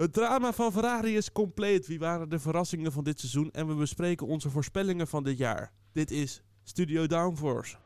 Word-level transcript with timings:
Het 0.00 0.12
drama 0.12 0.52
van 0.52 0.72
Ferrari 0.72 1.16
is 1.16 1.32
compleet. 1.32 1.86
Wie 1.86 1.98
waren 1.98 2.28
de 2.28 2.38
verrassingen 2.38 2.92
van 2.92 3.04
dit 3.04 3.20
seizoen? 3.20 3.50
En 3.50 3.66
we 3.66 3.74
bespreken 3.74 4.26
onze 4.26 4.50
voorspellingen 4.50 5.06
van 5.06 5.24
dit 5.24 5.38
jaar. 5.38 5.72
Dit 5.92 6.10
is 6.10 6.42
Studio 6.62 7.06
Downforce. 7.06 7.76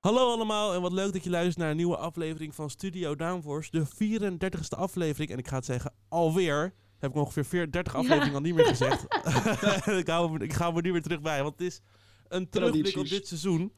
Hallo 0.00 0.32
allemaal 0.32 0.74
en 0.74 0.80
wat 0.80 0.92
leuk 0.92 1.12
dat 1.12 1.24
je 1.24 1.30
luistert 1.30 1.56
naar 1.58 1.70
een 1.70 1.76
nieuwe 1.76 1.96
aflevering 1.96 2.54
van 2.54 2.70
Studio 2.70 3.16
Downforce. 3.16 3.70
De 3.70 3.86
34ste 3.86 4.78
aflevering. 4.78 5.30
En 5.30 5.38
ik 5.38 5.48
ga 5.48 5.56
het 5.56 5.64
zeggen, 5.64 5.92
alweer. 6.08 6.74
Heb 6.98 7.10
ik 7.10 7.16
ongeveer 7.16 7.44
34 7.44 7.94
afleveringen 7.94 8.34
al 8.34 8.40
niet 8.40 8.54
meer 8.54 8.66
gezegd. 8.66 9.04
ik, 10.02 10.06
hou, 10.06 10.30
me- 10.32 10.44
ik 10.44 10.52
ga 10.52 10.74
er 10.74 10.82
nu 10.82 10.92
weer 10.92 11.02
terug 11.02 11.20
bij, 11.20 11.42
want 11.42 11.58
het 11.58 11.66
is 11.66 11.80
een 12.28 12.48
terugblik 12.48 12.96
op 12.96 13.08
dit 13.08 13.26
seizoen. 13.26 13.72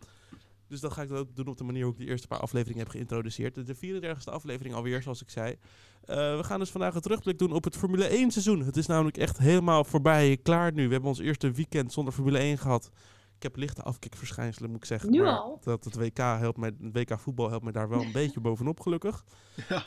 Dus 0.68 0.80
dat 0.80 0.92
ga 0.92 1.02
ik 1.02 1.08
dan 1.08 1.18
ook 1.18 1.36
doen 1.36 1.46
op 1.46 1.56
de 1.56 1.64
manier 1.64 1.84
hoe 1.84 1.92
ik 1.92 1.98
de 1.98 2.06
eerste 2.06 2.26
paar 2.26 2.40
afleveringen 2.40 2.82
heb 2.82 2.90
geïntroduceerd. 2.90 3.66
De 3.66 3.76
34ste 3.76 4.32
aflevering 4.32 4.74
alweer, 4.74 5.02
zoals 5.02 5.22
ik 5.22 5.30
zei. 5.30 5.56
Eh, 6.04 6.36
we 6.36 6.44
gaan 6.44 6.58
dus 6.58 6.70
vandaag 6.70 6.94
een 6.94 7.00
terugblik 7.00 7.38
doen 7.38 7.52
op 7.52 7.64
het 7.64 7.76
Formule 7.76 8.06
1 8.06 8.30
seizoen. 8.30 8.60
Het 8.60 8.76
is 8.76 8.86
namelijk 8.86 9.16
echt 9.16 9.38
helemaal 9.38 9.84
voorbij, 9.84 10.38
klaar 10.42 10.72
nu. 10.72 10.86
We 10.86 10.92
hebben 10.92 11.10
ons 11.10 11.18
eerste 11.18 11.50
weekend 11.50 11.92
zonder 11.92 12.12
Formule 12.12 12.38
1 12.38 12.58
gehad. 12.58 12.90
Ik 13.36 13.42
heb 13.42 13.56
lichte 13.56 13.82
afkikverschijnselen, 13.82 14.70
moet 14.70 14.78
ik 14.78 14.84
zeggen. 14.84 15.10
Nu 15.10 15.22
maar 15.22 15.36
al? 15.36 15.60
Dat 15.62 15.84
het 15.84 15.96
WK, 15.96 16.18
helpt 16.18 16.58
mij, 16.58 16.72
het 16.80 16.96
WK 16.96 17.18
voetbal 17.18 17.48
helpt 17.48 17.64
mij 17.64 17.72
daar 17.72 17.88
wel 17.88 18.00
een 18.02 18.12
beetje 18.22 18.40
bovenop, 18.40 18.80
gelukkig. 18.80 19.24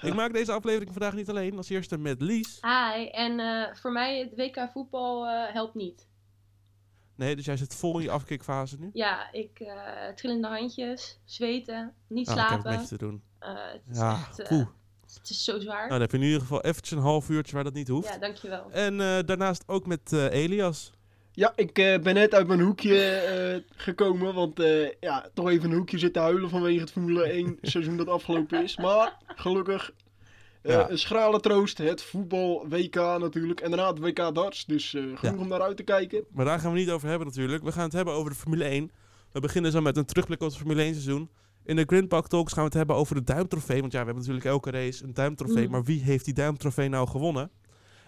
Ik 0.01 0.13
maak 0.13 0.33
deze 0.33 0.51
aflevering 0.51 0.91
vandaag 0.91 1.13
niet 1.13 1.29
alleen. 1.29 1.57
Als 1.57 1.69
eerste 1.69 1.97
met 1.97 2.21
Lies. 2.21 2.59
Hi, 2.61 3.05
en 3.05 3.39
eh, 3.39 3.75
voor 3.75 3.91
mij 3.91 4.19
het 4.19 4.35
WK 4.35 4.69
voetbal 4.71 5.27
eh, 5.27 5.53
helpt 5.53 5.75
niet. 5.75 6.07
Nee, 7.17 7.35
dus 7.35 7.45
jij 7.45 7.57
zit 7.57 7.75
vol 7.75 7.97
in 7.97 8.03
je 8.03 8.11
afkikfase 8.11 8.75
nu? 8.79 8.89
Ja, 8.93 9.31
ik 9.31 9.59
eh 9.59 9.73
trillende 10.15 10.47
handjes, 10.47 11.19
zweten, 11.25 11.93
niet 12.07 12.27
Nou, 12.27 12.39
ik 12.39 12.45
heb 12.45 12.53
het 12.53 12.61
slapen. 12.61 12.79
met 12.79 12.89
je 12.89 12.97
te 12.97 13.03
doen. 13.05 13.21
Eh, 13.39 13.49
het, 13.71 13.81
is 13.91 13.97
Ja, 13.97 14.11
echt, 14.11 14.39
eh, 14.39 14.57
het 15.19 15.29
is 15.29 15.43
zo 15.43 15.59
zwaar. 15.59 15.77
Nou, 15.77 15.89
dan 15.89 16.01
heb 16.01 16.11
je 16.11 16.17
in 16.17 16.23
ieder 16.23 16.39
geval 16.39 16.61
eventjes 16.61 16.97
een 16.97 17.03
half 17.03 17.29
uurtje 17.29 17.55
waar 17.55 17.63
dat 17.63 17.73
niet 17.73 17.87
hoeft. 17.87 18.07
ja, 18.07 18.17
dankjewel. 18.17 18.71
En 18.71 19.01
eh, 19.01 19.17
daarnaast 19.25 19.63
ook 19.67 19.85
met 19.85 20.13
eh, 20.13 20.31
Elias. 20.31 20.91
Ja, 21.31 21.53
ik 21.55 21.77
eh, 21.79 21.99
ben 21.99 22.13
net 22.13 22.33
uit 22.33 22.47
mijn 22.47 22.59
hoekje 22.59 23.05
eh, 23.09 23.61
gekomen, 23.75 24.33
want 24.33 24.59
eh, 24.59 24.91
ja, 24.99 25.29
toch 25.33 25.49
even 25.49 25.69
een 25.71 25.77
hoekje 25.77 25.97
zitten 25.97 26.21
huilen 26.21 26.49
vanwege 26.49 26.79
het 26.79 26.91
Formule 26.91 27.23
1 27.23 27.57
seizoen 27.61 27.97
dat 27.97 28.07
afgelopen 28.07 28.63
is. 28.63 28.77
Maar 28.77 29.17
gelukkig, 29.35 29.91
Ja. 30.67 30.89
een 30.89 30.97
schrale 30.99 31.39
troost, 31.39 31.77
het 31.77 32.01
voetbal 32.01 32.65
WK 32.69 32.95
natuurlijk 32.95 33.59
en 33.61 33.69
daarna 33.71 33.87
het 33.89 33.99
WK 33.99 34.35
darts, 34.35 34.65
dus 34.65 34.93
eh, 34.93 35.01
genoeg 35.01 35.21
Ja. 35.21 35.35
om 35.37 35.47
naar 35.47 35.61
uit 35.61 35.77
te 35.77 35.83
kijken. 35.83 36.25
Maar 36.31 36.45
daar 36.45 36.59
gaan 36.59 36.71
we 36.71 36.77
niet 36.77 36.89
over 36.89 37.07
hebben 37.09 37.27
natuurlijk. 37.27 37.63
We 37.63 37.71
gaan 37.71 37.83
het 37.83 37.93
hebben 37.93 38.13
over 38.13 38.31
de 38.31 38.37
Formule 38.37 38.63
1. 38.63 38.91
We 39.31 39.39
beginnen 39.39 39.71
zo 39.71 39.81
met 39.81 39.97
een 39.97 40.05
terugblik 40.05 40.41
op 40.41 40.47
het 40.47 40.57
Formule 40.57 40.81
1 40.81 40.93
seizoen. 40.93 41.29
In 41.63 41.75
de 41.75 41.83
Grindpak 41.87 42.27
Talks 42.27 42.51
gaan 42.53 42.61
we 42.61 42.69
het 42.69 42.77
hebben 42.77 42.95
over 42.95 43.15
de 43.15 43.23
duimtrofee. 43.23 43.79
Want 43.81 43.91
ja, 43.91 43.99
we 43.99 44.05
hebben 44.05 44.23
natuurlijk 44.23 44.45
elke 44.45 44.71
race 44.71 45.03
een 45.03 45.13
duimtrofee. 45.13 45.65
Mm. 45.65 45.71
Maar 45.71 45.83
wie 45.83 46.01
heeft 46.01 46.25
die 46.25 46.33
duimtrofee 46.33 46.89
nou 46.89 47.07
gewonnen? 47.07 47.51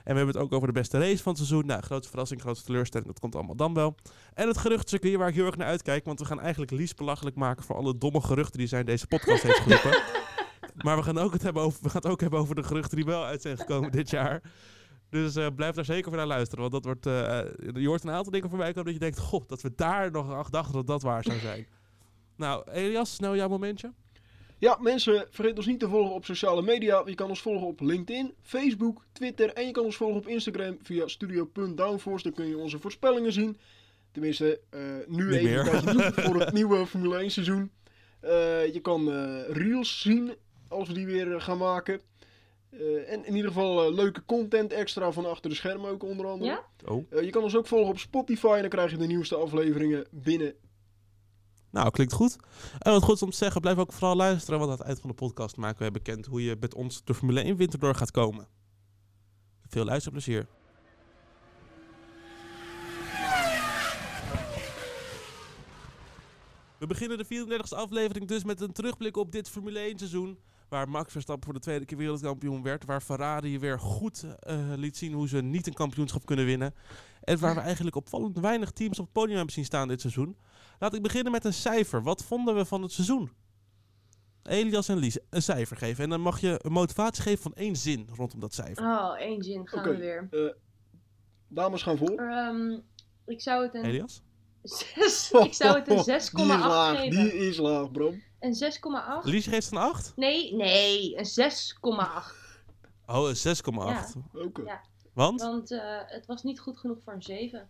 En 0.03 0.15
we 0.15 0.21
hebben 0.21 0.35
het 0.35 0.43
ook 0.43 0.53
over 0.53 0.67
de 0.67 0.73
beste 0.73 0.97
race 0.97 1.23
van 1.23 1.33
het 1.33 1.41
seizoen. 1.41 1.65
Nou, 1.65 1.81
grootste 1.81 2.09
verrassing, 2.09 2.41
grootste 2.41 2.65
teleurstelling, 2.65 3.07
dat 3.09 3.19
komt 3.19 3.35
allemaal 3.35 3.55
dan 3.55 3.73
wel. 3.73 3.95
En 4.33 4.47
het 4.47 4.57
geruchtcircuit 4.57 5.15
waar 5.15 5.27
ik 5.27 5.35
heel 5.35 5.45
erg 5.45 5.57
naar 5.57 5.67
uitkijk. 5.67 6.05
Want 6.05 6.19
we 6.19 6.25
gaan 6.25 6.39
eigenlijk 6.39 6.71
Lies 6.71 6.93
belachelijk 6.93 7.35
maken 7.35 7.63
voor 7.63 7.75
alle 7.75 7.97
domme 7.97 8.21
geruchten 8.21 8.57
die 8.57 8.67
zij 8.67 8.79
in 8.79 8.85
deze 8.85 9.07
podcast 9.07 9.43
heeft 9.43 9.59
geroepen. 9.59 10.01
Maar 10.83 10.97
we 10.97 11.03
gaan, 11.03 11.17
ook 11.17 11.33
het 11.33 11.43
hebben 11.43 11.63
over, 11.63 11.79
we 11.83 11.89
gaan 11.89 12.01
het 12.01 12.11
ook 12.11 12.21
hebben 12.21 12.39
over 12.39 12.55
de 12.55 12.63
geruchten 12.63 12.95
die 12.95 13.05
wel 13.05 13.25
uit 13.25 13.41
zijn 13.41 13.57
gekomen 13.57 13.91
dit 13.91 14.09
jaar. 14.09 14.41
Dus 15.09 15.35
eh, 15.35 15.47
blijf 15.55 15.75
daar 15.75 15.85
zeker 15.85 16.09
voor 16.09 16.17
naar 16.17 16.27
luisteren. 16.27 16.59
Want 16.59 16.71
dat 16.71 16.85
wordt, 16.85 17.05
eh, 17.05 17.81
je 17.81 17.87
hoort 17.87 18.03
een 18.03 18.11
aantal 18.11 18.31
dingen 18.31 18.49
voorbij 18.49 18.67
komen 18.67 18.83
dat 18.83 18.93
je 18.93 18.99
denkt... 18.99 19.19
Goh, 19.19 19.47
dat 19.47 19.61
we 19.61 19.71
daar 19.75 20.11
nog 20.11 20.33
aan 20.33 20.45
dachten 20.49 20.73
dat 20.73 20.87
dat 20.87 21.01
waar 21.01 21.23
zou 21.23 21.39
zijn. 21.39 21.67
nou, 22.35 22.71
Elias, 22.71 23.13
snel 23.13 23.35
jouw 23.35 23.47
momentje. 23.47 23.93
Ja, 24.57 24.77
mensen, 24.81 25.27
vergeet 25.29 25.57
ons 25.57 25.65
niet 25.65 25.79
te 25.79 25.89
volgen 25.89 26.15
op 26.15 26.25
sociale 26.25 26.61
media. 26.61 27.01
Je 27.05 27.15
kan 27.15 27.29
ons 27.29 27.41
volgen 27.41 27.67
op 27.67 27.79
LinkedIn, 27.79 28.33
Facebook, 28.41 29.05
Twitter 29.11 29.53
en 29.53 29.65
je 29.65 29.71
kan 29.71 29.83
ons 29.83 29.95
volgen 29.95 30.17
op 30.17 30.27
Instagram 30.27 30.77
via 30.81 31.07
studio.downforce. 31.07 32.23
Daar 32.23 32.33
kun 32.33 32.47
je 32.47 32.57
onze 32.57 32.79
voorspellingen 32.79 33.33
zien. 33.33 33.57
Tenminste, 34.11 34.59
nu 35.07 35.25
Niet 35.25 35.35
even 35.35 36.13
voor 36.25 36.39
het 36.39 36.53
nieuwe 36.53 36.85
Formule 36.85 37.17
1 37.17 37.31
seizoen. 37.31 37.71
Je 38.73 38.79
kan 38.81 39.09
reels 39.47 40.01
zien 40.01 40.35
als 40.69 40.87
we 40.87 40.93
die 40.93 41.05
weer 41.05 41.35
eh, 41.35 41.41
gaan 41.41 41.57
maken. 41.57 42.01
Eh, 42.69 43.11
en 43.11 43.25
in 43.25 43.35
ieder 43.35 43.51
geval 43.51 43.85
eh, 43.85 43.93
leuke 43.93 44.25
content 44.25 44.73
extra 44.73 45.11
van 45.11 45.25
achter 45.25 45.49
de 45.49 45.55
schermen 45.55 45.89
ook 45.89 46.03
onder 46.03 46.25
andere. 46.25 46.51
Ja? 46.51 46.63
Oh. 46.85 47.05
Je 47.21 47.29
kan 47.29 47.43
ons 47.43 47.55
ook 47.55 47.67
volgen 47.67 47.89
op 47.89 47.99
Spotify 47.99 48.53
en 48.55 48.61
dan 48.61 48.69
krijg 48.69 48.91
je 48.91 48.97
de 48.97 49.07
nieuwste 49.07 49.35
afleveringen 49.35 50.07
binnen. 50.11 50.53
Nou, 51.71 51.89
klinkt 51.89 52.13
goed. 52.13 52.35
En 52.79 52.91
wat 52.91 53.03
goed 53.03 53.15
is 53.15 53.21
om 53.21 53.29
te 53.29 53.37
zeggen, 53.37 53.61
blijf 53.61 53.77
ook 53.77 53.93
vooral 53.93 54.15
luisteren. 54.15 54.59
Want 54.59 54.71
aan 54.71 54.77
het 54.77 54.87
eind 54.87 54.99
van 54.99 55.09
de 55.09 55.15
podcast 55.15 55.57
maken 55.57 55.85
we 55.85 55.91
bekend 55.91 56.25
hoe 56.25 56.43
je 56.43 56.57
met 56.59 56.73
ons 56.73 57.03
de 57.03 57.13
Formule 57.13 57.41
1 57.41 57.55
winter 57.55 57.79
door 57.79 57.95
gaat 57.95 58.11
komen. 58.11 58.47
Veel 59.67 59.85
luisterplezier. 59.85 60.47
We 66.79 66.87
beginnen 66.87 67.17
de 67.17 67.25
34e 67.25 67.75
aflevering 67.75 68.27
dus 68.27 68.43
met 68.43 68.61
een 68.61 68.71
terugblik 68.71 69.17
op 69.17 69.31
dit 69.31 69.49
Formule 69.49 69.79
1 69.79 69.97
seizoen. 69.97 70.39
Waar 70.69 70.89
Max 70.89 71.11
Verstappen 71.11 71.45
voor 71.45 71.53
de 71.53 71.59
tweede 71.59 71.85
keer 71.85 71.97
wereldkampioen 71.97 72.63
werd. 72.63 72.85
Waar 72.85 73.01
Ferrari 73.01 73.59
weer 73.59 73.79
goed 73.79 74.25
eh, 74.39 74.57
liet 74.75 74.97
zien 74.97 75.13
hoe 75.13 75.27
ze 75.27 75.41
niet 75.41 75.67
een 75.67 75.73
kampioenschap 75.73 76.25
kunnen 76.25 76.45
winnen. 76.45 76.73
En 77.21 77.39
waar 77.39 77.55
we 77.55 77.61
eigenlijk 77.61 77.95
opvallend 77.95 78.39
weinig 78.39 78.71
teams 78.71 78.99
op 78.99 79.05
het 79.05 79.13
podium 79.13 79.35
hebben 79.35 79.53
zien 79.53 79.65
staan 79.65 79.87
dit 79.87 80.01
seizoen. 80.01 80.37
Laat 80.79 80.93
ik 80.93 81.01
beginnen 81.01 81.31
met 81.31 81.45
een 81.45 81.53
cijfer. 81.53 82.03
Wat 82.03 82.23
vonden 82.23 82.55
we 82.55 82.65
van 82.65 82.81
het 82.81 82.91
seizoen? 82.91 83.31
Elias 84.43 84.87
en 84.87 84.97
Lies, 84.97 85.17
een 85.29 85.41
cijfer 85.41 85.77
geven. 85.77 86.03
En 86.03 86.09
dan 86.09 86.21
mag 86.21 86.39
je 86.39 86.59
een 86.61 86.71
motivatie 86.71 87.23
geven 87.23 87.41
van 87.41 87.53
één 87.53 87.75
zin 87.75 88.07
rondom 88.15 88.39
dat 88.39 88.53
cijfer. 88.53 88.83
Oh, 88.83 89.15
één 89.19 89.43
zin 89.43 89.67
gaan 89.67 89.83
we 89.83 89.97
weer. 89.97 90.27
Eh, 90.31 90.53
dames 91.47 91.83
gaan 91.83 91.97
voor. 91.97 92.15
Ehm, 92.15 92.79
ik 93.25 93.41
zou 93.41 93.63
het 93.63 93.73
een 93.75 93.83
Elias? 93.85 94.21
6, 94.63 95.31
ik 95.45 95.53
zou 95.53 95.79
het 95.79 95.87
een 95.89 96.21
6,8 96.21 96.31
Die 96.35 96.45
is 96.45 96.59
laag, 96.59 96.97
geven. 96.97 97.23
die 97.23 97.33
is 97.33 97.57
laag, 97.57 97.91
Bram. 97.91 98.21
Een 98.39 98.53
6,8? 99.23 99.23
Lies 99.23 99.47
geeft 99.47 99.71
een 99.71 99.77
8? 99.77 100.13
Nee, 100.15 100.55
nee, 100.55 101.17
een 101.17 101.25
6,8. 101.25 101.77
Oh, 103.05 103.29
een 103.29 103.35
6,8. 104.15 104.17
Oké. 104.33 104.61
Ja. 104.61 104.81
Want? 105.13 105.41
Want 105.41 105.71
eh, 105.71 105.79
het 106.05 106.25
was 106.25 106.43
niet 106.43 106.59
goed 106.59 106.77
genoeg 106.77 106.97
voor 107.03 107.13
een 107.13 107.21
7. 107.23 107.69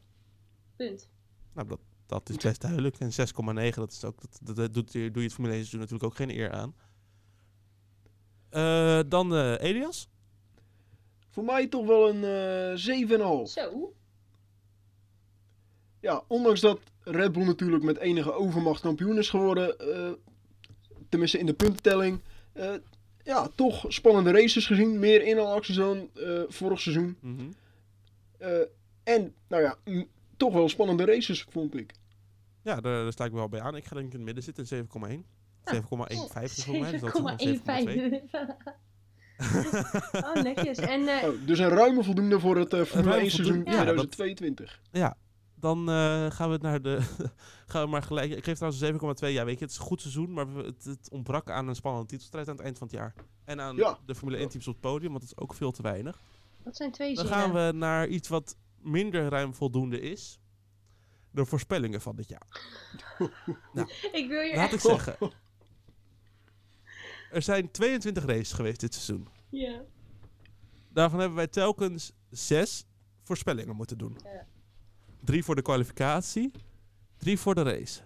Punt. 0.76 1.10
Nou, 1.54 1.68
dat, 1.68 1.80
dat 2.06 2.30
is 2.30 2.36
best 2.38 2.62
duidelijk. 2.62 3.00
En 3.00 3.12
6,9, 3.12 3.76
dat, 3.76 3.92
is 3.92 4.04
ook, 4.04 4.22
dat, 4.22 4.40
dat, 4.44 4.56
dat 4.56 4.74
doet, 4.74 4.92
je- 4.94 5.12
doe 5.12 5.22
je 5.22 5.28
het 5.28 5.34
Formule 5.34 5.54
1 5.56 5.66
seizoen 5.66 5.80
natuurlijk 5.80 6.12
ook 6.12 6.16
geen 6.16 6.30
eer 6.38 6.52
aan. 6.52 6.76
Eh, 8.50 9.00
dan 9.10 9.36
eh, 9.36 9.62
Elias? 9.62 10.08
Voor 11.30 11.44
mij 11.44 11.68
toch 11.68 11.86
wel 11.86 12.10
een 12.10 12.24
eh 12.24 13.18
7,5. 13.44 13.52
Zo. 13.52 13.94
Ja, 16.00 16.24
ondanks 16.28 16.60
dat 16.62 16.80
Red 17.00 17.32
Bull 17.32 17.46
natuurlijk 17.46 17.84
met 17.84 17.98
enige 17.98 18.32
overmacht 18.34 18.82
kampioen 18.82 19.18
is 19.18 19.30
geworden, 19.30 19.80
eh, 19.80 20.12
tenminste 21.10 21.38
in 21.38 21.46
de 21.46 21.54
puntentelling, 21.54 22.20
eh, 22.54 22.72
ja, 23.24 23.48
toch 23.56 23.86
spannende 23.88 24.32
races 24.32 24.66
gezien. 24.68 25.00
Meer 25.00 25.22
inhaalacties 25.22 25.76
dan 25.76 26.10
eh, 26.16 26.42
vorig 26.48 26.80
seizoen. 26.82 27.18
Mhm. 27.22 27.44
Eh, 28.38 28.58
en, 29.04 29.34
nou 29.48 29.64
ja, 29.64 29.76
toch 30.38 30.54
wel 30.54 30.70
spannende 30.70 31.06
races, 31.06 31.46
vond 31.50 31.76
ik. 31.76 31.92
Ja, 32.64 32.82
daar, 32.82 33.04
daar 33.04 33.12
sta 33.12 33.26
ik 33.26 33.32
wel 33.32 33.50
bij 33.50 33.62
aan. 33.62 33.76
Ik 33.76 33.86
ga 33.86 33.96
denk 33.96 34.08
ik 34.08 34.14
in 34.14 34.18
het 34.18 34.26
midden 34.26 34.44
zitten, 34.44 34.66
7,1. 34.68 35.26
7,15 35.64 36.44
is 36.44 36.64
voor 36.64 36.78
mij. 36.80 36.92
dus 36.92 37.02
dat 37.02 37.16
is 37.16 37.62
dan 37.64 37.88
7,2. 37.88 38.22
7,15. 39.40 40.24
oh, 40.26 40.34
netjes. 40.34 40.78
En 40.78 41.08
eh, 41.08 41.28
Oh, 41.30 41.46
dus 41.46 41.60
een 41.60 41.70
ruime 41.70 42.04
voldoende 42.04 42.40
voor 42.40 42.58
het 42.58 42.74
eh 42.74 42.82
Formule 42.84 43.10
ruime 43.10 43.22
1 43.24 43.32
seizoen 43.32 43.56
voldoende, 43.56 43.78
ja, 43.80 43.86
dat- 43.94 44.12
2022. 44.12 44.82
Ja, 44.92 45.18
dan 45.60 45.90
eh, 45.90 46.32
gaan 46.32 46.50
we 46.50 46.58
naar 46.62 46.82
de. 46.82 47.00
gaan 47.68 47.84
we 47.84 47.90
maar 47.90 48.04
gelijk. 48.04 48.32
Ik 48.32 48.44
geef 48.44 48.58
trouwens 48.58 48.82
een 48.82 49.00
7,2. 49.30 49.34
Ja, 49.34 49.46
weet 49.46 49.58
je, 49.60 49.64
het 49.66 49.74
is 49.74 49.80
een 49.80 49.86
goed 49.86 50.02
seizoen, 50.02 50.34
maar 50.34 50.48
het, 50.48 50.84
het 50.84 51.10
ontbrak 51.12 51.50
aan 51.50 51.68
een 51.68 51.76
spannende 51.76 52.08
titelstrijd 52.08 52.48
aan 52.48 52.56
het 52.56 52.64
eind 52.64 52.78
van 52.78 52.88
het 52.88 52.96
jaar. 52.96 53.14
En 53.44 53.62
aan 53.62 53.76
Ja. 53.76 53.98
de 54.06 54.16
Formule 54.16 54.38
1 54.38 54.50
teams 54.50 54.68
op 54.68 54.74
het 54.74 54.82
podium, 54.82 55.10
want 55.12 55.22
dat 55.22 55.32
is 55.32 55.38
ook 55.38 55.54
veel 55.54 55.72
te 55.72 55.82
weinig. 55.82 56.22
dat 56.64 56.76
zijn 56.76 56.92
twee 56.92 57.16
Dan 57.16 57.26
zinnen. 57.26 57.44
gaan 57.44 57.54
we 57.54 57.78
naar 57.78 58.08
iets 58.08 58.28
wat 58.28 58.58
minder 58.82 59.30
ruim 59.30 59.54
voldoende 59.54 60.00
is. 60.02 60.40
De 61.32 61.46
voorspellingen 61.46 62.02
van 62.02 62.16
dit 62.16 62.30
jaar. 62.30 62.48
Ik 64.12 64.28
wil 64.28 64.42
je 64.42 64.56
Laat 64.56 64.64
echt... 64.66 64.74
ik 64.74 64.80
zeggen. 64.80 65.18
Er 67.32 67.42
zijn 67.42 67.72
22 67.72 68.26
races 68.26 68.52
geweest 68.54 68.80
dit 68.80 68.94
seizoen. 68.94 69.28
Ja. 69.50 69.82
Daarvan 70.90 71.20
hebben 71.20 71.38
wij 71.38 71.48
telkens 71.48 72.12
zes 72.30 72.86
voorspellingen 73.24 73.76
moeten 73.76 73.98
doen. 73.98 74.18
Ja. 74.24 74.46
Drie 75.24 75.44
voor 75.44 75.56
de 75.56 75.62
kwalificatie, 75.62 76.52
drie 77.18 77.40
voor 77.40 77.56
de 77.56 77.62
race. 77.62 78.02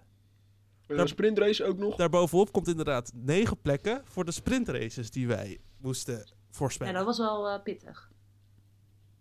Een 0.87 0.97
Daar- 0.97 1.07
sprintrace 1.07 1.65
ook 1.65 1.77
nog. 1.77 1.95
Daarbovenop 1.95 2.51
komt 2.51 2.67
inderdaad 2.67 3.11
negen 3.13 3.61
plekken 3.61 4.01
voor 4.05 4.25
de 4.25 4.31
sprintraces 4.31 5.11
die 5.11 5.27
wij 5.27 5.59
moesten 5.77 6.17
ja, 6.17 6.23
voorspellen. 6.51 6.93
dat 6.93 7.05
was 7.05 7.17
wel 7.17 7.49
eh, 7.49 7.61
pittig. 7.63 8.11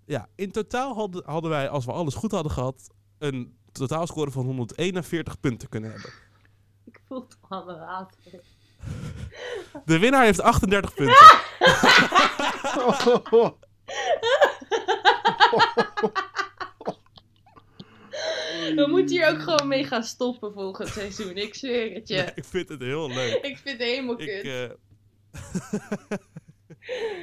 Ja, 0.05 0.29
in 0.35 0.51
totaal 0.51 0.95
hadden, 0.95 1.23
hadden 1.25 1.51
wij, 1.51 1.69
als 1.69 1.85
we 1.85 1.93
alles 1.93 2.15
goed 2.15 2.33
hadden 2.33 2.53
gehad, 2.53 2.89
een 3.19 3.57
totaalscore 3.73 4.31
van 4.31 4.45
141 4.45 5.41
punten 5.41 5.69
kunnen 5.69 5.91
hebben. 5.91 6.11
Ik 6.85 7.01
voel 7.07 7.21
het 7.21 7.37
al 7.49 7.67
water. 7.67 8.19
De 9.85 9.99
winnaar 9.99 10.25
heeft 10.25 10.41
38 10.41 10.95
punten. 10.95 11.17
We 18.75 18.87
moeten 18.89 19.17
hier 19.17 19.29
ook 19.29 19.41
gewoon 19.43 19.69
mee 19.69 19.85
gaan 19.85 20.05
stoppen 20.05 20.53
volgend 20.53 20.89
seizoen. 20.89 21.37
Ik 21.37 21.55
zweer 21.55 21.95
het 21.95 22.09
je. 22.09 22.15
Nee, 22.15 22.31
ik 22.35 22.45
vind 22.45 22.69
het 22.69 22.81
heel 22.81 23.09
leuk. 23.09 23.35
Ik 23.43 23.59
vind 23.59 23.79
het 23.79 23.89
helemaal 23.89 24.21
Ik, 24.21 24.43
kut. 24.43 24.45
eh, 24.53 26.19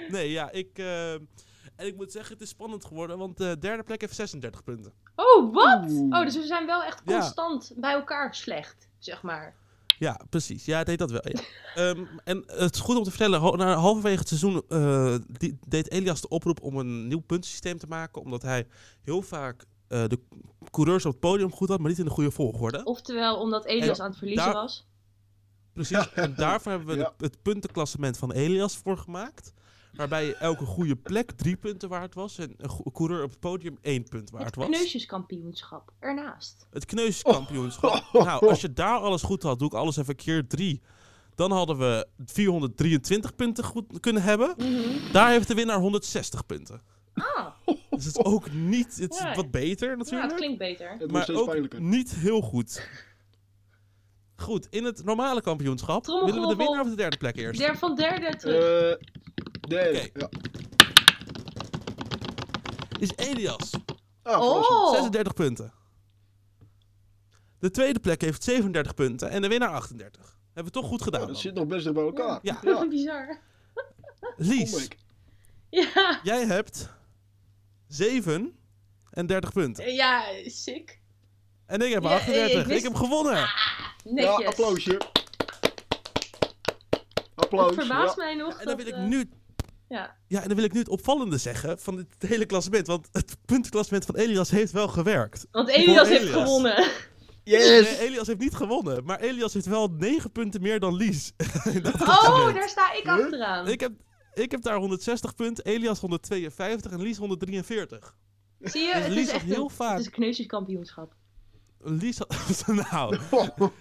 nee, 0.11 0.31
ja, 0.31 0.51
ik... 0.51 0.69
eh, 0.77 1.13
En 1.13 1.85
ik 1.87 1.95
moet 1.95 2.11
zeggen, 2.11 2.33
het 2.33 2.41
is 2.41 2.49
spannend 2.49 2.85
geworden, 2.85 3.17
want 3.17 3.37
de 3.37 3.57
derde 3.59 3.83
plek 3.83 4.01
heeft 4.01 4.15
36 4.15 4.63
punten. 4.63 4.93
Oh, 5.15 5.53
wat? 5.53 5.83
Oh, 6.09 6.23
dus 6.23 6.35
we 6.35 6.45
zijn 6.45 6.65
wel 6.65 6.83
echt 6.83 7.01
Ja. 7.05 7.19
constant 7.19 7.71
bij 7.75 7.91
elkaar 7.93 8.35
slecht, 8.35 8.87
zeg 8.97 9.21
maar. 9.21 9.55
Ja, 9.99 10.19
precies. 10.29 10.65
Ja, 10.65 10.77
het 10.77 10.87
deed 10.87 10.99
dat 10.99 11.11
wel. 11.11 11.21
Ja. 11.23 11.39
Ehm, 11.89 12.05
en 12.23 12.43
het 12.47 12.75
is 12.75 12.81
goed 12.81 12.97
om 12.97 13.03
te 13.03 13.09
vertellen, 13.09 13.57
na 13.57 13.73
halverwege 13.75 14.19
het 14.19 14.27
seizoen 14.27 14.63
eh, 14.69 15.15
die, 15.27 15.57
deed 15.67 15.91
Elias 15.91 16.21
de 16.21 16.27
oproep 16.27 16.61
om 16.61 16.77
een 16.77 17.07
nieuw 17.07 17.19
puntensysteem 17.19 17.77
te 17.77 17.87
maken, 17.87 18.21
omdat 18.21 18.41
hij 18.41 18.67
heel 19.03 19.21
vaak 19.21 19.65
eh, 19.89 20.03
de 20.07 20.19
coureurs 20.71 21.05
op 21.05 21.11
het 21.11 21.19
podium 21.19 21.51
goed 21.51 21.69
had, 21.69 21.79
maar 21.79 21.89
niet 21.89 21.99
in 21.99 22.05
de 22.05 22.11
goede 22.11 22.31
volgorde. 22.31 22.83
Oftewel, 22.83 23.37
omdat 23.39 23.65
Elias 23.65 23.97
En 23.97 24.03
aan 24.03 24.09
het 24.09 24.17
verliezen 24.17 24.45
daar- 24.45 24.53
was. 24.53 24.87
Precies. 25.73 26.13
En 26.13 26.35
daarvoor 26.35 26.71
hebben 26.71 26.97
we 26.97 27.03
de- 27.17 27.25
het 27.25 27.41
puntenklassement 27.41 28.17
van 28.17 28.31
Elias 28.31 28.77
voor 28.77 28.97
gemaakt. 28.97 29.53
Waarbij 29.93 30.33
elke 30.33 30.65
goede 30.65 30.95
plek 30.95 31.31
drie 31.31 31.55
punten 31.55 31.89
waard 31.89 32.13
was. 32.13 32.37
En 32.37 32.53
een 32.57 32.91
coureur 32.93 33.23
op 33.23 33.29
het 33.29 33.39
podium 33.39 33.77
één 33.81 34.03
punt 34.03 34.29
waard 34.29 34.45
Het 34.45 34.55
was. 34.55 34.65
kneusjeskampioenschap 34.67 35.91
ernaast. 35.99 36.67
Het 36.69 36.85
kneusjeskampioenschap. 36.85 38.03
Nou, 38.13 38.47
als 38.49 38.61
je 38.61 38.73
daar 38.73 38.99
alles 38.99 39.21
goed 39.21 39.43
had, 39.43 39.59
doe 39.59 39.67
ik 39.67 39.73
alles 39.73 39.97
even 39.97 40.15
keer 40.15 40.47
drie. 40.47 40.81
Dan 41.35 41.51
hadden 41.51 41.77
we 41.77 42.07
423 42.25 43.35
punten 43.35 43.63
goed 43.63 43.99
kunnen 43.99 44.23
hebben. 44.23 44.53
Mhm. 44.57 45.11
Daar 45.11 45.29
heeft 45.29 45.47
de 45.47 45.53
winnaar 45.53 45.79
160 45.79 46.45
punten. 46.45 46.81
Ah, 47.13 47.45
Dus 48.03 48.13
het 48.13 48.25
is 48.25 48.31
ook 48.31 48.51
niet... 48.51 48.97
Het 48.97 49.11
is 49.13 49.19
Ja. 49.19 49.35
wat 49.35 49.51
beter 49.51 49.87
ja, 49.89 49.95
het 49.95 50.03
natuurlijk. 50.03 50.35
klinkt 50.35 50.57
beter. 50.57 50.95
Het 50.99 51.11
maar 51.11 51.29
ook 51.31 51.45
pijnlijker. 51.45 51.81
niet 51.81 52.11
heel 52.15 52.41
goed. 52.41 52.87
Goed, 54.35 54.67
in 54.69 54.83
het 54.83 55.03
normale 55.03 55.41
kampioenschap 55.41 56.05
willen 56.05 56.41
we 56.41 56.47
de 56.47 56.55
winnaar 56.55 56.81
of 56.81 56.89
de 56.89 56.95
derde 56.95 57.17
plek 57.17 57.35
eerst? 57.35 57.59
Der 57.59 57.77
van 57.77 57.95
derde 57.95 58.35
terug. 58.35 58.99
Eh 58.99 59.07
derde. 59.69 59.99
Oké. 59.99 60.09
Ja. 60.13 60.29
Is 62.99 63.15
Elias. 63.15 63.71
Ah, 64.23 64.41
oh! 64.41 64.91
36 64.91 65.33
punten. 65.33 65.73
De 67.59 67.71
tweede 67.71 67.99
plek 67.99 68.21
heeft 68.21 68.43
37 68.43 68.93
punten 68.93 69.29
en 69.29 69.41
de 69.41 69.47
winnaar 69.47 69.69
38. 69.69 70.37
Hebben 70.53 70.73
we 70.73 70.79
toch 70.79 70.89
goed 70.89 71.01
gedaan. 71.01 71.19
Ja, 71.19 71.25
dat 71.25 71.35
dan. 71.35 71.43
zit 71.43 71.53
nog 71.53 71.67
best 71.67 71.83
dicht 71.83 71.95
bij 71.95 72.03
elkaar. 72.03 72.39
Ja. 72.41 72.59
ja. 72.63 72.87
Bizar. 72.87 73.39
Lies. 74.35 74.87
Ja, 75.69 76.19
jij 76.23 76.45
hebt 76.45 76.89
37 77.89 79.51
punten. 79.53 79.93
ja, 79.93 80.23
sick. 80.45 80.99
En 81.65 81.81
ik 81.81 81.93
heb 81.93 82.03
Ja, 82.03 82.09
38. 82.09 82.51
ik 82.53 82.59
Ik, 82.59 82.65
wist- 82.65 82.83
heb 82.83 82.95
gewonnen. 82.95 83.49
Netjes. 84.03 84.37
Ja, 84.37 84.47
applausje. 84.47 85.01
Applaus. 87.35 87.75
Het 87.75 87.85
verbaast 87.85 88.15
ja. 88.17 88.23
mij 88.23 88.35
nog 88.35 88.59
En 88.59 88.65
dan 88.65 88.75
wil 88.77 88.87
ik 88.87 88.93
eh, 88.93 89.03
nu... 89.05 89.29
Ja, 89.89 90.15
Ja, 90.27 90.41
en 90.41 90.47
dan 90.47 90.55
wil 90.55 90.65
ik 90.65 90.73
nu 90.73 90.79
het 90.79 90.89
opvallende 90.89 91.37
zeggen 91.37 91.79
van 91.79 91.95
dit 91.95 92.07
hele 92.31 92.45
klassement. 92.45 92.87
Want 92.87 93.07
het 93.11 93.37
puntenklassement 93.45 94.05
van 94.05 94.15
Elias 94.15 94.49
heeft 94.49 94.71
wel 94.71 94.87
gewerkt. 94.87 95.47
want 95.51 95.69
Elias 95.69 96.07
heeft 96.07 96.21
Elias. 96.23 96.41
gewonnen. 96.43 96.87
Yes! 97.43 97.61
Nee, 97.89 97.99
Elias 97.99 98.27
heeft 98.27 98.39
niet 98.39 98.55
gewonnen. 98.55 99.03
Maar 99.05 99.19
Elias 99.19 99.53
heeft 99.53 99.65
wel 99.65 99.87
9 99.97 100.31
punten 100.31 100.61
meer 100.61 100.79
dan 100.79 100.95
Lies. 100.95 101.31
Oh, 101.99 102.53
daar 102.53 102.69
sta 102.69 102.93
ik 102.93 103.07
achteraan. 103.07 103.67
Ik 103.67 103.79
heb, 103.79 103.91
ik 104.39 104.51
heb 104.51 104.61
daar 104.61 104.77
160 104.77 105.35
punten, 105.35 105.65
Elias 105.65 105.99
152 105.99 106.91
en 106.91 107.01
Lies 107.01 107.17
143. 107.17 108.15
Zie 108.59 108.81
je, 108.81 108.93
Dus 108.93 109.03
het 109.03 109.11
Lies 109.13 109.19
is 109.25 109.31
had 109.31 109.35
echt 109.41 109.45
heel 109.49 109.63
een, 109.63 109.69
vaak- 109.69 109.91
het 109.91 109.99
is 109.99 110.05
een 110.05 110.11
kneusjeskampioenschap. 110.11 111.15
Lies 111.81 112.17
had, 112.17 112.63
nou, 112.91 113.17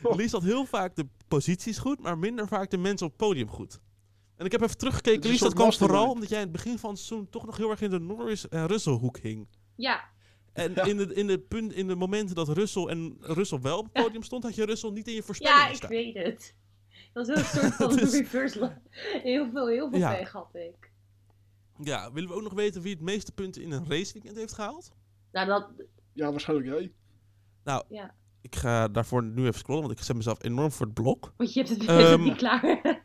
Lies 0.16 0.32
had 0.32 0.43
heel 0.43 0.64
vaak 0.64 0.96
de 0.96 1.06
posities 1.28 1.78
goed, 1.78 2.00
maar 2.00 2.19
minder 2.19 2.49
vaak 2.49 2.70
de 2.70 2.76
mensen 2.76 3.06
op 3.06 3.12
het 3.12 3.20
podium 3.28 3.49
goed. 3.49 3.81
En 4.37 4.46
ik 4.46 4.52
heb 4.52 4.60
even 4.62 4.76
teruggekeken, 4.78 5.31
Lies, 5.31 5.40
dat 5.40 5.55
kwam 5.55 5.72
vooral 5.72 6.10
omdat 6.10 6.28
jij 6.28 6.38
in 6.38 6.44
het 6.44 6.52
begin 6.52 6.78
van 6.78 6.90
het 6.90 6.99
seizoen 6.99 7.28
toch 7.31 7.46
nog 7.46 7.56
heel 7.56 7.70
erg 7.70 7.81
in 7.81 7.90
de 7.90 7.99
Norris 7.99 8.49
en 8.49 8.66
Russell 8.66 8.93
hoek 8.93 9.19
hing. 9.19 9.49
Ja, 9.76 10.04
En 10.52 10.72
Ja. 10.75 10.82
in, 10.84 10.96
de, 10.96 11.14
in, 11.14 11.26
de 11.26 11.38
punt, 11.38 11.72
in 11.72 11.87
de 11.87 11.94
momenten 11.94 12.34
dat 12.34 12.49
Russell 12.49 12.84
en 12.84 13.16
Russell 13.20 13.61
wel 13.61 13.78
op 13.78 13.84
het 13.93 14.02
podium 14.04 14.22
stond, 14.22 14.43
had 14.43 14.54
je 14.54 14.64
Russell 14.64 14.90
niet 14.90 15.08
in 15.08 15.14
je 15.14 15.22
voorspellingen 15.22 15.62
ja 15.64 15.69
ik 15.70 15.76
staan. 15.76 15.90
weet 15.90 16.14
het. 16.14 16.54
Dat 17.18 17.26
was 17.26 17.38
een 17.38 17.60
soort 17.60 17.74
van 17.90 17.98
is- 17.98 18.12
reverse 18.12 18.80
Heel 19.22 19.50
veel, 19.52 19.66
heel 19.68 19.90
veel 19.90 19.98
Ja. 19.98 20.14
pech 20.16 20.32
had 20.32 20.48
ik. 20.54 20.90
Ja, 21.82 22.12
willen 22.12 22.28
we 22.28 22.34
ook 22.34 22.42
nog 22.42 22.52
weten 22.52 22.82
wie 22.82 22.92
het 22.92 23.02
meeste 23.02 23.32
punten 23.32 23.62
in 23.62 23.70
een 23.72 23.88
raceweekend 23.88 24.36
heeft 24.36 24.52
gehaald? 24.54 24.92
Nou, 25.32 25.46
dat... 25.46 25.68
Ja, 26.12 26.30
waarschijnlijk 26.30 26.68
jij. 26.68 26.92
Ja, 27.88 28.14
Ik 28.40 28.56
ga 28.56 28.88
daarvoor 28.88 29.22
nu 29.24 29.42
even 29.46 29.58
scrollen, 29.58 29.82
want 29.86 29.98
ik 29.98 30.04
zet 30.04 30.16
mezelf 30.16 30.42
enorm 30.44 30.70
voor 30.72 30.86
het 30.86 30.94
blok. 30.94 31.32
want 31.36 31.52
je 31.52 31.60
hebt 31.62 31.70
het, 31.78 31.84
Ehm, 31.88 32.22
niet 32.28 32.36
klaar. 32.36 33.02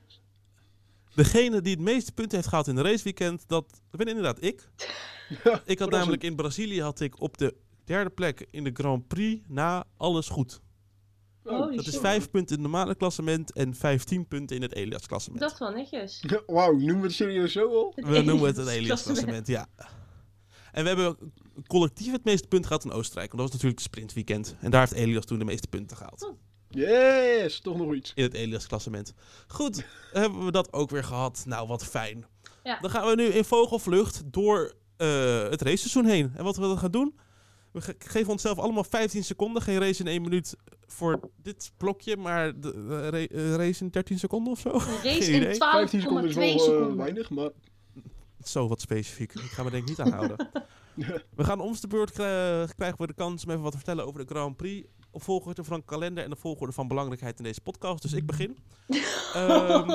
Degene 1.15 1.62
die 1.62 1.74
het 1.74 1.81
meeste 1.83 2.12
punten 2.12 2.36
heeft 2.38 2.48
gehaald 2.50 2.68
in 2.68 2.77
een 2.77 2.83
raceweekend, 2.83 3.48
dat 3.48 3.81
ben 3.92 4.07
inderdaad 4.07 4.44
ik. 4.44 4.69
Ik 5.65 5.80
had 5.80 5.89
namelijk 5.89 6.24
in 6.24 6.36
Brazilië 6.36 6.81
had 6.81 7.00
ik 7.00 7.21
op 7.21 7.38
de 7.38 7.56
derde 7.83 8.10
plek 8.10 8.48
in 8.51 8.63
de 8.63 8.69
Grand 8.74 9.07
Prix 9.07 9.45
na 9.48 9.83
alles 9.98 10.30
goed. 10.30 10.62
Holy 11.44 11.75
Dat 11.75 11.86
is 11.86 11.92
shit. 11.92 12.01
5 12.01 12.30
punten 12.30 12.57
in 12.57 12.63
het 12.63 12.72
normale 12.72 12.95
klassement 12.95 13.54
en 13.54 13.75
15 13.75 14.28
punten 14.28 14.56
in 14.56 14.62
het 14.62 14.74
Elias 14.74 15.06
klassement. 15.07 15.42
Dat 15.42 15.51
is 15.51 15.60
wel 15.60 15.72
netjes. 15.72 16.24
Wauw, 16.45 16.72
noemen 16.72 16.95
we 17.00 17.01
het 17.07 17.13
serieus 17.16 17.51
zo 17.51 17.68
al? 17.75 17.94
We 17.95 18.22
noemen 18.22 18.45
het 18.48 18.57
het 18.57 18.68
Elias 18.68 19.04
klassement, 19.04 19.48
ja. 19.48 19.68
En 20.72 20.81
we 20.84 20.88
hebben 20.90 21.18
collectief 21.68 22.12
het 22.12 22.24
meeste 22.24 22.48
punten 22.48 22.68
gehad 22.68 22.86
in 22.86 22.92
Oostenrijk. 22.92 23.31
Want 23.31 23.42
dat 23.42 23.51
was 23.51 23.62
natuurlijk 23.62 23.80
het 23.80 23.94
sprintweekend. 23.94 24.56
En 24.60 24.72
daar 24.72 24.80
heeft 24.80 24.94
Elias 24.94 25.25
toen 25.25 25.40
de 25.40 25.45
meeste 25.45 25.68
punten 25.68 25.98
gehaald. 25.98 26.34
Yes, 26.69 27.60
toch 27.60 27.78
nog 27.78 27.94
iets. 27.94 28.12
In 28.16 28.24
het 28.24 28.34
Elias 28.34 28.68
klassement. 28.68 29.13
Goed, 29.48 29.86
hebben 30.12 30.46
we 30.46 30.51
dat 30.51 30.74
ook 30.74 30.89
weer 30.89 31.04
gehad. 31.04 31.44
Nou, 31.48 31.68
wat 31.68 31.86
fijn. 31.86 32.25
Ja. 32.63 32.80
Dan 32.80 32.89
gaan 32.89 33.07
we 33.07 33.16
nu 33.16 33.24
in 33.24 33.46
vogelvlucht 33.46 34.22
door 34.25 34.74
eh, 34.98 35.44
het 35.50 35.62
raceseizoen 35.62 36.06
heen. 36.06 36.31
En 36.36 36.44
wat 36.44 36.56
we 36.56 36.62
dan 36.62 36.78
gaan 36.78 36.92
doen? 36.92 37.19
We 37.72 37.81
ge- 37.81 37.96
geven 38.00 38.31
onszelf 38.31 38.57
allemaal 38.60 38.84
15 38.84 39.24
seconden. 39.24 39.62
Geen 39.62 39.80
race 39.80 40.00
in 40.01 40.07
1 40.07 40.22
minuut 40.22 40.56
voor 40.94 41.19
dit 41.36 41.72
blokje, 41.78 42.18
maar 42.18 42.60
de, 42.60 43.30
eh, 43.34 43.56
race 43.56 43.84
in 43.84 43.90
13 43.90 44.19
seconden 44.19 44.54
of 44.54 44.60
zo. 44.60 44.69
Een 44.69 44.80
race 44.80 45.00
Geen 45.24 45.34
in 45.34 45.42
idee. 45.42 45.56
15 45.56 46.01
seconden 46.01 46.25
is 46.25 46.36
12,2 46.36 46.39
wel 46.39 46.50
eh, 46.53 46.60
seconden. 46.60 46.98
weinig, 46.98 47.29
maar... 47.29 47.50
Zo 48.44 48.68
wat 48.68 48.82
specifiek. 48.82 49.34
Ik 49.34 49.41
ga 49.41 49.63
me 49.63 49.70
denk 49.70 49.84
ik 49.84 49.89
niet 49.89 50.00
aanhouden. 50.00 50.50
We 51.36 51.44
gaan 51.44 51.60
om 51.60 51.75
de 51.79 51.88
beurt 51.88 52.12
kri- 52.12 52.74
krijgen 52.75 52.98
we 52.98 53.08
de 53.08 53.13
kans 53.13 53.44
om 53.46 53.50
even 53.50 53.62
wat 53.63 53.72
te 53.72 53.77
vertellen 53.77 54.06
over 54.08 54.25
de 54.25 54.34
Grand 54.34 54.58
Prix. 54.58 54.88
Op 55.12 55.24
volgorde 55.24 55.63
van 55.63 55.86
kalender 55.86 56.24
en 56.24 56.29
de 56.29 56.36
volgorde 56.36 56.74
van 56.74 56.88
belangrijkheid 56.88 57.38
in 57.38 57.44
deze 57.44 57.62
podcast. 57.62 58.01
Dus 58.01 58.13
ik 58.13 58.25
begin. 58.25 58.58
Ehm, 59.34 59.88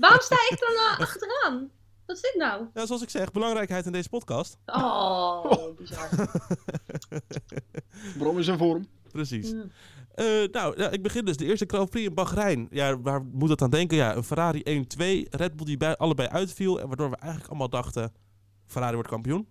Waarom 0.00 0.20
sta 0.20 0.36
ik 0.50 0.56
dan 0.60 0.74
eh, 0.76 0.98
achteraan? 1.00 1.70
Wat 2.06 2.16
is 2.16 2.22
dit 2.22 2.34
nou? 2.38 2.66
ja, 2.74 2.86
zoals 2.86 3.02
ik 3.02 3.10
zeg, 3.10 3.32
belangrijkheid 3.32 3.86
in 3.86 3.92
deze 3.92 4.08
podcast. 4.08 4.58
Oh, 4.66 5.76
bizar. 5.76 6.08
Brom 8.18 8.38
is 8.38 8.46
in 8.48 8.58
vorm. 8.58 8.86
Precies. 9.14 9.52
Mm. 9.52 9.70
Eh, 10.14 10.24
nou, 10.52 10.80
ja, 10.80 10.90
ik 10.90 11.02
begin 11.02 11.24
dus. 11.24 11.36
De 11.36 11.44
eerste 11.44 11.64
Grand 11.68 11.90
Prix 11.90 12.06
in 12.08 12.14
Bahrein. 12.14 12.66
Ja, 12.70 13.00
waar 13.00 13.24
moet 13.24 13.48
het 13.48 13.62
aan 13.62 13.70
denken? 13.70 13.96
Ja, 13.96 14.16
een 14.16 14.24
Ferrari 14.24 14.62
1-2. 14.64 15.28
Red 15.30 15.56
Bull 15.56 15.66
die 15.66 15.76
bij, 15.76 15.96
allebei 15.96 16.28
uitviel. 16.28 16.80
En 16.80 16.86
waardoor 16.86 17.10
we 17.10 17.16
eigenlijk 17.16 17.48
allemaal 17.50 17.68
dachten, 17.68 18.12
Ferrari 18.66 18.94
wordt 18.94 19.08
kampioen. 19.08 19.46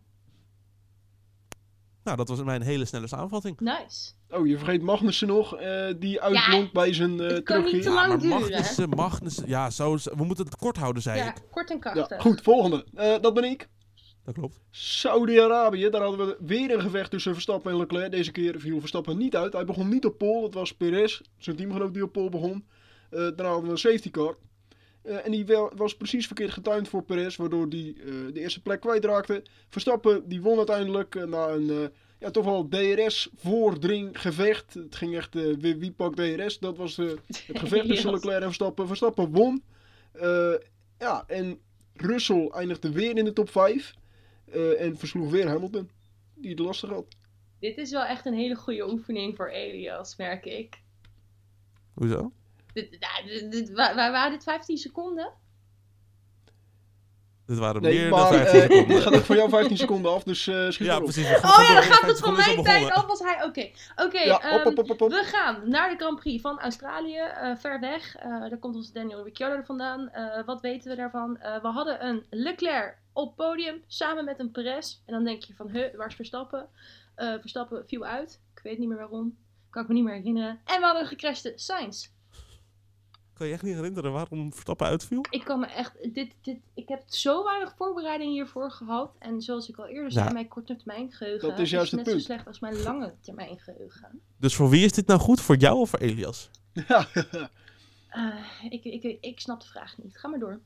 Nou, 2.03 2.17
dat 2.17 2.27
was 2.29 2.43
mijn 2.43 2.61
hele 2.61 2.85
snelle 2.85 3.07
samenvatting. 3.07 3.59
Nice. 3.59 4.11
Oh, 4.29 4.47
je 4.47 4.57
vergeet 4.57 4.81
Magnussen 4.81 5.27
nog, 5.27 5.55
eh, 5.55 5.93
die 5.99 6.21
uitblonk 6.21 6.71
bij 6.73 6.93
zijn 6.93 7.19
eh 7.19 7.27
het 7.27 7.43
kan 7.43 7.63
niet 7.63 7.81
te 7.83 7.89
lang 7.89 8.07
maar 8.07 8.19
duren, 8.19 8.39
Magnussen, 8.39 8.89
Magnussen, 8.89 9.47
ja, 9.47 9.69
zo, 9.69 9.95
we 9.95 10.23
moeten 10.23 10.45
het 10.45 10.55
kort 10.55 10.77
houden, 10.77 11.01
zei 11.01 11.17
Ja, 11.17 11.27
ik. 11.27 11.41
kort 11.51 11.69
en 11.69 11.79
Ja, 11.83 11.91
krachtig. 11.91 12.21
goed, 12.21 12.41
volgende. 12.41 12.85
Eh, 12.93 13.21
dat 13.21 13.33
ben 13.33 13.43
ik. 13.43 13.69
Dat 14.25 14.33
klopt. 14.33 14.59
Saudi-Arabië, 14.71 15.89
daar 15.89 16.01
hadden 16.01 16.27
we 16.27 16.37
weer 16.39 16.71
een 16.71 16.81
gevecht 16.81 17.11
tussen 17.11 17.33
Verstappen 17.33 17.71
en 17.71 17.77
Leclerc. 17.77 18.11
Deze 18.11 18.31
keer 18.31 18.59
viel 18.59 18.79
Verstappen 18.79 19.17
niet 19.17 19.35
uit. 19.35 19.53
Hij 19.53 19.65
begon 19.65 19.89
niet 19.89 20.05
op 20.05 20.17
pole, 20.17 20.43
het 20.43 20.53
was 20.53 20.73
Perez, 20.73 21.21
zijn 21.37 21.55
teamgenoot 21.55 21.93
die 21.93 22.03
op 22.03 22.11
pole 22.11 22.29
begon. 22.29 22.65
Eh 23.09 23.19
daarna 23.19 23.43
hadden 23.43 23.63
we 23.65 23.71
een 23.71 23.77
safety 23.77 24.09
car. 24.09 24.37
Eh, 25.01 25.25
en 25.25 25.31
die 25.31 25.45
wel, 25.45 25.71
was 25.75 25.97
precies 25.97 26.27
verkeerd 26.27 26.51
getimed 26.51 26.87
voor 26.87 27.03
Perez, 27.03 27.35
waardoor 27.35 27.67
hij 27.69 27.95
de 28.33 28.39
eerste 28.39 28.61
plek 28.61 28.79
kwijtraakte. 28.81 29.43
Verstappen 29.69 30.29
die 30.29 30.41
won 30.41 30.57
uiteindelijk 30.57 31.15
eh, 31.15 31.23
na 31.23 31.47
een 31.49 31.69
eh, 31.69 31.85
ja, 32.23 32.31
toch 32.31 32.45
wel 32.45 32.67
DRS-voordring 32.67 34.21
gevecht. 34.21 34.73
Het 34.73 34.95
ging 34.95 35.15
echt 35.15 35.35
eh, 35.35 35.43
wie, 35.59 35.75
wie 35.75 35.91
pakt 35.91 36.15
DRS. 36.15 36.59
Dat 36.59 36.77
was 36.77 36.97
eh, 36.97 37.07
het 37.27 37.43
gevecht 37.45 37.87
tussen 37.87 38.11
Yes. 38.11 38.19
Leclerc 38.19 38.37
en 38.37 38.43
Verstappen. 38.43 38.87
Verstappen 38.87 39.31
won. 39.31 39.63
Eh, 40.11 40.53
ja, 40.99 41.23
en 41.27 41.59
Russell 41.95 42.47
eindigde 42.47 42.91
weer 42.91 43.17
in 43.17 43.25
de 43.25 43.33
top 43.33 43.49
5. 43.49 43.93
Eh, 44.53 44.81
en 44.81 44.97
versloeg 44.97 45.29
weer 45.31 45.47
Hamilton, 45.47 45.89
die 46.35 46.49
het 46.49 46.59
lastig 46.59 46.89
had. 46.89 47.05
Dit 47.59 47.77
is 47.77 47.91
wel 47.91 48.03
echt 48.05 48.25
een 48.25 48.33
hele 48.33 48.55
goede 48.55 48.89
oefening 48.91 49.35
voor 49.35 49.47
Elias, 49.49 50.15
merk 50.15 50.45
ik. 50.45 50.81
Hoezo? 51.93 52.31
Dit, 52.73 52.97
ja, 52.99 53.27
dit, 53.27 53.51
dit- 53.51 53.69
wa- 53.71 53.95
wa- 53.95 54.11
waren 54.11 54.31
dit 54.31 54.43
15 54.43 54.77
seconden? 54.77 55.31
Dit 57.45 57.57
waren 57.57 57.81
Nee, 57.81 57.93
meer 57.99 58.09
dan 58.09 58.19
maar 58.19 58.27
15 58.33 58.59
eh, 58.59 58.61
seconden. 58.61 58.87
dit 58.87 59.01
gaat 59.03 59.13
ook 59.15 59.23
voor 59.23 59.35
jou 59.35 59.49
15 59.49 59.77
seconden 59.77 60.11
af, 60.11 60.23
dus 60.23 60.47
eh 60.47 60.69
schiet 60.69 60.87
Ja, 60.87 60.93
erop. 60.93 61.03
precies. 61.03 61.25
Oh 61.25 61.31
ja, 61.41 61.73
dan 61.73 61.83
gaat 61.83 61.83
15 61.83 62.07
het 62.07 62.19
van 62.19 62.35
mijn 62.35 62.63
tijd 62.63 62.91
af 62.91 63.09
als 63.09 63.19
hij... 63.19 63.43
Oké, 63.43 63.69
oké. 63.95 64.19
Ja, 64.19 64.41
ehm. 64.41 64.75
We 64.75 65.21
gaan 65.25 65.69
naar 65.69 65.89
de 65.89 65.95
Grand 65.97 66.19
Prix 66.19 66.41
van 66.41 66.59
Australië, 66.59 67.17
eh, 67.17 67.55
ver 67.55 67.79
weg. 67.79 68.15
Eh, 68.15 68.29
daar 68.29 68.57
komt 68.57 68.75
onze 68.75 68.93
Daniel 68.93 69.23
Ricciardo 69.23 69.55
er 69.55 69.65
vandaan. 69.65 70.09
Eh, 70.09 70.45
wat 70.45 70.61
weten 70.61 70.89
we 70.89 70.95
daarvan? 70.97 71.37
Eh, 71.39 71.61
we 71.61 71.67
hadden 71.67 72.05
een 72.05 72.23
Leclerc 72.29 72.97
op 73.13 73.35
podium 73.35 73.83
samen 73.87 74.25
met 74.25 74.39
een 74.39 74.51
Perez. 74.51 74.97
En 75.05 75.13
dan 75.13 75.23
denk 75.23 75.43
je 75.43 75.53
van, 75.53 75.69
huh, 75.69 75.95
waar 75.95 76.07
is 76.07 76.15
Verstappen? 76.15 76.67
Eh, 77.15 77.33
Verstappen 77.39 77.83
viel 77.87 78.05
uit. 78.05 78.39
Ik 78.55 78.61
weet 78.63 78.77
niet 78.77 78.87
meer 78.87 78.97
waarom. 78.97 79.37
Kan 79.69 79.81
ik 79.81 79.87
me 79.87 79.93
niet 79.93 80.03
meer 80.03 80.13
herinneren. 80.15 80.59
En 80.65 80.79
we 80.79 80.85
hadden 80.85 81.01
een 81.01 81.07
gecrashte 81.07 81.53
Sainz. 81.55 82.07
Kan 83.33 83.47
je 83.47 83.53
echt 83.53 83.63
niet 83.63 83.75
herinneren 83.75 84.11
waarom 84.11 84.51
Verstappen 84.53 84.87
uitviel? 84.87 85.25
Ik 85.29 85.43
kan 85.43 85.59
me 85.59 85.65
echt... 85.65 86.13
Dit, 86.13 86.33
dit, 86.41 86.57
ik 86.73 86.87
heb 86.87 87.03
zo 87.05 87.43
weinig 87.43 87.73
voorbereiding 87.77 88.31
hiervoor 88.31 88.71
gehad. 88.71 89.15
En 89.19 89.41
zoals 89.41 89.69
ik 89.69 89.77
al 89.77 89.85
eerder 89.87 90.11
zei, 90.11 90.25
Ja. 90.25 90.31
mijn 90.31 90.47
korte 90.47 90.75
termijn 90.75 91.11
geheugen 91.11 91.49
Dat 91.49 91.59
is 91.59 91.69
juist 91.69 91.91
het 91.91 92.05
net 92.05 92.13
zo 92.13 92.19
slecht 92.19 92.47
als 92.47 92.59
mijn 92.59 92.81
lange 92.81 93.13
termijn 93.21 93.59
geheugen. 93.59 94.21
Dus 94.37 94.55
voor 94.55 94.69
wie 94.69 94.85
is 94.85 94.91
dit 94.93 95.07
nou 95.07 95.19
goed? 95.19 95.41
Voor 95.41 95.55
jou 95.55 95.77
of 95.77 95.89
voor 95.89 95.99
Elias? 95.99 96.49
Ja, 96.87 97.07
Eh, 98.09 98.35
ik, 98.69 98.83
ik, 98.83 99.17
ik 99.21 99.39
snap 99.39 99.61
de 99.61 99.67
vraag 99.67 99.97
niet. 99.97 100.17
Ga 100.17 100.27
maar 100.27 100.39
door. 100.39 100.59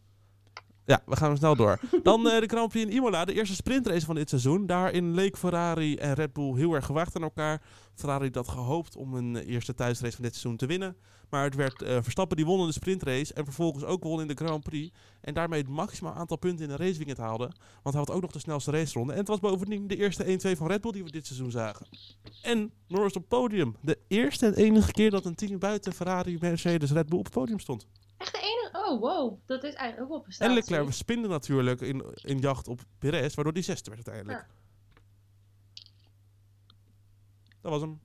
Ja, 0.88 1.01
we 1.06 1.15
gaan 1.15 1.38
snel 1.38 1.56
door. 1.56 1.79
Dan 2.03 2.29
eh, 2.29 2.39
de 2.39 2.48
Grand 2.48 2.70
Prix 2.70 2.86
in 2.86 2.96
Imola, 2.96 3.25
de 3.25 3.34
eerste 3.34 3.56
sprintrace 3.56 4.06
van 4.06 4.15
dit 4.15 4.29
seizoen. 4.29 4.65
Daarin 4.65 5.13
leek 5.13 5.38
Ferrari 5.38 5.96
en 5.96 6.13
Red 6.13 6.34
Bull 6.34 6.56
heel 6.56 6.74
erg 6.74 6.86
gewaagd 6.86 7.15
aan 7.15 7.22
elkaar. 7.22 7.62
Ferrari 7.96 8.29
had 8.34 8.48
gehoopt 8.48 8.96
om 8.96 9.13
een 9.13 9.36
eerste 9.36 9.74
thuisrace 9.74 10.15
van 10.15 10.24
dit 10.24 10.36
seizoen 10.36 10.58
te 10.58 10.65
winnen. 10.65 10.96
Maar 11.29 11.44
het 11.44 11.56
werd 11.56 11.82
eh, 11.82 11.98
Verstappen 12.01 12.38
die 12.38 12.46
won 12.46 12.60
in 12.60 12.65
de 12.65 12.72
sprintrace 12.72 13.34
en 13.34 13.44
vervolgens 13.44 13.84
ook 13.84 14.03
won 14.03 14.22
in 14.22 14.27
de 14.27 14.34
Grand 14.34 14.63
Prix. 14.63 14.96
En 15.22 15.34
daarmee 15.34 15.62
het 15.62 15.70
maximaal 15.70 16.13
aantal 16.13 16.38
punten 16.38 16.70
in 16.70 16.77
de 16.77 16.84
raceweekend 16.84 17.17
haalde. 17.17 17.51
Want 17.84 17.96
hij 17.96 18.03
had 18.06 18.12
ook 18.12 18.22
nog 18.22 18.32
de 18.32 18.39
snelste 18.39 18.72
raceronde. 18.72 19.13
En 19.13 19.20
het 19.20 19.27
was 19.27 19.39
bovendien 19.39 19.88
de 19.88 19.96
eerste 19.96 20.56
1-2 20.56 20.58
van 20.58 20.67
Red 20.67 20.82
Bull 20.82 20.91
die 20.91 21.03
we 21.03 21.12
dit 21.12 21.25
seizoen 21.25 21.51
zagen. 21.51 21.88
En 22.41 22.72
Norris 22.88 23.13
op 23.13 23.27
podium. 23.27 23.75
De 23.82 23.98
eerste 24.08 24.46
en 24.46 24.53
enige 24.53 24.91
keer 24.91 25.10
dat 25.10 25.25
een 25.25 25.36
team 25.36 25.60
buiten 25.60 25.94
Ferrari, 25.94 26.38
Mercedes, 26.39 26.91
Red 26.91 27.10
Bull 27.10 27.20
op 27.20 27.25
het 27.25 27.34
podium 27.34 27.60
stond. 27.60 27.88
Echt 28.17 28.31
de 28.31 28.39
enige... 28.39 28.89
Oh, 28.89 29.00
wow. 29.00 29.39
Dat 29.45 29.63
is 29.63 29.74
eigenlijk 29.74 30.01
ook 30.01 30.09
wel 30.09 30.17
En 30.17 30.24
prestatie. 30.24 30.55
Leclerc 30.55 30.93
spinde 30.93 31.27
natuurlijk 31.27 31.81
in, 31.81 32.03
in 32.15 32.39
jacht 32.39 32.67
op 32.67 32.81
Perez, 33.00 33.36
waardoor 33.36 33.53
die 33.53 33.63
zesde 33.63 33.91
werd 33.91 34.07
uiteindelijk. 34.07 34.47
Dat 37.62 37.71
was 37.71 37.81
hem. 37.81 38.00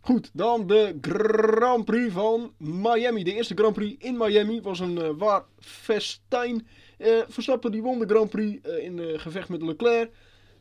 Goed, 0.00 0.30
dan 0.32 0.66
de 0.66 0.98
Grand 1.00 1.84
Prix 1.84 2.12
van 2.12 2.54
Miami. 2.58 3.24
De 3.24 3.34
eerste 3.34 3.54
Grand 3.54 3.74
Prix 3.74 4.04
in 4.04 4.16
Miami 4.16 4.60
was 4.60 4.80
een 4.80 4.98
eh, 4.98 5.10
waar 5.16 5.44
festijn. 5.58 6.66
Eh, 6.98 7.22
Verstappen 7.28 7.72
die 7.72 7.82
won 7.82 7.98
de 7.98 8.06
Grand 8.06 8.30
Prix 8.30 8.68
eh, 8.68 8.84
in 8.84 8.98
eh, 8.98 9.18
gevecht 9.18 9.48
met 9.48 9.62
Leclerc. 9.62 10.10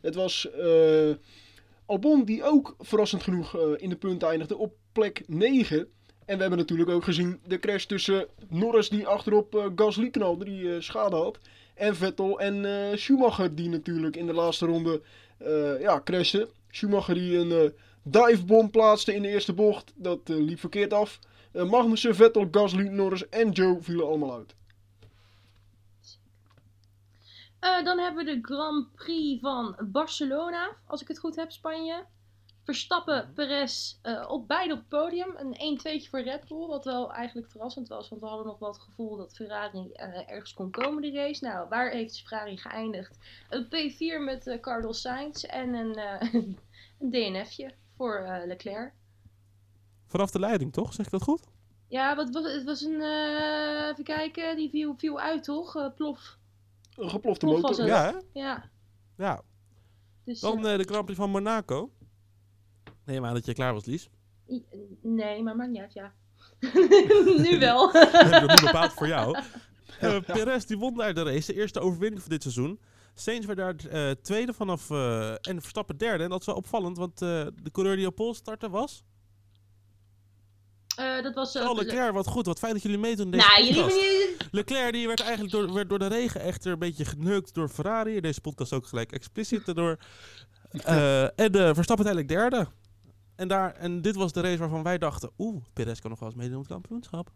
Het 0.01 0.15
was 0.15 0.51
eh, 0.51 1.15
Albon 1.85 2.25
die 2.25 2.43
ook 2.43 2.75
verrassend 2.79 3.23
genoeg 3.23 3.57
eh, 3.57 3.61
in 3.77 3.89
de 3.89 3.95
punten 3.95 4.29
eindigde 4.29 4.57
op 4.57 4.73
plek 4.91 5.23
9. 5.27 5.91
En 6.31 6.37
we 6.37 6.43
hebben 6.43 6.59
natuurlijk 6.59 6.89
ook 6.89 7.03
gezien 7.03 7.39
de 7.47 7.59
crash 7.59 7.85
tussen 7.85 8.27
Norris 8.49 8.89
die 8.89 9.07
achterop 9.07 9.55
eh, 9.55 9.65
Gasly 9.75 10.09
knalde, 10.09 10.45
die 10.45 10.75
eh, 10.75 10.81
schade 10.81 11.15
had. 11.15 11.39
En 11.75 11.95
Vettel 11.95 12.39
en 12.39 12.65
eh, 12.65 12.97
Schumacher 12.97 13.55
die 13.55 13.69
natuurlijk 13.69 14.15
in 14.15 14.25
de 14.25 14.33
laatste 14.33 14.65
ronde 14.65 15.01
ja, 15.79 16.01
crashte. 16.03 16.49
Schumacher 16.69 17.13
die 17.13 17.37
een 17.37 17.73
divebom 18.03 18.69
plaatste 18.69 19.15
in 19.15 19.21
de 19.21 19.27
eerste 19.27 19.53
bocht. 19.53 19.93
Dat 19.95 20.19
liep 20.25 20.59
verkeerd 20.59 20.93
af. 20.93 21.19
Magnussen, 21.53 22.15
Vettel, 22.15 22.47
Gasly, 22.51 22.87
Norris 22.87 23.29
en 23.29 23.51
Joe 23.51 23.77
vielen 23.81 24.07
allemaal 24.07 24.33
uit. 24.33 24.55
Dan 27.85 27.99
hebben 27.99 28.25
we 28.25 28.31
de 28.33 28.39
Grand 28.41 28.93
Prix 28.95 29.41
van 29.41 29.75
Barcelona, 29.79 30.75
als 30.87 31.01
ik 31.01 31.07
het 31.07 31.19
goed 31.19 31.35
heb, 31.35 31.51
Spanje. 31.51 32.05
Verstappen, 32.71 33.31
Perez 33.33 33.95
eh, 34.01 34.25
op 34.29 34.47
beide 34.47 34.73
op 34.73 34.79
het 34.79 34.87
podium. 34.87 35.35
Een 35.37 35.79
1-2'tje 35.79 36.09
voor 36.09 36.21
Red 36.21 36.47
Bull, 36.47 36.67
wat 36.67 36.85
wel 36.85 37.13
eigenlijk 37.13 37.49
verrassend 37.51 37.87
was. 37.87 38.09
Want 38.09 38.21
we 38.21 38.27
hadden 38.27 38.45
nog 38.45 38.59
wel 38.59 38.69
het 38.69 38.81
gevoel 38.81 39.17
dat 39.17 39.33
Ferrari 39.35 39.91
eh, 39.91 40.29
ergens 40.29 40.53
kon 40.53 40.71
komen 40.71 41.01
de 41.01 41.11
race. 41.11 41.43
Nou, 41.45 41.69
waar 41.69 41.91
heeft 41.91 42.21
Ferrari 42.21 42.57
geëindigd? 42.57 43.17
Een 43.49 43.65
P4 43.65 44.23
met 44.23 44.47
eh, 44.47 44.59
Carlos 44.59 45.01
Sainz 45.01 45.43
en 45.43 45.73
een, 45.73 45.95
eh, 45.95 46.33
een 46.33 46.57
DNF'je 47.11 47.73
voor 47.95 48.15
eh, 48.15 48.47
Leclerc. 48.47 48.93
Vanaf 50.07 50.31
de 50.31 50.39
leiding, 50.39 50.73
toch? 50.73 50.93
Zeg 50.93 51.05
ik 51.05 51.11
dat 51.11 51.23
goed? 51.23 51.43
Ja, 51.87 52.15
wat 52.15 52.29
was, 52.29 52.53
het 52.53 52.63
was 52.63 52.81
een, 52.81 53.01
eh, 53.01 53.87
even 53.91 54.03
kijken, 54.03 54.55
die 54.55 54.69
viel, 54.69 54.93
viel 54.97 55.19
uit 55.19 55.43
toch? 55.43 55.93
Plof. 55.95 56.37
Een 56.95 57.09
geplofte 57.09 57.45
Plof 57.45 57.61
motor. 57.61 57.85
Ja, 57.85 58.03
hè? 58.03 58.39
Ja, 58.39 58.69
Ja. 59.17 59.41
dus... 60.23 60.39
Dan 60.39 60.61
de 60.61 60.83
Grand 60.83 61.05
Prix 61.05 61.19
van 61.19 61.29
Monaco. 61.29 61.91
Nee, 63.11 63.21
maar 63.21 63.33
dat 63.33 63.45
je 63.45 63.53
klaar 63.53 63.73
was, 63.73 63.85
Lies. 63.85 64.09
Nee, 65.01 65.43
maar 65.43 65.55
maakt 65.55 65.69
niet 65.71 65.81
uit, 65.81 65.93
ja. 65.93 66.13
nu 67.49 67.59
wel. 67.59 67.91
Dat 67.91 68.47
nu 68.47 68.65
bepaald 68.65 68.93
voor 68.93 69.07
jou. 69.07 69.37
Eh 69.99 70.17
Perez 70.25 70.65
die 70.65 70.77
won 70.77 70.95
daar 70.95 71.13
de 71.13 71.23
race, 71.23 71.51
de 71.53 71.59
eerste 71.59 71.79
overwinning 71.79 72.21
van 72.21 72.29
dit 72.31 72.41
seizoen. 72.41 72.79
Sainz 73.15 73.45
werd 73.45 73.57
daar 73.57 73.75
eh, 73.75 74.11
tweede 74.21 74.53
vanaf 74.53 74.89
eh, 74.89 75.29
en 75.31 75.61
Verstappen 75.61 75.97
derde. 75.97 76.23
En 76.23 76.29
dat 76.29 76.39
is 76.39 76.45
wel 76.45 76.55
opvallend, 76.55 76.97
want 76.97 77.17
de 77.19 77.53
coureur 77.71 77.95
die 77.95 78.07
op 78.07 78.15
pol 78.15 78.33
startte 78.33 78.69
was... 78.69 79.03
Dat 80.95 81.33
was... 81.33 81.55
Oh, 81.55 81.75
Leclerc, 81.75 82.13
wat 82.13 82.27
goed. 82.27 82.45
Wat 82.45 82.59
fijn 82.59 82.73
dat 82.73 82.81
jullie 82.81 82.97
meedoen 82.97 83.25
in 83.25 83.31
deze 83.31 83.47
Nou, 83.47 83.63
jullie 83.63 83.81
podcast. 83.81 84.01
jullie- 84.01 84.35
Leclerc 84.51 84.93
die 84.93 85.07
werd 85.07 85.19
eigenlijk 85.21 85.51
door, 85.51 85.73
werd 85.73 85.89
door 85.89 85.99
de 85.99 86.07
regen 86.07 86.41
echter 86.41 86.71
een 86.71 86.79
beetje 86.79 87.05
geneukt 87.05 87.53
door 87.53 87.69
Ferrari. 87.69 88.15
In 88.15 88.21
deze 88.21 88.41
podcast 88.41 88.73
ook 88.73 88.85
gelijk 88.87 89.11
expliciet 89.11 89.67
erdoor. 89.67 89.97
Eh, 90.71 91.23
en 91.23 91.51
Verstappen 91.75 92.05
uiteindelijk 92.05 92.27
derde. 92.27 92.67
En, 93.41 93.47
daar, 93.47 93.75
en 93.75 94.01
dit 94.01 94.15
was 94.15 94.31
de 94.31 94.41
race 94.41 94.57
waarvan 94.57 94.83
wij 94.83 94.97
dachten... 94.97 95.29
Oeh, 95.37 95.63
Perez 95.73 95.99
kan 95.99 96.09
nog 96.09 96.19
wel 96.19 96.29
eens 96.29 96.37
meedoen 96.37 96.57
op 96.57 96.63
het 96.63 96.71
kampioenschap. 96.71 97.31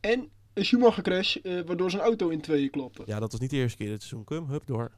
En 0.00 0.30
een 0.54 0.64
Schumacher 0.64 1.02
crash, 1.02 1.36
eh, 1.36 1.60
waardoor 1.66 1.90
zijn 1.90 2.02
auto 2.02 2.28
in 2.28 2.40
tweeën 2.40 2.70
klapte. 2.70 3.02
Ja, 3.06 3.20
dat 3.20 3.32
was 3.32 3.40
niet 3.40 3.50
de 3.50 3.56
eerste 3.56 3.76
keer 3.76 3.88
dit 3.88 4.02
seizoen. 4.02 4.24
Kum, 4.24 4.46
hup, 4.48 4.66
door. 4.66 4.90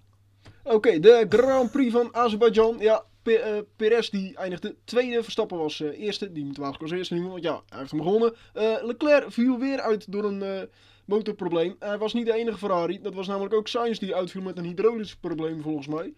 Oké, 0.63 0.99
de 1.01 1.27
Grand 1.29 1.71
Prix 1.71 1.93
van 1.93 2.15
Azerbeidzjan. 2.15 2.77
Ja, 2.79 3.05
Pe- 3.29 3.35
eh, 3.35 3.59
Perez 3.77 4.09
die 4.11 4.37
eindigde 4.37 4.77
tweede. 4.85 5.23
Verstappen 5.23 5.59
was 5.59 5.81
eh, 5.81 6.01
eerste. 6.01 6.33
Die 6.33 6.45
moeten 6.45 6.63
we 6.63 6.69
eigenlijk 6.69 6.83
als 6.83 7.11
eerste 7.11 7.29
want 7.29 7.43
ja, 7.43 7.63
hij 7.69 7.79
heeft 7.79 7.91
hem 7.91 8.03
gewonnen. 8.03 8.35
Eh, 8.53 8.77
Leclerc 8.83 9.33
viel 9.33 9.59
weer 9.59 9.81
uit 9.81 10.13
door 10.13 10.25
een 10.25 10.69
motorprobleem. 11.05 11.77
Hij 11.79 11.99
was 11.99 12.13
niet 12.15 12.27
de 12.27 12.33
enige 12.33 12.59
Ferrari. 12.59 13.01
Dat 13.03 13.15
was 13.15 13.27
namelijk 13.27 13.55
ook 13.55 13.69
Sainz 13.69 13.99
die 13.99 14.15
uitviel 14.15 14.43
met 14.43 14.59
een 14.59 14.65
hydraulisch 14.65 15.17
probleem 15.17 15.63
volgens 15.63 15.87
mij. 15.87 16.15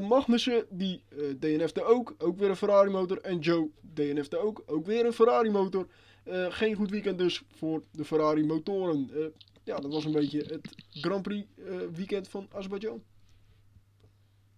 Magnussen 0.00 0.66
die 0.70 1.02
DNF'de 1.40 1.82
ook. 1.84 2.14
Ook 2.18 2.38
weer 2.38 2.48
een 2.50 2.56
Ferrari 2.56 2.90
motor. 2.90 3.20
En 3.20 3.38
Joe 3.38 3.70
DNF'de 3.94 4.38
ook. 4.38 4.62
Ook 4.66 4.86
weer 4.86 5.06
een 5.06 5.12
Ferrari 5.12 5.50
motor. 5.50 5.86
Geen 6.48 6.74
goed 6.74 6.90
weekend 6.90 7.18
dus 7.18 7.42
voor 7.50 7.82
de 7.92 8.04
Ferrari 8.04 8.44
motoren. 8.44 9.10
Ja, 9.64 9.76
dat 9.76 9.92
was 9.92 10.04
een 10.04 10.12
beetje 10.12 10.38
het 10.38 10.68
Grand 10.90 11.22
Prix 11.22 11.46
weekend 11.94 12.28
van 12.28 12.48
Azerbeidzjan. 12.52 13.02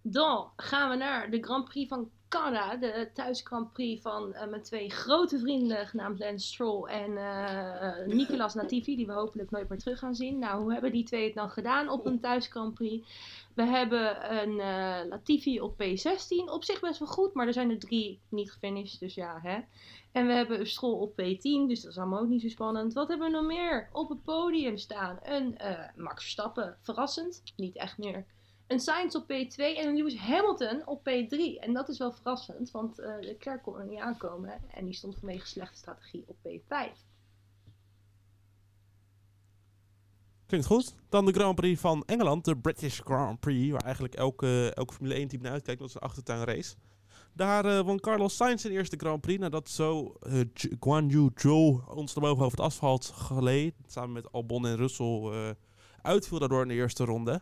Dan 0.01 0.51
gaan 0.55 0.89
we 0.89 0.95
naar 0.95 1.29
de 1.29 1.43
Grand 1.43 1.65
Prix 1.65 1.89
van 1.89 2.09
Canada. 2.31 2.75
De 2.75 3.09
thuis 3.13 3.41
Grand 3.43 3.73
Prix 3.73 4.01
van 4.01 4.33
eh, 4.33 4.49
mijn 4.49 4.61
twee 4.61 4.89
grote 4.89 5.39
vrienden, 5.39 5.87
genaamd 5.87 6.19
Lance 6.19 6.47
Stroll 6.47 6.87
en 6.87 7.17
eh, 7.17 8.07
Nicolas 8.07 8.53
Latifi, 8.53 8.95
die 8.95 9.05
we 9.05 9.13
hopelijk 9.13 9.51
nooit 9.51 9.69
meer 9.69 9.77
terug 9.77 9.99
gaan 9.99 10.15
zien. 10.15 10.39
Nou, 10.39 10.61
hoe 10.61 10.73
hebben 10.73 10.91
die 10.91 11.03
twee 11.03 11.25
het 11.25 11.33
dan 11.33 11.49
gedaan 11.49 11.89
op 11.89 12.05
een 12.05 12.19
thuis 12.19 12.47
Grand 12.47 12.73
Prix? 12.73 13.07
We 13.55 13.63
hebben 13.63 14.33
een 14.41 14.59
eh, 14.59 15.09
Latifi 15.09 15.61
op 15.61 15.83
P16, 15.83 16.51
op 16.51 16.63
zich 16.63 16.79
best 16.79 16.99
wel 16.99 17.07
goed, 17.07 17.33
maar 17.33 17.47
er 17.47 17.53
zijn 17.53 17.69
er 17.69 17.79
drie 17.79 18.19
niet 18.29 18.51
gefinished, 18.51 18.99
dus 18.99 19.13
ja, 19.13 19.39
hè. 19.41 19.59
En 20.11 20.27
we 20.27 20.33
hebben 20.33 20.59
een 20.59 20.67
Stroll 20.67 20.99
op 20.99 21.11
P10, 21.11 21.67
dus 21.67 21.81
dat 21.81 21.91
is 21.91 21.97
allemaal 21.97 22.21
ook 22.21 22.29
niet 22.29 22.41
zo 22.41 22.49
spannend. 22.49 22.93
Wat 22.93 23.07
hebben 23.07 23.31
we 23.31 23.37
nog 23.37 23.45
meer 23.45 23.89
op 23.91 24.09
het 24.09 24.23
podium 24.23 24.77
staan? 24.77 25.19
Een 25.23 25.57
Max 25.95 26.21
Verstappen, 26.21 26.77
verrassend, 26.81 27.43
niet 27.55 27.75
echt 27.75 27.97
meer 27.97 28.25
een 28.71 28.79
Sainz 28.79 29.15
op 29.15 29.23
P2 29.23 29.55
en 29.55 29.87
een 29.87 29.95
Lewis 29.95 30.17
Hamilton 30.17 30.87
op 30.87 31.09
P3. 31.09 31.59
En 31.59 31.73
dat 31.73 31.89
is 31.89 31.97
wel 31.97 32.11
verrassend, 32.11 32.71
want 32.71 32.99
eh 32.99 33.15
Leclerc 33.19 33.61
kon 33.61 33.79
er 33.79 33.85
niet 33.85 33.99
aankomen. 33.99 34.61
En 34.71 34.85
die 34.85 34.93
stond 34.93 35.17
vanwege 35.19 35.47
slechte 35.47 35.77
strategie 35.77 36.23
op 36.27 36.35
P5. 36.47 37.09
Klinkt 40.45 40.67
goed. 40.67 40.95
Dan 41.09 41.25
de 41.25 41.31
Grand 41.31 41.55
Prix 41.55 41.81
van 41.81 42.03
Engeland, 42.05 42.45
de 42.45 42.57
British 42.57 42.99
Grand 42.99 43.39
Prix, 43.39 43.71
waar 43.71 43.83
eigenlijk 43.83 44.15
elke, 44.15 44.71
elke 44.75 44.93
Formule 44.93 45.15
1 45.15 45.27
team 45.27 45.41
naar 45.41 45.51
uitkijkt. 45.51 45.79
Dat 45.79 45.89
is 45.89 45.95
een 45.95 46.01
achtertuinrace. 46.01 46.75
Daar 47.33 47.65
eh, 47.65 47.79
won 47.79 47.99
Carlos 47.99 48.35
Sainz 48.35 48.61
zijn 48.61 48.73
eerste 48.73 48.97
Grand 48.97 49.21
Prix, 49.21 49.39
nadat 49.39 49.69
zo 49.69 50.15
eh, 50.19 50.41
Guan 50.79 51.07
Yu 51.07 51.29
Zhou 51.35 51.81
ons 51.87 52.15
erboven 52.15 52.45
over 52.45 52.57
het 52.57 52.65
asfalt 52.65 53.05
gleed, 53.05 53.73
samen 53.87 54.11
met 54.11 54.31
Albon 54.31 54.67
en 54.67 54.75
Russell, 54.75 55.55
uitviel 56.01 56.39
daardoor 56.39 56.61
in 56.61 56.67
de 56.67 56.73
eerste 56.73 57.05
ronde. 57.05 57.41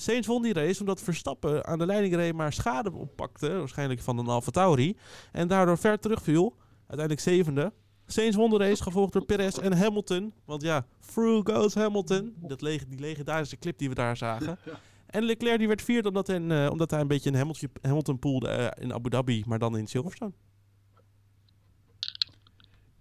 Sainz 0.00 0.26
won 0.26 0.42
die 0.42 0.52
race 0.52 0.80
omdat 0.80 1.00
Verstappen 1.00 1.66
aan 1.66 1.78
de 1.78 1.86
leiding 1.86 2.14
reed, 2.14 2.34
maar 2.34 2.52
schade 2.52 2.92
oppakte, 2.92 3.58
waarschijnlijk 3.58 4.00
van 4.00 4.18
een 4.18 4.28
Alfa 4.28 4.50
Tauri, 4.50 4.96
en 5.32 5.48
daardoor 5.48 5.78
ver 5.78 5.98
terugviel, 5.98 6.56
uiteindelijk 6.78 7.20
zevende. 7.20 7.72
Sainz 8.06 8.36
won 8.36 8.50
de 8.50 8.56
race, 8.56 8.82
gevolgd 8.82 9.12
door 9.12 9.24
Perez 9.24 9.58
en 9.58 9.72
Hamilton. 9.72 10.32
Want 10.44 10.62
ja, 10.62 10.86
through 11.12 11.52
goes 11.52 11.74
Hamilton. 11.74 12.34
Dat 12.36 12.60
die 12.60 12.80
legendarische 12.98 13.56
clip 13.56 13.78
die 13.78 13.88
we 13.88 13.94
daar 13.94 14.16
zagen. 14.16 14.58
En 15.08 15.24
Leclerc 15.24 15.58
die 15.58 15.66
werd 15.66 15.82
vierde 15.82 16.08
omdat, 16.08 16.26
hij, 16.26 16.46
eh, 16.46 16.70
omdat 16.70 16.90
hij 16.90 17.00
een 17.00 17.06
beetje 17.06 17.30
een 17.30 17.36
Hamilton, 17.36 17.68
Hamilton 17.82 18.18
poolde 18.18 18.48
eh, 18.48 18.84
in 18.84 18.92
Abu 18.92 19.10
Dhabi, 19.10 19.44
maar 19.46 19.58
dan 19.58 19.76
in 19.76 19.86
Silverstone. 19.86 20.32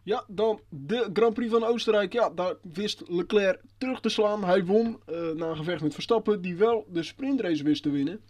Ja, 0.08 0.24
dan 0.28 0.60
de 0.70 1.10
Grand 1.14 1.34
Prix 1.34 1.52
van 1.52 1.64
Oostenrijk. 1.64 2.14
Ja, 2.14 2.30
daar 2.30 2.56
wist 2.74 3.04
Leclerc 3.08 3.62
terug 3.78 4.00
te 4.00 4.10
slaan. 4.10 4.44
Hij 4.44 4.66
won 4.66 5.00
eh, 5.06 5.30
na 5.36 5.48
een 5.48 5.56
gevecht 5.56 5.82
met 5.82 5.94
Verstappen, 5.94 6.42
die 6.42 6.56
wel 6.56 6.86
de 6.90 7.04
sprintrace 7.04 7.64
wist 7.64 7.84
te 7.84 7.90
winnen. 7.90 8.22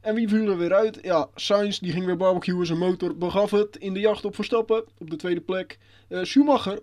En 0.00 0.14
wie 0.14 0.28
viel 0.28 0.48
er 0.48 0.58
weer 0.58 0.74
uit? 0.74 0.98
Ja, 1.02 1.28
Sainz 1.34 1.78
die 1.78 1.92
ging 1.92 2.04
weer 2.06 2.16
barbecuen, 2.16 2.66
zijn 2.66 2.78
motor 2.78 3.16
begaf 3.16 3.50
het 3.50 3.76
in 3.76 3.94
de 3.94 4.00
jacht 4.00 4.24
op 4.24 4.34
Verstappen 4.34 4.84
op 4.98 5.10
de 5.10 5.16
tweede 5.16 5.40
plek. 5.40 5.78
Eh, 6.08 6.22
Schumacher, 6.22 6.80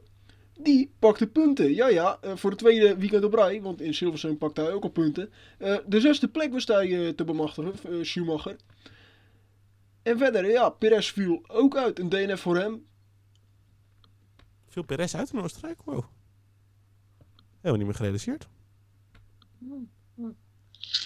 die 0.59 0.91
pakte 0.99 1.27
punten. 1.27 1.73
Ja, 1.73 1.87
ja, 1.87 2.17
eh, 2.21 2.31
voor 2.35 2.49
het 2.49 2.59
tweede 2.59 2.97
weekend 2.97 3.23
op 3.23 3.33
rij, 3.33 3.61
want 3.61 3.81
in 3.81 3.93
Silverstone 3.93 4.35
pakte 4.35 4.61
hij 4.61 4.71
ook 4.71 4.83
al 4.83 4.89
punten. 4.89 5.29
De 5.85 5.99
zesde 5.99 6.27
plek 6.27 6.51
wist 6.51 6.67
hij 6.67 7.13
te 7.13 7.23
bemachtigen, 7.23 8.05
Schumacher. 8.05 8.55
En 10.03 10.17
verder, 10.17 10.49
ja, 10.49 10.69
Perez 10.69 11.11
viel 11.11 11.43
ook 11.47 11.75
uit. 11.77 11.99
Een 11.99 12.09
DNF 12.09 12.39
voor 12.39 12.57
hem. 12.57 12.85
Veel 14.67 14.83
Perez 14.83 15.15
uit 15.15 15.33
in 15.33 15.41
Oostenrijk? 15.41 15.79
Wow. 15.83 16.03
Helemaal 17.55 17.77
niet 17.77 17.85
meer 17.85 17.95
gerealiseerd. 17.95 18.47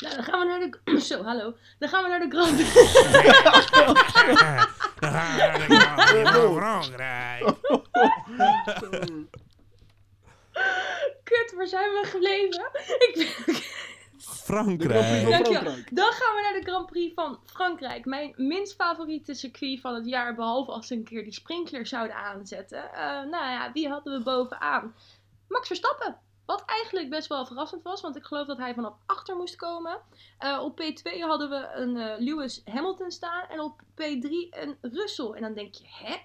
Nou, 0.02 0.16
dan 0.16 0.24
gaan 0.24 0.40
we 0.40 0.46
naar 0.46 0.60
de... 0.60 0.80
Zo, 1.10 1.24
hallo. 1.24 1.56
Dan 1.80 1.90
gaan 1.90 2.04
we 2.04 2.10
naar 2.10 2.20
de 2.20 2.30
Grand 2.30 2.56
Prix. 2.60 2.74
Kut, 11.24 11.54
waar 11.56 11.68
zijn 11.68 11.90
we 11.92 12.02
gebleven? 12.06 12.70
Ik 13.00 13.44
ben... 13.46 13.56
De 14.26 14.28
Grand 14.28 14.78
Prix 14.78 14.86
Frankrijk. 14.86 15.22
van 15.22 15.32
Dankjewel. 15.32 15.62
Frankrijk. 15.62 15.96
Dan 15.96 16.12
gaan 16.12 16.36
we 16.36 16.42
naar 16.42 16.62
de 16.62 16.70
Grand 16.70 16.86
Prix 16.86 17.14
van 17.14 17.40
Frankrijk. 17.46 18.06
Mijn 18.06 18.34
minst 18.38 18.76
favoriete 18.76 19.34
circuit 19.34 19.80
van 19.82 19.96
het 19.96 20.06
jaar. 20.06 20.36
Behalve 20.36 20.72
als 20.72 20.88
ze 20.88 20.96
een 20.96 21.04
keer 21.04 21.24
die 21.24 21.34
sprinkler 21.34 21.86
zouden 21.88 22.16
aanzetten. 22.16 22.94
Eh, 22.94 23.02
nou 23.04 23.30
ja, 23.30 23.72
wie 23.74 23.90
hadden 23.90 24.18
we 24.18 24.24
bovenaan? 24.24 24.96
Max 25.48 25.68
Verstappen. 25.68 26.18
Wat 26.46 26.64
eigenlijk 26.66 27.10
best 27.10 27.28
wel 27.28 27.46
verrassend 27.46 27.84
was. 27.84 28.02
Want 28.02 28.16
ik 28.16 28.24
geloof 28.24 28.48
dat 28.48 28.58
hij 28.58 28.74
vanaf 28.74 28.94
achter 29.06 29.36
moest 29.36 29.56
komen. 29.56 30.02
Eh, 30.38 30.60
op 30.64 30.82
P2 30.82 31.20
hadden 31.20 31.50
we 31.50 31.70
een 31.74 31.98
eh, 31.98 32.20
Lewis 32.20 32.62
Hamilton 32.66 33.12
staan. 33.12 33.48
En 33.50 33.60
op 33.60 33.82
P3 33.82 34.30
een 34.50 34.78
Russell. 34.82 35.32
En 35.32 35.42
dan 35.42 35.54
denk 35.54 35.74
je, 35.74 35.86
hè? 35.88 36.16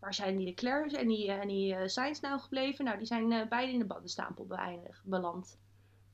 Waar 0.00 0.14
zijn 0.14 0.36
die 0.36 0.46
Leclerc 0.46 0.92
en 0.92 1.08
die, 1.08 1.30
en 1.30 1.48
die 1.48 1.88
Sainz 1.88 2.20
nou 2.20 2.40
gebleven? 2.40 2.84
Nou, 2.84 2.98
die 2.98 3.06
zijn 3.06 3.32
eh, 3.32 3.48
beide 3.48 3.72
in 3.72 3.78
de 3.78 3.84
bandenstapel 3.84 4.46
beëindigd, 4.46 5.04
beland. 5.04 5.58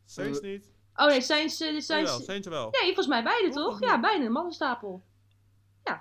Sainz 0.04 0.40
niet. 0.40 0.71
Oh 0.96 1.06
nee, 1.06 1.20
Sainz... 1.20 1.61
eh, 1.61 1.66
Jawel, 1.80 2.06
Sainz... 2.06 2.25
Sainz 2.25 2.46
wel. 2.46 2.70
Nee, 2.70 2.84
volgens 2.84 3.06
mij 3.06 3.22
beide 3.22 3.49
Oh, 3.49 3.54
toch? 3.54 3.80
Ja, 3.80 4.00
beide 4.00 4.18
in 4.20 4.26
de 4.26 4.32
bandenstapel. 4.32 5.02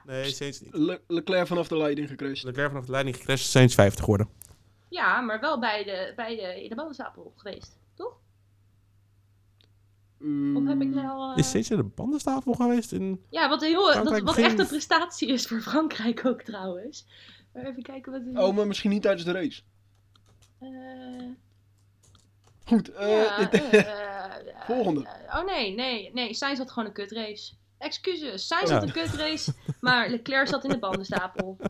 Nee, 0.05 0.31
Sainz 0.31 0.59
niet. 0.59 0.73
Le- 0.73 1.01
Leclerc 1.07 1.47
vanaf 1.47 1.67
de 1.67 1.77
leiding 1.77 2.07
gecrashed. 2.09 2.43
Leclerc 2.43 2.69
vanaf 2.69 2.85
de 2.85 2.91
leiding 2.91 3.15
gecrashed, 3.15 3.47
Sainz 3.49 3.73
50 3.75 3.99
geworden. 4.03 4.29
Ja, 4.89 5.21
maar 5.21 5.39
wel 5.39 5.59
beide, 5.59 6.13
beide 6.15 6.63
in 6.63 6.69
de 6.69 6.75
bandenstapel 6.75 7.33
geweest, 7.35 7.77
toch? 7.93 8.13
Of 10.55 10.65
heb 10.67 10.81
ik 10.81 10.87
nou... 10.93 11.31
eh, 11.31 11.37
Is 11.37 11.49
Sainz 11.49 11.69
in 11.69 11.77
de 11.77 11.83
bandenstapel 11.83 12.53
geweest? 12.53 12.91
In... 12.91 13.21
Ja, 13.29 13.49
wat, 13.49 13.61
heel, 13.61 13.85
dat, 14.03 14.19
wat 14.19 14.37
echt 14.37 14.59
een 14.59 14.67
prestatie 14.67 15.27
is 15.27 15.47
voor 15.47 15.61
Frankrijk 15.61 16.25
ook 16.25 16.41
trouwens. 16.41 17.07
Maar 17.53 17.65
even 17.65 17.83
kijken 17.83 18.11
wat... 18.11 18.21
er- 18.35 18.41
Oh, 18.41 18.55
maar 18.55 18.67
misschien 18.67 18.89
niet 18.89 19.01
tijdens 19.01 19.23
de 19.25 19.31
race. 19.31 19.61
Eh, 20.59 20.69
Goed, 22.71 22.91
eh, 22.93 23.09
ja, 23.21 23.51
eh, 23.51 23.79
eh, 23.79 24.31
Volgende. 24.65 25.07
oh 25.29 25.45
nee, 25.45 25.75
nee, 25.75 26.11
nee. 26.13 26.33
Sainz 26.33 26.57
had 26.57 26.71
gewoon 26.71 26.87
een 26.87 26.93
kutrace. 26.93 27.53
Excuses, 27.77 28.47
Sainz 28.47 28.69
Ja. 28.69 28.73
had 28.73 28.83
een 28.83 28.91
kutrace, 28.91 29.53
maar 29.81 30.09
Leclerc 30.09 30.47
zat 30.47 30.63
in 30.63 30.69
de 30.69 30.79
bandenstapel. 30.79 31.57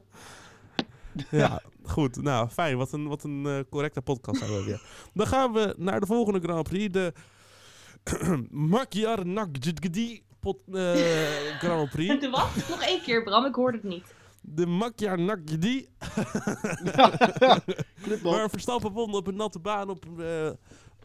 Ja, 1.29 1.61
goed. 1.83 2.21
Nou, 2.21 2.47
fijn. 2.49 2.77
Wat 2.77 2.91
een, 2.93 3.07
wat 3.07 3.23
een 3.23 3.65
correcte 3.69 4.01
podcast 4.01 4.39
hebben 4.39 4.57
we 4.57 4.63
weer. 4.63 4.81
Dan 5.13 5.27
gaan 5.27 5.53
we 5.53 5.75
naar 5.77 5.99
de 5.99 6.05
volgende 6.05 6.39
Grand 6.39 6.69
Prix. 6.69 6.93
De 6.93 7.13
Magyar 8.49 9.23
pot, 10.41 10.57
eh, 10.73 10.93
Grand 11.59 11.89
Prix. 11.89 12.19
De 12.19 12.29
wat? 12.29 12.49
Nog 12.69 12.81
één 12.83 13.01
keer, 13.01 13.23
Bram, 13.23 13.45
ik 13.45 13.55
hoorde 13.55 13.77
het 13.77 13.87
niet. 13.87 14.13
De 14.41 14.65
Magyar 14.65 15.19
Nagydi. 15.19 15.87
Knipbal. 18.01 18.31
Waar 18.31 18.49
Verstappen 18.49 18.91
won 18.91 19.13
op 19.13 19.27
een 19.27 19.35
natte 19.35 19.59
baan 19.59 19.89
op, 19.89 20.05
eh, 20.19 20.49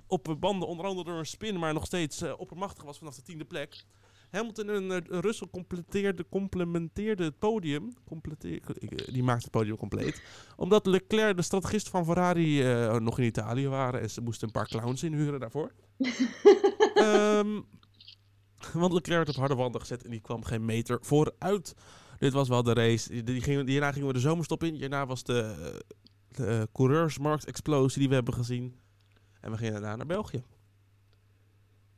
op 0.06 0.36
banden, 0.40 0.68
onder 0.68 0.86
andere 0.86 1.08
door 1.08 1.18
een 1.18 1.26
spin, 1.26 1.58
maar 1.58 1.74
nog 1.74 1.86
steeds 1.86 2.22
eh, 2.22 2.32
oppermachtig 2.36 2.84
was 2.84 2.98
vanaf 2.98 3.14
de 3.14 3.22
tiende 3.22 3.44
plek. 3.44 3.84
Hamilton 4.30 4.70
en 4.70 4.90
eh, 4.90 5.20
Russell 5.20 5.48
completeerde, 5.50 6.26
complementeerde 6.28 7.24
het 7.24 7.38
podium. 7.38 7.92
Completeer, 8.04 8.60
eh, 8.78 9.12
die 9.12 9.22
maakte 9.22 9.42
het 9.42 9.50
podium 9.50 9.76
compleet. 9.76 10.22
Omdat 10.56 10.86
Leclerc, 10.86 11.36
de 11.36 11.42
strategist 11.42 11.88
van 11.88 12.04
Ferrari, 12.04 12.62
nog 12.98 13.18
in 13.18 13.24
Italië 13.24 13.68
waren. 13.68 14.00
En 14.00 14.10
ze 14.10 14.20
moesten 14.20 14.46
een 14.46 14.52
paar 14.52 14.68
clowns 14.68 15.02
inhuren 15.02 15.40
daarvoor. 15.40 15.72
Ehm, 16.94 17.60
want 18.72 18.92
Leclerc 18.92 19.24
werd 19.24 19.28
op 19.28 19.36
harde 19.36 19.54
wanden 19.54 19.80
gezet 19.80 20.04
en 20.04 20.10
die 20.10 20.20
kwam 20.20 20.44
geen 20.44 20.64
meter 20.64 20.98
vooruit. 21.00 21.74
Dit 22.18 22.32
was 22.32 22.48
wel 22.48 22.62
de 22.62 22.72
race. 22.72 23.22
Die, 23.22 23.40
gingen, 23.40 23.68
hierna 23.68 23.92
gingen 23.92 24.06
we 24.06 24.12
de 24.12 24.20
zomerstop 24.20 24.62
in. 24.62 24.74
Hierna 24.74 25.06
was 25.06 25.24
de, 25.24 25.54
de 26.28 26.68
coureursmarkt-explosie 26.72 27.98
die 27.98 28.08
we 28.08 28.14
hebben 28.14 28.34
gezien. 28.34 28.78
En 29.46 29.52
we 29.52 29.58
gingen 29.58 29.72
daarna 29.72 29.96
naar 29.96 30.06
België. 30.06 30.42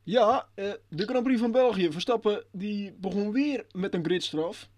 Ja, 0.03 0.49
eh, 0.55 0.73
de 0.89 1.05
Grand 1.05 1.25
Prix 1.25 1.41
van 1.41 1.53
België. 1.53 1.93
Verstappen 1.93 2.45
die 2.53 2.93
begon 2.93 3.33
weer 3.33 3.67
met 3.73 3.95
een 3.95 4.05
gridstraf. 4.05 4.69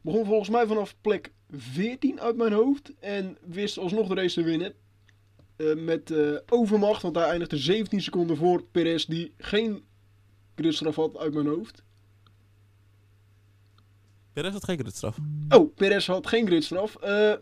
Begon 0.00 0.24
volgens 0.24 0.48
mij 0.48 0.66
vanaf 0.66 0.96
plek 1.00 1.32
14 1.50 2.20
uit 2.20 2.36
mijn 2.36 2.52
hoofd. 2.52 2.92
En 2.98 3.38
wist 3.40 3.78
alsnog 3.78 4.08
de 4.08 4.14
race 4.14 4.34
te 4.34 4.42
winnen. 4.42 4.74
Eh, 5.56 5.74
met 5.74 6.10
eh, 6.10 6.36
overmacht, 6.48 7.02
want 7.02 7.16
hij 7.16 7.28
eindigde 7.28 7.56
17 7.56 8.02
seconden 8.02 8.36
voor 8.36 8.62
Perez, 8.62 9.04
die 9.04 9.34
geen 9.38 9.84
gridstraf 10.54 10.96
had 10.96 11.16
uit 11.18 11.34
mijn 11.34 11.46
hoofd. 11.46 11.82
Perez 14.32 14.52
had 14.52 14.64
geen 14.64 14.80
straf. 14.86 15.18
Oh, 15.48 15.74
Perez 15.74 16.06
had 16.06 16.26
geen 16.26 16.46
gridstraf. 16.46 16.96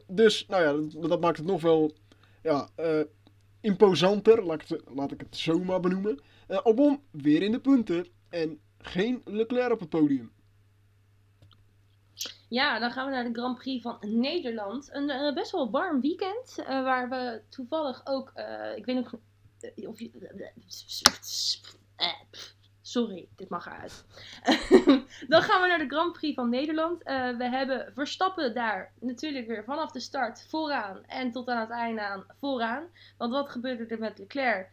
Dus, 0.07 0.47
nou 0.49 0.63
ja, 0.63 0.99
dat, 1.01 1.09
dat 1.09 1.21
maakt 1.21 1.37
het 1.37 1.47
nog 1.47 1.61
wel 1.61 1.93
ja, 2.43 2.69
eh, 2.75 3.01
imposanter. 3.67 4.45
Laat 4.45 4.63
ik, 4.63 5.21
het, 5.21 5.21
het 5.21 5.37
zo 5.37 5.59
maar 5.59 5.81
benoemen. 5.81 6.21
Eh, 6.47 6.59
Albon 6.59 7.03
weer 7.11 7.43
in 7.43 7.53
de 7.53 7.61
punten. 7.61 8.07
En 8.29 8.61
geen 8.79 9.21
Leclerc 9.25 9.73
op 9.73 9.81
het 9.81 9.89
podium. 9.89 10.33
Ja, 12.49 12.79
dan 12.79 12.91
gaan 12.91 13.07
we 13.07 13.13
naar 13.13 13.25
de 13.25 13.39
Grand 13.39 13.59
Prix 13.59 13.83
van 13.83 13.99
Nederland. 14.01 14.89
Een 14.93 15.11
eh, 15.11 15.35
best 15.35 15.51
wel 15.51 15.71
warm 15.71 16.01
weekend. 16.01 16.59
eh, 16.59 16.67
waar 16.67 17.09
we 17.09 17.43
toevallig 17.49 18.01
ook. 18.05 18.33
ik 18.77 18.85
weet 18.85 18.97
nog. 18.97 19.15
of. 19.87 20.01
Sorry, 22.87 23.29
dit 23.37 23.49
mag 23.49 23.67
eruit. 23.67 24.05
dan 25.33 25.43
gaan 25.43 25.63
we 25.63 25.69
naar 25.69 25.79
de 25.79 25.89
Grand 25.89 26.13
Prix 26.13 26.35
van 26.35 26.49
Nederland. 26.49 27.03
Eh, 27.03 27.37
we 27.37 27.49
hebben 27.49 27.93
Verstappen 27.95 28.55
daar 28.55 28.93
natuurlijk 29.01 29.47
weer 29.47 29.65
vanaf 29.65 29.91
de 29.91 30.01
start 30.01 30.47
vooraan. 30.49 31.05
En 31.07 31.33
tot 31.33 31.49
aan 31.49 31.61
het 31.61 31.71
einde 31.71 32.01
aan 32.01 32.25
vooraan. 32.41 32.87
Want 33.19 33.33
wat 33.33 33.51
gebeurde 33.51 33.87
er 33.87 33.99
met 33.99 34.19
Leclerc? 34.19 34.71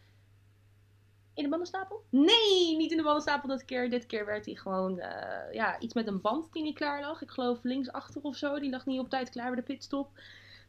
In 1.34 1.44
de 1.44 1.50
bandenstapel? 1.50 2.04
Nee, 2.10 2.76
niet 2.78 2.92
in 2.92 2.98
de 2.98 3.04
bandenstapel 3.04 3.50
dit 3.50 3.66
keer. 3.66 3.90
Dit 3.90 4.06
keer 4.06 4.26
werd 4.26 4.46
hij 4.46 4.56
gewoon 4.56 5.00
eh, 5.00 5.54
ja, 5.54 5.80
iets 5.80 5.94
met 5.94 6.08
een 6.08 6.22
band 6.22 6.54
die 6.54 6.64
niet 6.64 6.78
klaar 6.78 7.02
lag. 7.02 7.22
Ik 7.22 7.32
geloof 7.32 7.60
linksachter 7.64 8.22
of 8.22 8.36
zo. 8.36 8.60
Die 8.60 8.70
lag 8.70 8.86
niet 8.86 9.00
op 9.00 9.10
tijd 9.10 9.30
klaar 9.30 9.48
bij 9.48 9.56
de 9.56 9.62
pitstop. 9.62 10.10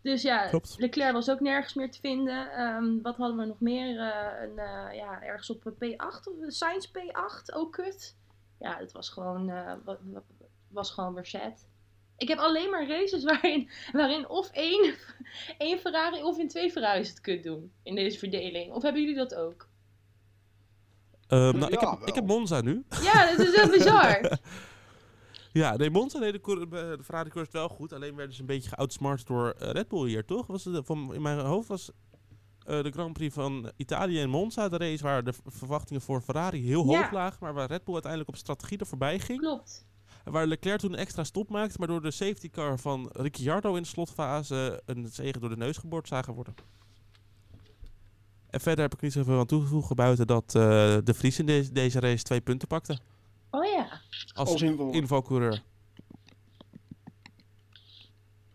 Dus 0.05 0.23
ja, 0.23 0.47
Klopt. 0.47 0.75
Leclerc 0.79 1.13
was 1.13 1.31
ook 1.31 1.41
nergens 1.41 1.75
meer 1.75 1.91
te 1.91 2.01
vinden. 2.01 2.51
Ehm, 2.53 3.01
wat 3.03 3.17
hadden 3.17 3.37
we 3.37 3.45
nog 3.45 3.61
meer? 3.61 3.99
Eh, 4.01 4.43
een, 4.43 4.59
eh, 4.59 4.97
ja, 4.97 5.23
ergens 5.23 5.51
op 5.51 5.67
een 5.67 5.75
P8 5.75 6.27
of 6.27 6.35
Science 6.53 6.89
P8. 6.91 7.55
Ook 7.55 7.73
kut. 7.73 8.17
Ja, 8.59 8.77
het 8.79 8.93
was 8.93 9.09
gewoon, 9.09 9.51
eh, 9.51 9.73
wa- 9.85 9.99
was 10.69 10.91
gewoon 10.91 11.15
weer 11.15 11.27
sad. 11.27 11.67
Ik 12.17 12.29
heb 12.29 12.39
alleen 12.39 12.71
maar 12.71 12.89
races 12.89 13.25
waarin, 13.31 13.71
waarin 13.93 14.29
of 14.29 14.51
één, 14.51 14.95
één 15.59 15.79
Ferrari 15.79 16.23
of 16.23 16.39
in 16.39 16.49
twee 16.49 16.71
Ferraris 16.71 17.09
het 17.09 17.21
kut 17.21 17.43
doen. 17.43 17.73
In 17.83 17.95
deze 17.95 18.19
verdeling. 18.19 18.73
Of 18.73 18.83
hebben 18.83 19.01
jullie 19.03 19.17
dat 19.17 19.35
ook? 19.35 19.69
Ehm, 21.29 21.59
nou, 21.59 21.73
ik, 21.73 21.81
heb, 21.81 21.99
wel. 21.99 22.09
ik 22.09 22.15
heb 22.15 22.27
Monza 22.27 22.61
nu. 22.61 22.85
Ja, 23.03 23.31
dat 23.31 23.39
is 23.47 23.57
wel 23.57 23.69
bizar. 23.71 24.21
Ja, 25.55 25.77
nee, 25.77 25.91
Monza, 25.91 26.19
nee, 26.19 26.33
de, 26.33 26.39
de 26.71 26.99
Ferrari 27.05 27.31
koers 27.31 27.49
wel 27.51 27.69
goed. 27.69 27.93
Alleen 27.93 28.15
werden 28.15 28.35
ze 28.35 28.41
een 28.41 28.47
beetje 28.47 28.69
geoutsmart 28.69 29.27
door 29.27 29.51
eh, 29.51 29.71
Red 29.71 29.89
Bull 29.89 30.07
hier, 30.09 30.25
toch? 30.25 30.47
Was 30.47 30.65
het, 30.65 30.87
van, 30.87 31.15
in 31.15 31.23
mijn 31.23 31.39
hoofd 31.39 31.69
was 31.69 31.91
eh, 32.67 32.83
de 32.83 32.91
Grand 32.91 33.13
Prix 33.13 33.35
van 33.35 33.71
Italië 33.77 34.21
en 34.21 34.31
Monza 34.31 34.69
de 34.69 34.77
race 34.77 35.03
waar 35.03 35.25
de 35.25 35.33
verwachtingen 35.47 36.03
voor 36.03 36.21
Ferrari 36.21 36.67
heel 36.67 36.91
Ja. 36.91 36.99
hoog 37.03 37.13
lagen. 37.13 37.39
Maar 37.41 37.55
waar 37.55 37.69
Red 37.69 37.85
Bull 37.85 37.93
uiteindelijk 37.95 38.31
op 38.31 38.37
strategie 38.37 38.79
er 38.79 38.87
voorbij 38.87 39.19
ging. 39.19 39.39
Klopt. 39.41 39.87
Waar 40.25 40.47
Leclerc 40.47 40.79
toen 40.81 40.93
een 40.93 40.99
extra 40.99 41.25
stop 41.25 41.49
maakte, 41.51 41.79
maar 41.79 41.89
door 41.89 42.03
de 42.03 42.11
safety 42.11 42.51
car 42.51 42.79
van 42.79 43.09
Ricciardo 43.13 43.75
in 43.75 43.83
de 43.83 43.89
slotfase 43.89 44.83
een 44.87 45.09
zegen 45.09 45.41
door 45.41 45.51
de 45.51 45.57
neus 45.57 45.77
geboord 45.77 46.09
zagen 46.09 46.35
worden. 46.35 46.55
En 48.51 48.61
verder 48.61 48.85
heb 48.85 48.95
ik 48.95 49.01
niet 49.01 49.13
zoveel 49.13 49.39
aan 49.39 49.47
toegevoegd 49.47 49.95
buiten 49.95 50.27
dat 50.27 50.45
eh, 50.55 50.63
de 51.05 51.15
Vries 51.15 51.39
in 51.39 51.47
deze- 51.47 51.73
deze 51.73 52.01
race 52.01 52.23
twee 52.23 52.41
punten 52.41 52.69
pakte. 52.69 52.99
Oh 53.55 53.65
ja. 53.65 54.01
Als, 54.35 54.63
invalcoureur. 54.63 55.63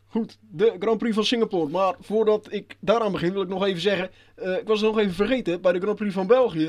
Goed, 0.08 0.38
de 0.42 0.76
Grand 0.80 0.98
Prix 0.98 1.16
van 1.16 1.24
Singapore. 1.26 1.70
Maar 1.70 1.96
voordat 2.00 2.54
ik 2.54 2.78
daaraan 2.80 3.12
begin 3.12 3.34
wil 3.34 3.42
ik 3.42 3.48
nog 3.48 3.66
even 3.66 3.82
zeggen. 3.82 4.12
eh, 4.36 4.58
ik 4.58 4.68
was 4.68 4.82
het 4.82 4.90
nog 4.90 5.00
even 5.00 5.14
vergeten. 5.14 5.62
Bij 5.62 5.72
de 5.72 5.80
Grand 5.80 5.98
Prix 5.98 6.14
van 6.14 6.28
België 6.28 6.66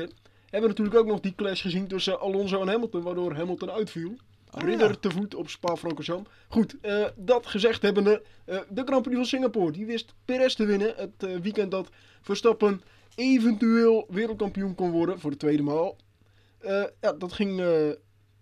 hebben 0.49 0.61
we 0.61 0.67
natuurlijk 0.67 0.95
ook 0.95 1.05
nog 1.05 1.19
die 1.19 1.35
clash 1.35 1.61
gezien 1.61 1.87
tussen 1.87 2.19
Alonso 2.19 2.61
en 2.61 2.67
Hamilton. 2.67 3.01
Waardoor 3.01 3.33
Hamilton 3.35 3.71
uitviel. 3.71 4.15
Oh, 4.51 4.61
Ridder 4.61 4.89
ja. 4.89 4.95
te 4.95 5.09
voet 5.11 5.35
op 5.35 5.49
Spa-Francorchamps. 5.49 6.29
Goed, 6.47 6.79
eh, 6.81 7.05
dat 7.15 7.45
gezegd 7.45 7.81
hebbende. 7.81 8.23
eh 8.45 8.59
de 8.69 8.83
Grand 8.85 9.01
Prix 9.01 9.15
van 9.17 9.25
Singapore. 9.25 9.71
Die 9.71 9.85
wist 9.85 10.13
Perez 10.25 10.53
te 10.53 10.65
winnen. 10.65 10.93
Het 10.95 11.23
eh, 11.23 11.35
weekend 11.35 11.71
dat 11.71 11.89
Verstappen 12.21 12.81
eventueel 13.15 14.05
wereldkampioen 14.09 14.75
kon 14.75 14.91
worden. 14.91 15.19
Voor 15.19 15.31
de 15.31 15.37
tweede 15.37 15.63
maal. 15.63 15.97
Eh, 16.61 16.83
ja, 17.01 17.13
dat 17.13 17.33
ging 17.33 17.59
eh, 17.59 17.89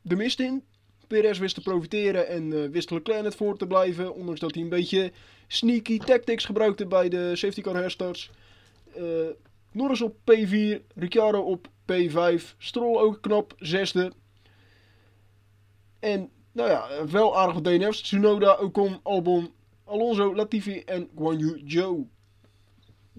de 0.10 0.15
mist 0.15 0.39
in. 0.39 0.63
Perez 1.08 1.39
wist 1.39 1.56
te 1.56 1.62
profiteren 1.62 2.28
en 2.28 2.63
eh, 2.63 2.69
wist 2.69 2.91
Leclerc 2.91 3.24
net 3.24 3.36
voor 3.36 3.58
te 3.58 3.67
blijven. 3.67 4.15
Ondanks 4.15 4.39
dat 4.39 4.54
hij 4.54 4.63
een 4.63 4.69
beetje 4.69 5.12
sneaky 5.48 5.98
tactics 5.98 6.45
gebruikte 6.45 6.88
bij 6.88 7.10
de 7.10 7.36
safety 7.36 7.62
car 7.62 7.76
herstarts. 7.76 8.32
Eh, 8.95 9.04
Norris 9.72 10.02
op 10.02 10.15
P4, 10.15 10.82
Ricciardo 10.95 11.41
op 11.41 11.67
P5, 11.67 12.56
Stroll 12.58 12.98
ook 12.98 13.22
knap 13.22 13.54
zesde. 13.58 14.12
En 16.00 16.30
nou 16.52 16.69
ja, 16.69 17.08
wel 17.12 17.38
aardig 17.38 17.54
wat 17.54 17.63
DNF's. 17.63 18.02
Tsunoda, 18.02 18.54
Ocon, 18.54 19.00
Albon, 19.04 19.52
Alonso, 19.86 20.36
Latifi 20.36 20.80
en 20.80 21.10
Guan 21.15 21.38
Yu 21.38 21.62
Zhou. 21.65 22.08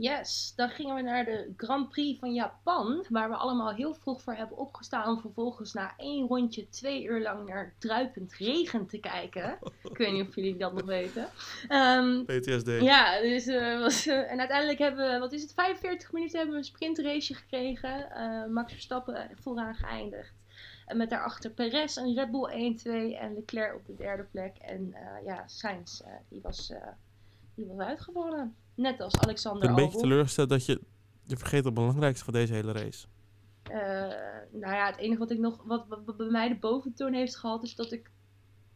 Yes, 0.01 0.53
dan 0.57 0.69
gingen 0.69 0.95
we 0.95 1.03
naar 1.03 1.25
de 1.25 1.53
Grand 1.57 1.89
Prix 1.89 2.19
van 2.19 2.35
Japan, 2.35 3.05
waar 3.09 3.29
we 3.29 3.35
allemaal 3.35 3.75
heel 3.75 3.95
vroeg 3.95 4.23
voor 4.23 4.35
hebben 4.35 4.57
opgestaan 4.57 5.09
om 5.09 5.21
vervolgens 5.21 5.73
na 5.73 5.95
één 5.97 6.27
rondje 6.27 6.69
twee 6.69 7.05
uur 7.05 7.23
lang 7.23 7.49
naar 7.49 7.75
druipend 7.79 8.35
regen 8.35 8.87
te 8.87 8.99
kijken. 8.99 9.59
Ik 9.83 9.97
weet 9.97 10.13
niet 10.13 10.29
of 10.29 10.35
jullie 10.35 10.57
dat 10.57 10.73
nog 10.73 10.85
weten. 10.85 11.29
Ehm, 11.69 12.25
PTSD. 12.25 12.67
ja, 12.67 13.21
dus, 13.21 13.47
eh, 13.47 13.79
was, 13.79 14.07
eh, 14.07 14.33
en 14.33 14.39
uiteindelijk 14.39 14.79
hebben 14.79 15.13
we, 15.13 15.19
wat 15.19 15.33
is 15.33 15.43
het, 15.43 15.53
45 15.55 16.13
minuten 16.13 16.37
hebben 16.37 16.55
we 16.55 16.61
een 16.61 16.67
sprintrace 16.67 17.35
gekregen. 17.35 18.11
Eh, 18.11 18.47
Max 18.47 18.73
Verstappen 18.73 19.31
vooraan 19.35 19.75
geëindigd. 19.75 20.33
En 20.87 20.97
met 20.97 21.11
daarachter 21.11 21.51
Perez 21.51 21.97
en 21.97 22.15
Red 22.15 22.31
Bull 22.31 22.51
1-2 22.51 23.17
en 23.17 23.35
Leclerc 23.35 23.75
op 23.75 23.87
de 23.87 23.97
derde 23.97 24.25
plek. 24.31 24.57
En 24.57 24.95
ja, 25.25 25.43
Sainz, 25.47 26.01
die, 26.29 26.41
was, 26.43 26.73
die 27.55 27.67
was 27.67 27.87
uitgevallen. 27.87 28.55
Net 28.81 29.01
als 29.01 29.15
Ik 29.15 29.23
Alexander 29.23 29.61
ben 29.61 29.71
een 29.71 29.85
beetje 29.85 29.99
teleurgesteld 30.01 30.49
dat 30.49 30.67
je, 30.67 30.81
je 31.27 31.37
vergeet 31.37 31.65
het 31.65 31.75
belangrijkste 31.75 32.25
van 32.25 32.33
deze 32.33 32.53
hele 32.53 32.73
race. 32.73 33.07
Eh, 33.63 33.79
nou 34.61 34.75
ja, 34.75 34.87
het 34.87 34.97
enige 34.97 35.19
wat 35.19 35.31
ik 35.31 35.39
nog, 35.39 35.63
wat, 35.65 35.85
wat- 35.89 36.03
wat 36.05 36.17
bij 36.17 36.27
mij 36.27 36.49
de 36.49 36.55
boventoon 36.59 37.13
heeft 37.13 37.37
gehad, 37.37 37.63
is 37.63 37.75
dat 37.75 37.93
ik 37.93 38.11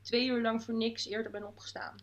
twee 0.03 0.27
uur 0.27 0.43
lang 0.43 0.62
voor 0.64 0.75
niks 0.75 1.07
eerder 1.07 1.31
ben 1.33 1.47
opgestaan. 1.47 1.95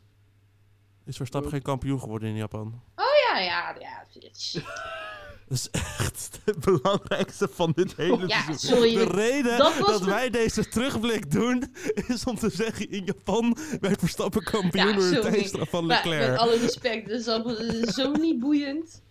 Is 1.06 1.18
Verstappen 1.18 1.52
geen 1.52 1.62
kampioen 1.62 2.00
geworden 2.00 2.30
in 2.30 2.36
Japan? 2.36 2.82
Ja, 2.96 3.40
ja, 3.40 3.76
ja. 3.80 4.06
het 5.52 5.60
is- 5.60 5.70
Dat 5.72 5.82
is 5.82 5.96
echt 6.06 6.40
het 6.46 6.60
belangrijkste 6.60 7.50
van 7.54 7.72
dit 7.76 7.94
hele 7.96 8.28
Ja, 8.28 8.42
seizoen. 8.44 8.58
sorry. 8.78 8.94
De 8.96 9.04
reden 9.04 9.58
Dat 9.58 9.74
dat, 9.78 9.88
was 9.88 10.00
me- 10.00 10.06
wij 10.06 10.30
deze 10.30 10.68
terugblik 10.70 11.32
doen, 11.32 11.74
is 12.08 12.24
om 12.24 12.36
te 12.38 12.50
zeggen, 12.50 12.90
in 12.92 13.06
Japan 13.06 13.58
werd 13.82 14.00
Verstappen 14.00 14.44
kampioen 14.44 14.88
Ja, 14.88 14.94
door 14.94 15.10
de 15.10 15.20
tijdstraf 15.20 15.70
van 15.70 15.86
Maar 15.86 15.96
Leclerc. 16.04 16.30
met 16.30 16.40
alle 16.40 16.58
respect, 16.58 17.10
dat 17.10 17.20
is 17.20 17.28
allemaal 17.28 17.56
zo 17.94 18.12
niet 18.12 18.40
boeiend. 18.40 19.02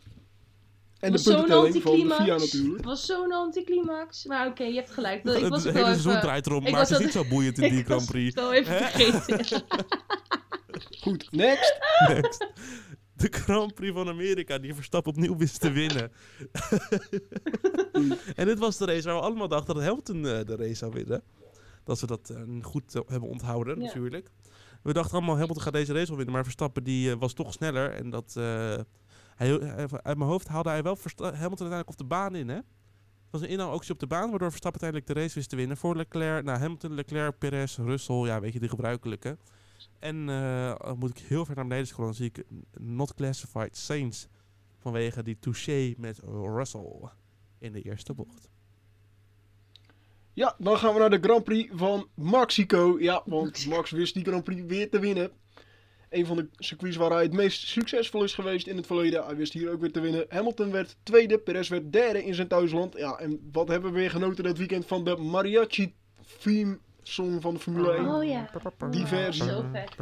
En 1.00 1.12
de 1.12 1.22
was 1.22 1.22
zo'n 1.36 1.46
de 1.46 1.54
anticlimax. 1.54 2.22
FIA 2.24 2.34
Het 2.76 2.84
was 2.84 3.06
zo'n 3.06 3.32
anticlimax. 3.32 4.24
Maar 4.24 4.46
oké, 4.46 4.62
je 4.64 4.74
hebt 4.74 4.90
gelijk. 4.90 5.24
Ik 5.24 5.32
het 5.34 5.48
was 5.48 5.58
ook 5.66 5.72
hele 5.72 5.72
wel 5.74 5.84
seizoen 5.84 6.10
even... 6.10 6.22
draait 6.22 6.46
erom, 6.46 6.64
ik 6.66 6.70
maar 6.70 6.80
was 6.80 6.88
het 6.88 6.98
is 6.98 7.04
niet 7.04 7.14
zo 7.14 7.24
boeiend 7.24 7.58
in 7.58 7.68
die 7.70 7.78
ik 7.78 7.84
Grand 7.84 8.00
was 8.00 8.10
Prix. 8.10 8.34
het 8.34 8.44
wel 8.44 8.52
even 8.52 8.72
Hè? 8.76 8.78
vergeten. 8.90 9.62
Goed, 11.00 11.26
next. 11.30 11.74
Next. 12.08 12.46
De 13.20 13.28
Grand 13.30 13.74
Prix 13.74 13.92
van 13.94 14.08
Amerika, 14.08 14.58
die 14.58 14.74
Verstappen 14.74 15.12
opnieuw 15.12 15.36
wist 15.36 15.60
te 15.60 15.70
winnen. 15.70 16.10
en 18.36 18.46
dit 18.46 18.58
was 18.58 18.76
de 18.76 18.84
race 18.84 19.02
waar 19.02 19.14
we 19.14 19.20
allemaal 19.20 19.48
dachten 19.48 19.74
dat 19.74 19.84
Hamilton 19.84 20.16
eh, 20.16 20.44
de 20.44 20.56
race 20.56 20.74
zou 20.74 20.92
winnen. 20.92 21.22
Dat 21.84 21.98
ze 21.98 22.06
dat 22.06 22.30
eh, 22.30 22.42
goed 22.62 22.94
eh, 22.94 23.02
hebben 23.06 23.28
onthouden, 23.28 23.80
Ja. 23.80 23.84
natuurlijk. 23.86 24.28
We 24.82 24.92
dachten 24.92 25.16
allemaal, 25.16 25.36
Hamilton 25.38 25.62
gaat 25.62 25.72
deze 25.72 25.92
race 25.92 26.06
wel 26.06 26.16
winnen. 26.16 26.34
Maar 26.34 26.42
Verstappen 26.44 26.84
die, 26.84 27.16
was 27.16 27.32
toch 27.32 27.52
sneller. 27.52 27.90
En 27.92 28.10
dat, 28.10 28.32
hij, 28.34 28.84
hij- 29.48 29.88
uit 30.02 30.16
mijn 30.18 30.30
hoofd 30.30 30.48
haalde 30.48 30.68
hij 30.68 30.82
wel 30.82 30.96
Versta- 30.96 31.24
Hamilton 31.24 31.48
uiteindelijk 31.70 31.88
op 31.90 31.96
de 31.98 32.04
baan 32.04 32.34
in, 32.34 32.48
hè? 32.48 32.54
Het 32.54 33.40
was 33.40 33.48
een 33.48 33.54
inhaalactie 33.54 33.92
op 33.92 33.98
de 34.00 34.06
baan, 34.06 34.30
waardoor 34.30 34.48
Verstappen 34.50 34.80
uiteindelijk 34.82 35.06
de 35.06 35.20
race 35.26 35.34
wist 35.38 35.48
te 35.50 35.56
winnen. 35.56 35.76
Voor 35.76 35.96
Leclerc, 35.96 36.44
nou, 36.44 36.58
Hamilton, 36.58 36.94
Leclerc, 36.94 37.38
Perez, 37.38 37.76
Russell. 37.76 38.16
Ja, 38.16 38.40
weet 38.40 38.52
je, 38.52 38.60
de 38.60 38.68
gebruikelijke. 38.68 39.36
En 39.98 40.28
eh, 40.28 40.74
dan 40.78 40.98
moet 40.98 41.10
ik 41.10 41.18
heel 41.18 41.44
ver 41.44 41.54
naar 41.54 41.66
beneden 41.66 41.86
scrollen. 41.86 42.12
Dan 42.12 42.20
zie 42.20 42.32
ik 42.32 42.44
not 42.80 43.14
classified 43.14 43.76
Saints. 43.76 44.28
Vanwege 44.78 45.22
die 45.22 45.38
touché 45.38 45.94
met 45.96 46.18
Russell 46.28 47.10
in 47.58 47.72
de 47.72 47.82
eerste 47.82 48.14
bocht. 48.14 48.48
Ja, 50.32 50.54
dan 50.58 50.78
gaan 50.78 50.92
we 50.92 50.98
naar 50.98 51.10
de 51.10 51.18
Grand 51.20 51.44
Prix 51.44 51.70
van 51.74 52.08
Mexico. 52.14 52.96
Ja, 53.00 53.22
want 53.24 53.66
Max 53.66 53.90
wist 53.90 54.14
die 54.14 54.24
Grand 54.24 54.44
Prix 54.44 54.62
weer 54.66 54.90
te 54.90 54.98
winnen. 54.98 55.30
Een 56.08 56.26
van 56.26 56.36
de 56.36 56.48
circuits 56.52 56.96
waar 56.96 57.10
hij 57.10 57.22
het 57.22 57.32
meest 57.32 57.68
succesvol 57.68 58.24
is 58.24 58.34
geweest 58.34 58.66
in 58.66 58.76
het 58.76 58.86
verleden. 58.86 59.24
Hij 59.24 59.36
wist 59.36 59.52
hier 59.52 59.70
ook 59.70 59.80
weer 59.80 59.92
te 59.92 60.00
winnen. 60.00 60.24
Hamilton 60.28 60.70
werd 60.70 60.96
tweede, 61.02 61.38
Perez 61.38 61.68
werd 61.68 61.92
derde 61.92 62.24
in 62.24 62.34
zijn 62.34 62.48
thuisland. 62.48 62.96
Ja, 62.96 63.18
en 63.18 63.48
wat 63.52 63.68
hebben 63.68 63.92
we 63.92 63.98
weer 63.98 64.10
genoten 64.10 64.44
dat 64.44 64.58
weekend 64.58 64.86
van 64.86 65.04
de 65.04 65.16
mariachi 65.16 65.94
theme 66.38 66.78
song 67.02 67.40
van 67.40 67.54
de 67.54 67.60
Formule 67.60 67.92
1. 67.92 68.06
Oh 68.06 68.24
ja. 68.24 68.48
Zo 69.32 69.64
vet. 69.72 69.96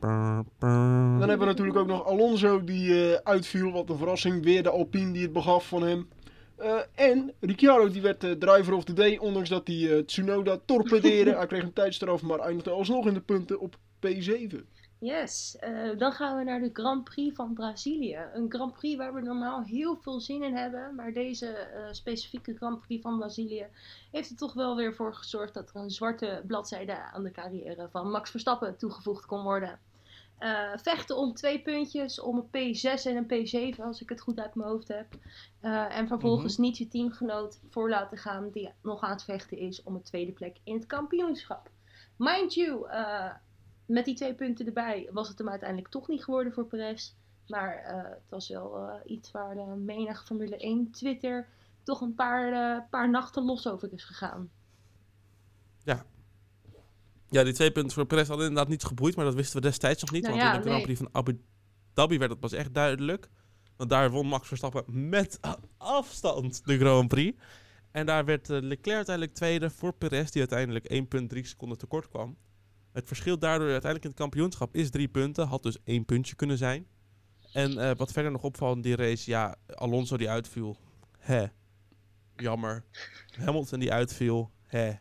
Dan 0.00 1.28
hebben 1.28 1.38
we 1.38 1.44
natuurlijk 1.44 1.78
ook 1.78 1.86
nog 1.86 2.06
Alonso 2.06 2.64
die 2.64 3.12
eh, 3.12 3.20
uitviel. 3.24 3.72
Wat 3.72 3.90
een 3.90 3.96
verrassing. 3.96 4.44
Weer 4.44 4.62
de 4.62 4.70
Alpine 4.70 5.12
die 5.12 5.22
het 5.22 5.32
begaf 5.32 5.68
van 5.68 5.82
hem. 5.82 6.08
Eh, 6.56 6.78
en 6.94 7.32
Ricciardo 7.40 7.90
die 7.90 8.02
werd 8.02 8.24
eh, 8.24 8.30
driver 8.30 8.74
of 8.74 8.84
the 8.84 8.92
day. 8.92 9.16
Ondanks 9.16 9.48
dat 9.48 9.66
hij 9.66 10.02
Tsunoda 10.02 10.58
torpedeerde. 10.64 11.34
hij 11.36 11.46
kreeg 11.46 11.62
een 11.62 11.72
tijdstraf 11.72 12.22
maar 12.22 12.38
eindigde 12.38 12.70
alsnog 12.70 13.06
in 13.06 13.14
de 13.14 13.20
punten 13.20 13.60
op 13.60 13.76
P7. 14.06 14.75
Yes, 14.98 15.56
eh, 15.58 15.98
dan 15.98 16.12
gaan 16.12 16.36
we 16.36 16.44
naar 16.44 16.60
de 16.60 16.70
Grand 16.72 17.04
Prix 17.04 17.36
van 17.36 17.52
Brazilië. 17.54 18.18
Een 18.34 18.50
Grand 18.50 18.72
Prix 18.72 18.96
waar 18.96 19.14
we 19.14 19.20
normaal 19.20 19.62
heel 19.62 19.96
veel 19.96 20.20
zin 20.20 20.42
in 20.42 20.56
hebben. 20.56 20.94
Maar 20.94 21.12
deze 21.12 21.46
eh, 21.46 21.92
specifieke 21.92 22.56
Grand 22.56 22.80
Prix 22.80 23.02
van 23.02 23.18
Brazilië 23.18 23.66
heeft 24.10 24.30
er 24.30 24.36
toch 24.36 24.54
wel 24.54 24.76
weer 24.76 24.94
voor 24.94 25.14
gezorgd 25.14 25.54
dat 25.54 25.70
er 25.70 25.76
een 25.76 25.90
zwarte 25.90 26.42
bladzijde 26.46 27.02
aan 27.02 27.22
de 27.22 27.30
carrière 27.30 27.88
van 27.90 28.10
Max 28.10 28.30
Verstappen 28.30 28.76
toegevoegd 28.76 29.26
kon 29.26 29.42
worden. 29.42 29.78
Eh, 30.38 30.72
vechten 30.76 31.16
om 31.16 31.34
twee 31.34 31.62
puntjes, 31.62 32.20
om 32.20 32.36
een 32.36 32.74
P6 32.74 33.06
en 33.06 33.16
een 33.16 33.74
P7 33.74 33.82
als 33.82 34.02
ik 34.02 34.08
het 34.08 34.20
goed 34.20 34.38
uit 34.38 34.54
mijn 34.54 34.68
hoofd 34.68 34.88
heb. 34.88 35.06
En 35.60 36.08
vervolgens 36.08 36.56
niet 36.56 36.78
je 36.78 36.88
teamgenoot 36.88 37.60
voor 37.70 37.88
laten 37.88 38.18
gaan 38.18 38.50
die 38.50 38.72
nog 38.82 39.00
aan 39.00 39.10
het 39.10 39.24
vechten 39.24 39.58
is 39.58 39.82
om 39.82 39.94
een 39.94 40.02
tweede 40.02 40.32
plek 40.32 40.56
in 40.64 40.74
het 40.74 40.86
kampioenschap. 40.86 41.70
Mind 42.16 42.54
you, 42.54 42.88
eh, 42.88 43.30
met 43.86 44.04
die 44.04 44.14
twee 44.14 44.34
punten 44.34 44.66
erbij 44.66 45.08
was 45.12 45.28
het 45.28 45.38
hem 45.38 45.48
uiteindelijk 45.48 45.90
toch 45.90 46.08
niet 46.08 46.24
geworden 46.24 46.52
voor 46.52 46.66
Perez. 46.66 47.12
Maar 47.46 47.76
eh, 47.76 47.96
het 47.96 48.28
was 48.28 48.48
wel 48.48 48.76
eh, 48.76 48.94
iets 49.04 49.30
waar 49.30 49.54
de 49.54 49.64
menig 49.84 50.24
Formule 50.24 50.56
1 50.56 50.90
Twitter 50.90 51.48
toch 51.82 52.00
een 52.00 52.14
paar, 52.14 52.52
eh, 52.52 52.82
paar 52.90 53.10
nachten 53.10 53.44
los 53.44 53.68
over 53.68 53.92
is 53.92 54.04
gegaan. 54.04 54.50
Ja, 57.28 57.44
die 57.44 57.52
twee 57.52 57.72
punten 57.72 57.92
voor 57.92 58.06
Perez 58.06 58.28
hadden 58.28 58.46
inderdaad 58.46 58.72
niet 58.72 58.84
geboeid, 58.84 59.16
maar 59.16 59.24
dat 59.24 59.34
wisten 59.34 59.56
we 59.56 59.66
destijds 59.66 60.00
nog 60.00 60.10
niet. 60.10 60.22
Nou 60.22 60.34
want 60.34 60.46
ja, 60.46 60.54
in 60.54 60.60
de 60.60 60.68
Grand 60.68 60.86
nee. 60.86 60.96
Prix 60.96 61.10
van 61.10 61.20
Abu 61.20 61.40
Dhabi 61.92 62.18
werd 62.18 62.30
het 62.30 62.40
pas 62.40 62.52
echt 62.52 62.74
duidelijk. 62.74 63.30
Want 63.76 63.90
daar 63.90 64.10
won 64.10 64.26
Max 64.26 64.48
Verstappen 64.48 65.08
met 65.08 65.40
afstand 65.76 66.64
de 66.64 66.78
Grand 66.78 67.08
Prix. 67.08 67.38
En 67.90 68.06
daar 68.06 68.24
werd 68.24 68.48
Leclerc 68.48 68.96
uiteindelijk 68.96 69.34
tweede 69.34 69.70
voor 69.70 69.92
Perez, 69.92 70.30
die 70.30 70.40
uiteindelijk 70.40 70.88
1,3 71.34 71.40
seconden 71.40 71.78
tekort 71.78 72.08
kwam. 72.08 72.36
Het 72.96 73.06
verschil 73.06 73.38
daardoor 73.38 73.70
uiteindelijk 73.70 74.04
in 74.04 74.10
het 74.10 74.18
kampioenschap 74.18 74.74
is 74.74 74.90
drie 74.90 75.08
punten. 75.08 75.46
Had 75.46 75.62
dus 75.62 75.82
één 75.84 76.04
puntje 76.04 76.34
kunnen 76.34 76.58
zijn. 76.58 76.86
En 77.52 77.78
eh, 77.78 77.96
wat 77.96 78.12
verder 78.12 78.32
nog 78.32 78.42
opvalt 78.42 78.76
in 78.76 78.82
die 78.82 78.96
race, 78.96 79.30
ja, 79.30 79.54
Alonso 79.66 80.16
die 80.16 80.30
uitviel. 80.30 80.76
Hè. 81.18 81.46
Jammer. 82.36 82.84
Hamilton 83.38 83.78
die 83.78 83.92
uitviel. 83.92 84.50
Hè. 84.66 84.92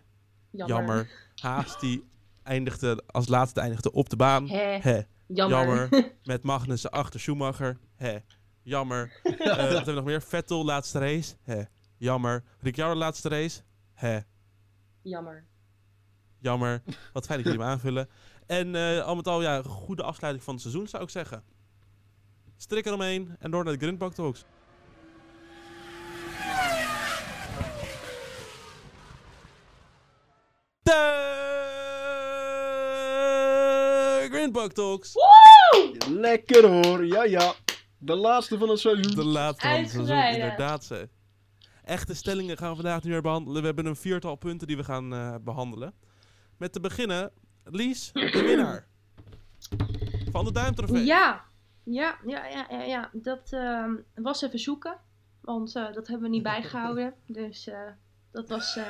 Jammer. 0.52 0.68
Jammer. 0.68 1.10
Haas 1.36 1.80
die 1.80 2.04
eindigde 2.44 3.04
als 3.06 3.28
laatste 3.28 3.60
eindigde 3.60 3.92
op 3.92 4.10
de 4.10 4.16
baan. 4.16 4.50
Hè, 4.50 4.78
Hè. 4.82 5.02
jammer. 5.28 5.58
Jammer. 5.58 5.90
Met 6.24 6.44
Magnussen 6.44 6.92
achter 6.92 7.20
Schumacher. 7.20 7.80
Hè. 7.96 8.18
Jammer. 8.64 9.12
Eh, 9.24 9.36
wat 9.46 9.58
hebben 9.58 9.86
we 9.86 9.92
nog 9.92 10.04
meer? 10.06 10.22
Vettel 10.22 10.66
laatste 10.66 11.00
race. 11.00 11.36
Hè. 11.42 11.62
Jammer. 11.98 12.44
Ricciardo 12.60 12.96
laatste 12.96 13.30
race. 13.30 13.62
Hè. 13.94 14.20
jammer. 15.02 15.46
Jammer. 16.46 16.82
Wat 17.14 17.26
fijn 17.26 17.38
dat 17.38 17.48
jullie 17.48 17.66
me 17.66 17.72
aanvullen. 17.72 18.10
En 18.46 18.76
eh, 18.76 19.02
al 19.02 19.16
met 19.16 19.28
al, 19.28 19.42
ja, 19.42 19.62
goede 19.62 20.04
afsluiting 20.04 20.44
van 20.44 20.54
het 20.54 20.64
seizoen 20.64 20.88
zou 20.88 21.04
ik 21.04 21.10
zeggen. 21.10 21.44
Strik 22.58 22.86
eromheen 22.86 23.36
en 23.40 23.52
door 23.52 23.64
naar 23.64 23.74
de 23.74 23.80
Grindbak 23.80 24.14
Talks. 24.14 24.46
De 30.82 30.94
Grindbak 34.32 34.72
Talks. 34.72 35.14
Lekker 36.10 36.68
hoor, 36.68 37.06
ja 37.06 37.24
ja. 37.24 37.54
De 37.98 38.16
laatste 38.16 38.58
van 38.58 38.70
het 38.70 38.80
seizoen. 38.80 39.16
De 39.16 39.24
laatste 39.24 39.68
van 39.68 39.78
het 39.78 39.90
seizoen, 39.90 40.34
inderdaad. 40.34 40.84
Ze. 40.84 41.10
Echte 41.84 42.14
stellingen 42.14 42.58
gaan 42.58 42.70
we 42.70 42.76
vandaag 42.76 43.04
nu 43.04 43.12
weer 43.12 43.22
behandelen. 43.22 43.60
We 43.60 43.68
hebben 43.68 43.86
een 43.86 43.96
viertal 43.96 44.36
punten 44.36 44.68
die 44.68 44.78
we 44.78 44.84
gaan 44.84 45.14
eh, 45.14 45.36
behandelen. 45.42 45.94
Met 46.58 46.74
te 46.74 46.80
beginnen, 46.80 47.32
Lies, 47.64 48.12
de 48.12 48.44
winnaar. 48.46 48.88
Van 50.32 50.46
de 50.46 50.52
Duimtrofee. 50.52 51.06
Ja, 51.06 51.44
ja, 51.84 52.18
ja, 52.26 52.46
ja, 52.46 52.68
ja, 52.70 52.82
ja. 52.82 53.10
dat 53.14 53.52
ehm, 53.52 53.96
was 54.16 54.42
even 54.42 54.60
zoeken. 54.60 54.98
Want 55.42 55.76
eh, 55.76 55.94
dat 55.94 56.08
hebben 56.08 56.30
we 56.30 56.36
niet 56.36 56.44
bijgehouden. 56.44 57.14
Dus 57.26 57.68
eh, 57.68 57.92
dat 58.32 58.50
was. 58.50 58.76
eh 58.76 58.86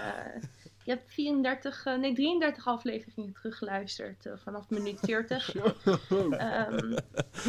je 0.86 0.92
hebt 0.92 1.12
34, 1.12 1.86
eh, 1.86 1.98
nee, 1.98 2.14
33 2.14 2.68
afleveringen 2.68 3.34
teruggeluisterd 3.34 4.28
vanaf 4.36 4.70
minuut 4.70 5.00
40. 5.00 5.56
Ehm, 5.56 6.94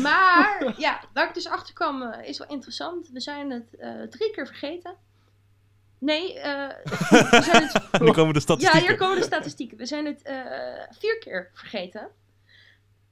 maar 0.02 0.74
ja, 0.78 1.00
waar 1.12 1.28
ik 1.28 1.34
dus 1.34 1.48
achter 1.48 1.74
kwam 1.74 2.12
is 2.12 2.38
wel 2.38 2.48
interessant. 2.48 3.08
We 3.08 3.20
zijn 3.20 3.50
het 3.50 3.76
eh, 3.76 4.02
drie 4.02 4.30
keer 4.30 4.46
vergeten. 4.46 4.96
Nee, 5.98 6.38
eh, 6.38 6.68
we 7.30 7.42
zijn 7.42 7.62
het 7.62 8.00
Nu 8.00 8.10
komen 8.10 8.34
de 8.34 8.56
ja, 8.58 8.78
hier 8.78 8.96
komen 8.96 9.16
de 9.16 9.22
statistieken. 9.24 9.76
We 9.76 9.86
zijn 9.86 10.06
het 10.06 10.22
eh, 10.22 10.36
vier 10.90 11.18
keer 11.18 11.50
vergeten. 11.54 12.10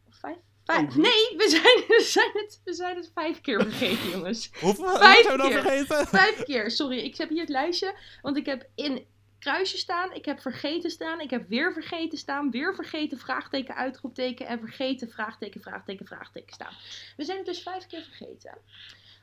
Of 0.09 0.17
vijf? 0.17 0.37
Vijf. 0.65 0.89
Oh, 0.89 0.97
nee, 0.97 1.37
we 1.37 1.49
zijn, 1.49 1.85
we, 1.89 2.03
zijn 2.03 2.31
het, 2.33 2.61
we 2.65 2.73
zijn 2.73 2.97
het 2.97 3.11
vijf 3.15 3.41
keer 3.41 3.63
vergeten, 3.63 4.11
jongens. 4.11 4.51
Hoeveel 4.61 4.97
Vijf 4.97 5.23
zijn 5.23 5.37
we 5.37 5.43
dan 5.43 5.51
keer. 5.51 5.61
vergeten? 5.61 6.07
Vijf 6.07 6.43
keer. 6.43 6.71
Sorry, 6.71 6.99
ik 6.99 7.17
heb 7.17 7.29
hier 7.29 7.41
het 7.41 7.49
lijstje. 7.49 7.95
Want 8.23 8.37
ik 8.37 8.47
heb 8.47 8.67
in 8.75 9.07
kruisje 9.39 9.77
staan, 9.77 10.13
ik 10.13 10.25
heb 10.25 10.41
vergeten 10.41 10.91
staan, 10.91 11.21
ik 11.21 11.31
heb 11.31 11.49
weer 11.49 11.73
vergeten 11.73 12.19
staan, 12.19 12.51
weer 12.51 12.75
vergeten, 12.75 13.19
vraagteken, 13.19 13.75
uitroepteken 13.75 14.47
en 14.47 14.59
vergeten, 14.59 15.11
vraagteken, 15.11 15.61
vraagteken, 15.61 16.07
vraagteken 16.07 16.55
staan. 16.55 16.73
We 17.17 17.25
zijn 17.25 17.37
het 17.37 17.47
dus 17.47 17.63
vijf 17.63 17.87
keer 17.87 18.03
vergeten. 18.03 18.59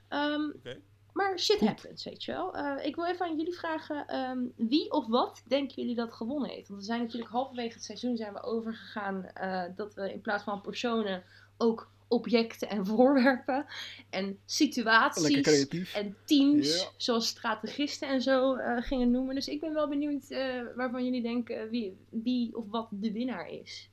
Oké. 0.10 0.82
Maar 1.13 1.39
shit 1.39 1.60
happens, 1.60 2.04
weet 2.04 2.24
je 2.24 2.32
wel. 2.32 2.56
Eh, 2.56 2.86
ik 2.86 2.95
wil 2.95 3.06
even 3.06 3.26
aan 3.26 3.38
jullie 3.38 3.54
vragen, 3.54 4.08
ehm, 4.08 4.39
wie 4.56 4.91
of 4.91 5.08
wat 5.08 5.43
denken 5.47 5.76
jullie 5.76 5.95
dat 5.95 6.13
gewonnen 6.13 6.50
heeft? 6.50 6.67
Want 6.67 6.80
we 6.80 6.86
zijn 6.86 7.02
natuurlijk 7.02 7.32
halverwege 7.32 7.74
het 7.74 7.84
seizoen 7.84 8.17
zijn 8.17 8.34
we 8.34 8.43
overgegaan 8.43 9.26
eh, 9.26 9.63
dat 9.76 9.93
we 9.93 10.13
in 10.13 10.21
plaats 10.21 10.43
van 10.43 10.62
personen 10.62 11.24
ook 11.58 11.91
objecten 12.12 12.69
en 12.69 12.86
voorwerpen 12.95 13.65
en 14.10 14.39
situaties 14.45 15.67
en 15.93 16.15
teams, 16.26 16.91
zoals 16.97 17.28
strategisten 17.28 18.08
en 18.08 18.21
zo 18.21 18.56
eh, 18.56 18.82
gingen 18.82 19.12
noemen. 19.12 19.36
Dus 19.36 19.47
ik 19.47 19.60
ben 19.60 19.74
wel 19.74 19.88
benieuwd 19.88 20.30
eh, 20.30 20.62
waarvan 20.76 21.06
jullie 21.06 21.21
denken 21.21 21.69
wie, 21.69 21.97
wie 22.10 22.56
of 22.56 22.69
wat 22.69 22.88
de 22.91 23.12
winnaar 23.12 23.50
is. 23.50 23.89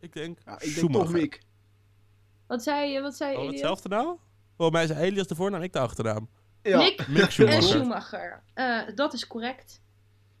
Ik 0.00 0.12
denk 0.12 0.38
Ja, 0.44 0.60
ik 0.60 0.74
denk 0.74 0.92
toch 0.92 1.12
Mick. 1.12 1.42
Wat 2.46 2.62
zei, 2.62 3.00
wat 3.00 3.16
zei 3.16 3.36
Oh, 3.36 3.46
hetzelfde 3.46 3.88
nou? 3.88 4.18
Volgens 4.62 4.88
mij 4.88 4.96
is 4.96 5.02
Elias 5.08 5.26
de 5.26 5.34
voornaam, 5.34 5.62
ik 5.62 5.72
de 5.72 5.78
achternaam. 5.78 6.28
Ja. 6.62 6.78
Mick 6.78 7.08
Mick 7.08 7.22
en 7.22 7.32
Schumacher. 7.32 7.62
Schumacher. 7.62 8.42
Eh, 8.54 8.80
dat 8.94 9.12
is 9.12 9.26
correct. 9.26 9.80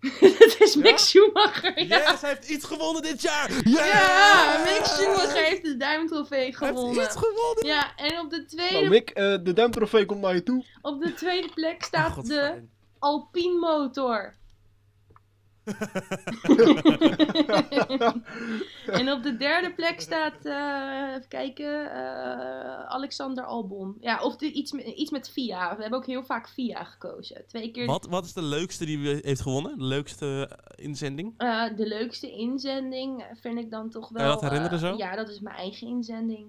Het 0.20 0.56
is 0.58 0.76
Mick 0.76 0.98
Schumacher. 0.98 1.86
Ja. 1.86 1.98
Yes, 2.10 2.20
hij 2.20 2.30
heeft 2.30 2.48
iets 2.48 2.64
gewonnen 2.64 3.02
dit 3.02 3.22
jaar! 3.22 3.50
Yes! 3.50 3.86
Ja, 3.86 4.62
Mick 4.64 4.84
Schumacher 4.84 5.44
heeft 5.44 5.62
de 5.62 5.76
duimtrofee 5.76 6.38
Hij 6.38 6.46
heeft 6.46 6.56
gewonnen. 6.58 7.04
iets 7.04 7.16
gewonnen! 7.16 7.66
Ja, 7.66 7.96
en 7.96 8.18
op 8.18 8.30
de 8.30 8.44
tweede, 8.44 8.74
Nou 8.74 8.88
Mick, 8.88 9.10
eh, 9.10 9.24
de 9.42 9.52
Demtrofee 9.52 10.06
komt 10.06 10.20
naar 10.20 10.34
je 10.34 10.42
toe. 10.42 10.64
op 10.82 11.02
de 11.02 11.14
tweede 11.14 11.48
plek 11.54 11.82
staat 11.82 12.12
God, 12.12 12.26
de. 12.26 12.62
Alpine 12.98 13.58
motor. 13.58 14.34
en 18.98 19.12
op 19.12 19.22
de 19.22 19.36
derde 19.38 19.72
plek 19.74 20.00
staat, 20.00 20.44
eh, 20.44 21.08
even 21.08 21.28
kijken, 21.28 21.92
eh, 21.92 22.84
Alexander 22.86 23.44
Albon. 23.44 23.96
Ja, 24.00 24.22
of 24.22 24.36
de, 24.36 24.52
iets, 24.52 24.72
met, 24.72 24.84
iets 24.84 25.10
met 25.10 25.30
VIA. 25.30 25.76
We 25.76 25.82
hebben 25.82 25.98
ook 25.98 26.06
heel 26.06 26.24
vaak 26.24 26.48
VIA 26.48 26.84
gekozen. 26.84 27.44
Twee 27.46 27.70
keer 27.70 27.86
Wat, 27.86 28.06
wat 28.06 28.24
is 28.24 28.32
de 28.32 28.42
leukste 28.42 28.84
die 28.84 28.98
we 28.98 29.20
heeft 29.22 29.40
gewonnen? 29.40 29.78
De 29.78 29.84
leukste 29.84 30.48
eh, 30.50 30.84
inzending? 30.84 31.34
eh, 31.36 31.64
de 31.76 31.86
leukste 31.86 32.30
inzending 32.30 33.24
vind 33.40 33.58
ik 33.58 33.70
dan 33.70 33.90
toch 33.90 34.08
wel... 34.08 34.22
je 34.22 34.28
dat 34.28 34.40
herinneren 34.40 34.78
zo? 34.78 34.96
ja, 34.96 35.16
dat 35.16 35.28
is 35.28 35.40
mijn 35.40 35.56
eigen 35.56 35.86
inzending. 35.86 36.46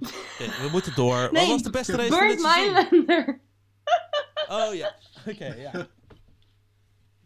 Oké, 0.00 0.62
we 0.62 0.68
moeten 0.72 0.94
door. 0.94 1.20
Wat 1.20 1.32
Nee, 1.32 1.48
was 1.48 1.62
de 1.62 1.70
beste 1.70 1.96
race 1.96 2.12
seizoen? 2.12 2.42
Mijnlander. 2.42 3.40
Oh 4.48 4.74
ja, 4.74 4.94
oké, 5.28 5.54
ja. 5.54 5.86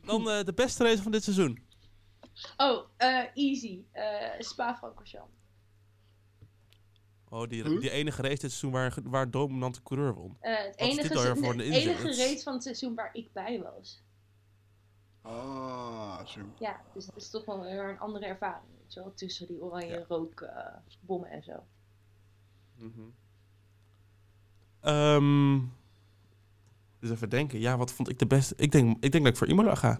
Dan 0.07 0.31
eh, 0.31 0.45
de 0.45 0.53
beste 0.55 0.85
race 0.85 1.03
van 1.03 1.13
dit 1.13 1.23
seizoen. 1.25 1.65
Oh, 2.57 2.85
eh, 2.97 3.25
easy. 3.35 3.85
Eh 3.93 4.31
Spa-Francorchamps. 4.41 5.35
Oh, 7.29 7.49
die, 7.49 7.63
Huh? 7.63 7.81
die 7.81 7.91
enige 7.91 8.23
race 8.23 8.35
dit 8.41 8.41
seizoen 8.53 8.71
waar, 8.71 8.95
waar 9.03 9.31
dominante 9.31 9.83
coureur 9.83 10.15
won. 10.15 10.37
Eh, 10.41 10.57
het 10.57 10.77
enige, 10.81 11.09
de 11.57 11.63
enige 11.63 12.07
race 12.07 12.43
van 12.43 12.53
het 12.53 12.63
seizoen 12.63 12.95
waar 12.95 13.11
ik 13.13 13.33
bij 13.33 13.63
was. 13.63 14.03
Ah, 15.23 16.27
zo. 16.27 16.41
Ja, 16.59 16.81
dus 16.95 17.07
het 17.07 17.17
is 17.17 17.31
toch 17.31 17.45
wel 17.45 17.61
weer 17.61 17.89
een 17.89 17.99
andere 17.99 18.27
ervaring. 18.27 18.65
Weet 18.83 18.95
je 18.95 19.01
wel? 19.01 19.15
Tussen 19.15 19.47
die 19.47 19.63
oranje 19.63 19.87
Ja. 19.99 20.05
rookbommen 20.09 21.31
en 21.31 21.43
zo. 21.43 21.67
Ehm, 24.81 25.59
dus 27.07 27.17
even 27.17 27.31
denken. 27.31 27.59
Ja, 27.61 27.77
wat 27.77 27.93
vond 27.93 28.09
ik 28.09 28.19
de 28.19 28.27
beste? 28.27 28.55
Ik 28.57 28.73
denk, 28.73 28.97
ik 29.05 29.13
denk 29.13 29.25
dat 29.25 29.33
ik 29.33 29.39
voor 29.39 29.49
Imola 29.49 29.75
ga. 29.75 29.99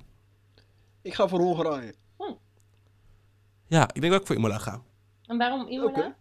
Ik 1.03 1.15
ga 1.15 1.29
voor 1.29 1.39
Hongarije. 1.41 1.95
Ja, 3.69 3.83
ik 3.93 4.01
denk 4.01 4.13
dat 4.13 4.21
ik 4.21 4.27
voor 4.27 4.37
Imola 4.37 4.59
ga. 4.59 4.83
En 5.27 5.39
waarom 5.39 5.69
Imola? 5.69 6.17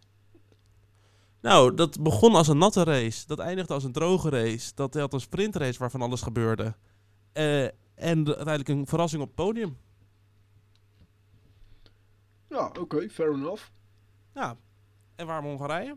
Nou, 1.40 1.74
dat 1.74 2.02
begon 2.02 2.34
als 2.34 2.48
een 2.48 2.58
natte 2.58 2.82
race. 2.84 3.26
Dat 3.26 3.38
eindigde 3.38 3.74
als 3.74 3.84
een 3.84 3.92
droge 3.92 4.28
race. 4.28 4.72
Dat 4.74 4.94
had 4.94 5.12
een 5.12 5.20
sprintrace 5.20 5.78
waarvan 5.78 6.02
alles 6.02 6.22
gebeurde. 6.22 6.74
Eh, 7.32 7.64
en 7.94 8.24
de- 8.24 8.36
uiteindelijk 8.36 8.68
een 8.68 8.86
verrassing 8.86 9.22
op 9.22 9.26
het 9.28 9.36
podium. 9.36 9.76
Ja, 12.48 12.70
oké, 12.80 13.08
fair 13.08 13.32
enough. 13.32 13.62
Ja. 14.34 14.56
En 15.16 15.26
waarom 15.26 15.44
Hongarije? 15.46 15.96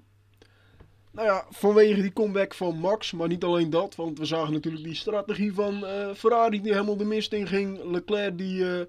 Nou 1.12 1.28
ja, 1.28 1.46
vanwege 1.50 2.02
die 2.02 2.14
comeback 2.14 2.54
van 2.54 2.78
Max, 2.78 3.12
maar 3.12 3.28
niet 3.28 3.44
alleen 3.44 3.70
dat. 3.70 3.96
Want 3.96 4.18
we 4.18 4.26
zagen 4.26 4.54
natuurlijk 4.54 4.84
die 4.84 4.96
strategie 4.96 5.54
van 5.54 5.86
eh, 5.86 6.14
Ferrari 6.14 6.62
die 6.62 6.72
helemaal 6.72 6.98
de 6.98 7.06
mist 7.06 7.34
in 7.34 7.48
ging. 7.48 7.84
Leclerc 7.84 8.38
die 8.38 8.80
eh, 8.80 8.86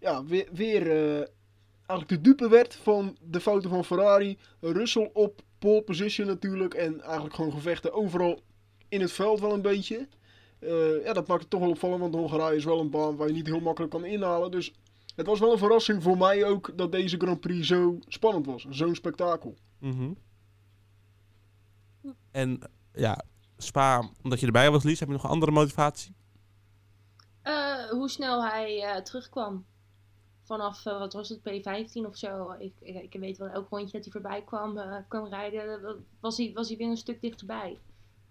ja, 0.00 0.24
weer, 0.24 0.48
weer 0.52 0.90
eh, 0.90 1.26
eigenlijk 1.86 2.08
de 2.08 2.20
dupe 2.20 2.48
werd 2.48 2.74
van 2.74 3.16
de 3.20 3.40
fouten 3.40 3.70
van 3.70 3.84
Ferrari. 3.84 4.38
Russell 4.60 5.10
op 5.12 5.40
pole 5.58 5.82
position 5.82 6.26
natuurlijk. 6.26 6.74
En 6.74 7.00
eigenlijk 7.00 7.34
gewoon 7.34 7.52
gevechten 7.52 7.92
overal 7.92 8.40
in 8.88 9.00
het 9.00 9.12
veld 9.12 9.40
wel 9.40 9.52
een 9.52 9.62
beetje. 9.62 10.08
Ja, 11.04 11.12
dat 11.12 11.26
maakt 11.26 11.40
het 11.40 11.50
toch 11.50 11.60
wel 11.60 11.70
opvallend, 11.70 12.00
want 12.00 12.14
Hongarije 12.14 12.56
is 12.56 12.64
wel 12.64 12.80
een 12.80 12.90
baan 12.90 13.16
waar 13.16 13.26
je 13.26 13.32
niet 13.32 13.46
heel 13.46 13.60
makkelijk 13.60 13.92
kan 13.92 14.04
inhalen. 14.04 14.50
Dus 14.50 14.72
het 15.16 15.26
was 15.26 15.40
wel 15.40 15.52
een 15.52 15.58
verrassing 15.58 16.02
voor 16.02 16.18
mij 16.18 16.44
ook 16.44 16.72
dat 16.76 16.92
deze 16.92 17.16
Grand 17.16 17.40
Prix 17.40 17.66
zo 17.66 17.98
spannend 18.08 18.46
was. 18.46 18.66
Zo'n 18.70 18.94
spektakel. 18.94 19.54
Mhm. 19.78 20.10
En 22.30 22.60
ja, 22.94 23.22
Spa, 23.56 24.08
omdat 24.22 24.40
je 24.40 24.46
erbij 24.46 24.70
was, 24.70 24.82
Lies, 24.84 24.98
heb 24.98 25.08
je 25.08 25.14
nog 25.14 25.24
een 25.24 25.30
andere 25.30 25.52
motivatie? 25.52 26.14
Eh, 27.42 27.84
hoe 27.90 28.08
snel 28.08 28.44
hij 28.44 28.82
eh, 28.82 29.02
terugkwam. 29.02 29.64
Vanaf, 30.42 30.86
eh, 30.86 30.98
wat 30.98 31.12
was 31.12 31.28
het, 31.28 31.38
P15 31.40 32.06
of 32.06 32.16
zo. 32.16 32.50
Ik, 32.58 32.72
ik, 32.80 33.12
ik 33.14 33.20
weet 33.20 33.38
wel, 33.38 33.48
elk 33.48 33.68
rondje 33.68 33.92
dat 33.92 34.02
hij 34.02 34.12
voorbij 34.12 34.42
kwam, 34.42 34.80
kwam 35.08 35.26
rijden, 35.26 36.04
was 36.20 36.36
hij, 36.36 36.50
was 36.54 36.68
hij 36.68 36.76
weer 36.76 36.88
een 36.88 36.96
stuk 36.96 37.20
dichterbij. 37.20 37.78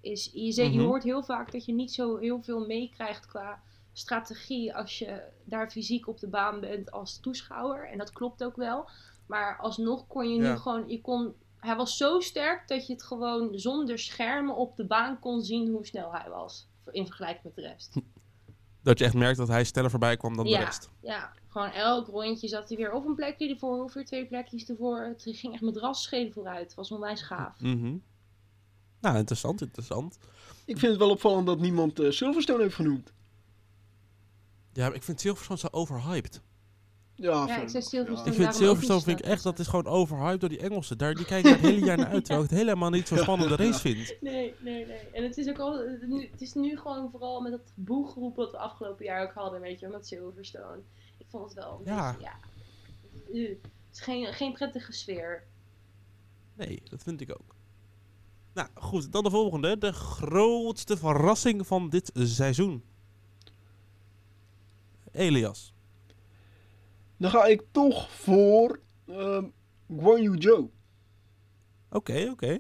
Is, 0.02 0.30
je, 0.34 0.52
zegt- 0.52 0.72
je 0.74 0.78
Mhm. 0.80 0.88
hoort 0.88 1.04
heel 1.04 1.24
vaak 1.24 1.52
dat 1.52 1.66
je 1.66 1.74
niet 1.74 1.92
zo 1.94 2.18
heel 2.18 2.42
veel 2.42 2.66
meekrijgt 2.66 3.26
qua 3.26 3.62
strategie 3.94 4.76
als 4.76 5.00
je 5.00 5.24
daar 5.44 5.70
fysiek 5.72 6.08
op 6.08 6.20
de 6.20 6.28
baan 6.28 6.60
bent 6.60 6.92
als 6.92 7.20
toeschouwer. 7.20 7.90
En 7.90 7.98
dat 7.98 8.12
klopt 8.12 8.44
ook 8.44 8.56
wel. 8.56 8.90
Maar 9.26 9.58
alsnog 9.58 10.08
kon 10.08 10.30
je 10.34 10.42
Ja. 10.42 10.52
nu 10.52 10.58
gewoon, 10.58 10.90
je 10.90 11.02
kon, 11.02 11.34
hij 11.60 11.76
was 11.76 11.98
zo 11.98 12.20
sterk 12.20 12.68
dat 12.68 12.88
je 12.88 12.94
het 12.94 13.04
gewoon 13.04 13.60
zonder 13.60 14.00
schermen 14.00 14.56
op 14.56 14.76
de 14.76 14.86
baan 14.86 15.20
kon 15.20 15.42
zien 15.42 15.72
hoe 15.72 15.86
snel 15.86 16.12
hij 16.14 16.30
was. 16.30 16.68
In 16.92 17.06
vergelijking 17.06 17.44
met 17.44 17.56
de 17.56 17.62
rest. 17.62 17.96
Dat 18.84 19.00
je 19.00 19.06
echt 19.06 19.14
merkt 19.14 19.38
dat 19.38 19.48
hij 19.48 19.64
sneller 19.64 19.90
voorbij 19.90 20.18
kwam 20.18 20.36
dan 20.36 20.46
de 20.46 20.58
rest. 20.58 20.90
Ja, 21.02 21.34
gewoon 21.48 21.72
elk 21.72 22.08
rondje 22.08 22.48
zat 22.48 22.70
hij 22.70 22.78
weer 22.78 22.92
of 22.92 23.06
een 23.06 23.16
plekje 23.16 23.50
ervoor 23.50 23.84
of 23.84 23.94
weer 23.94 24.06
twee 24.06 24.26
plekjes 24.26 24.70
ervoor. 24.70 25.00
Het 25.00 25.24
ging 25.26 25.54
echt 25.54 25.62
met 25.62 25.78
rasscheden 25.78 26.34
vooruit. 26.34 26.64
Het 26.64 26.76
was 26.76 26.92
onwijs 26.92 27.22
gaaf. 27.22 27.60
Mhm. 27.60 27.98
Nou, 29.02 29.18
interessant, 29.18 29.62
interessant. 29.62 30.18
Ik 30.66 30.78
vind 30.78 30.92
het 30.92 31.00
wel 31.00 31.10
opvallend 31.10 31.46
dat 31.46 31.60
niemand 31.60 32.00
eh, 32.00 32.12
Silverstone 32.12 32.62
heeft 32.62 32.76
genoemd. 32.76 33.14
Ja, 34.74 34.88
maar 34.88 34.96
ik 34.96 35.04
vind 35.04 35.22
Silverstone 35.22 35.60
zo 35.60 35.68
overhyped. 35.72 36.42
Ja, 37.22 37.48
Ja, 37.48 37.58
ik. 37.62 37.70
Silverstone. 37.70 38.30
Ik 38.30 38.34
vind 38.34 38.56
Silverstone 38.56 39.02
vind 39.02 39.20
ik 39.20 39.26
echt, 39.26 39.44
dat 39.44 39.60
is 39.60 39.68
gewoon 39.68 39.86
overhyped 39.88 40.40
door 40.40 40.50
die 40.50 40.60
Engelsen. 40.60 40.98
Daar, 40.98 41.14
die 41.16 41.26
kijken 41.26 41.52
het 41.52 41.60
hele 41.62 41.86
jaar 41.86 41.98
naar 41.98 42.08
uit, 42.08 42.26
terwijl 42.26 42.44
ik 42.44 42.50
het 42.50 42.60
helemaal 42.60 42.90
niet 42.90 43.08
zo'n 43.08 43.18
spannende 43.18 43.56
race 43.56 43.80
vind. 43.80 44.16
Nee, 44.22 44.54
nee, 44.60 44.86
nee. 44.86 44.98
En 45.14 45.24
het 45.24 45.38
is 45.38 45.48
ook 45.50 45.60
al, 45.60 45.84
nu, 46.02 46.30
het 46.32 46.42
is 46.42 46.54
nu 46.54 46.78
gewoon 46.78 47.10
vooral 47.12 47.42
met 47.42 47.52
dat 47.52 47.72
boegeroep 47.76 48.36
wat 48.36 48.52
we 48.52 48.58
afgelopen 48.58 49.06
jaar 49.06 49.24
ook 49.24 49.34
hadden, 49.34 49.62
weet 49.62 49.80
je, 49.80 49.88
met 49.88 50.08
Silverstone. 50.08 50.80
Ik 51.18 51.26
vond 51.30 51.44
het 51.46 51.54
wel 51.54 51.82
Ja. 51.86 52.12
beetje, 52.12 52.26
ja. 52.26 52.40
Het 53.42 53.58
is 53.94 54.02
geen, 54.02 54.34
geen 54.34 54.54
prettige 54.54 54.92
sfeer. 54.92 55.44
Nee, 56.56 56.82
dat 56.90 57.04
vind 57.04 57.22
ik 57.22 57.32
ook. 57.32 57.56
Nou, 58.54 58.68
goed, 58.74 59.12
dan 59.12 59.24
de 59.24 59.30
volgende. 59.30 59.78
De 59.78 59.94
grootste 59.94 60.98
verrassing 60.98 61.68
van 61.68 61.90
dit 61.90 62.12
seizoen. 62.14 62.84
Elias. 65.12 65.74
Dan 67.20 67.30
ga 67.32 67.46
ik 67.46 67.62
toch 67.72 68.12
voor 68.12 68.80
ehm 69.08 69.44
Guan 70.00 70.22
Yu 70.22 70.36
Zhou. 70.42 70.70
Oké, 71.92 72.28
oké. 72.32 72.60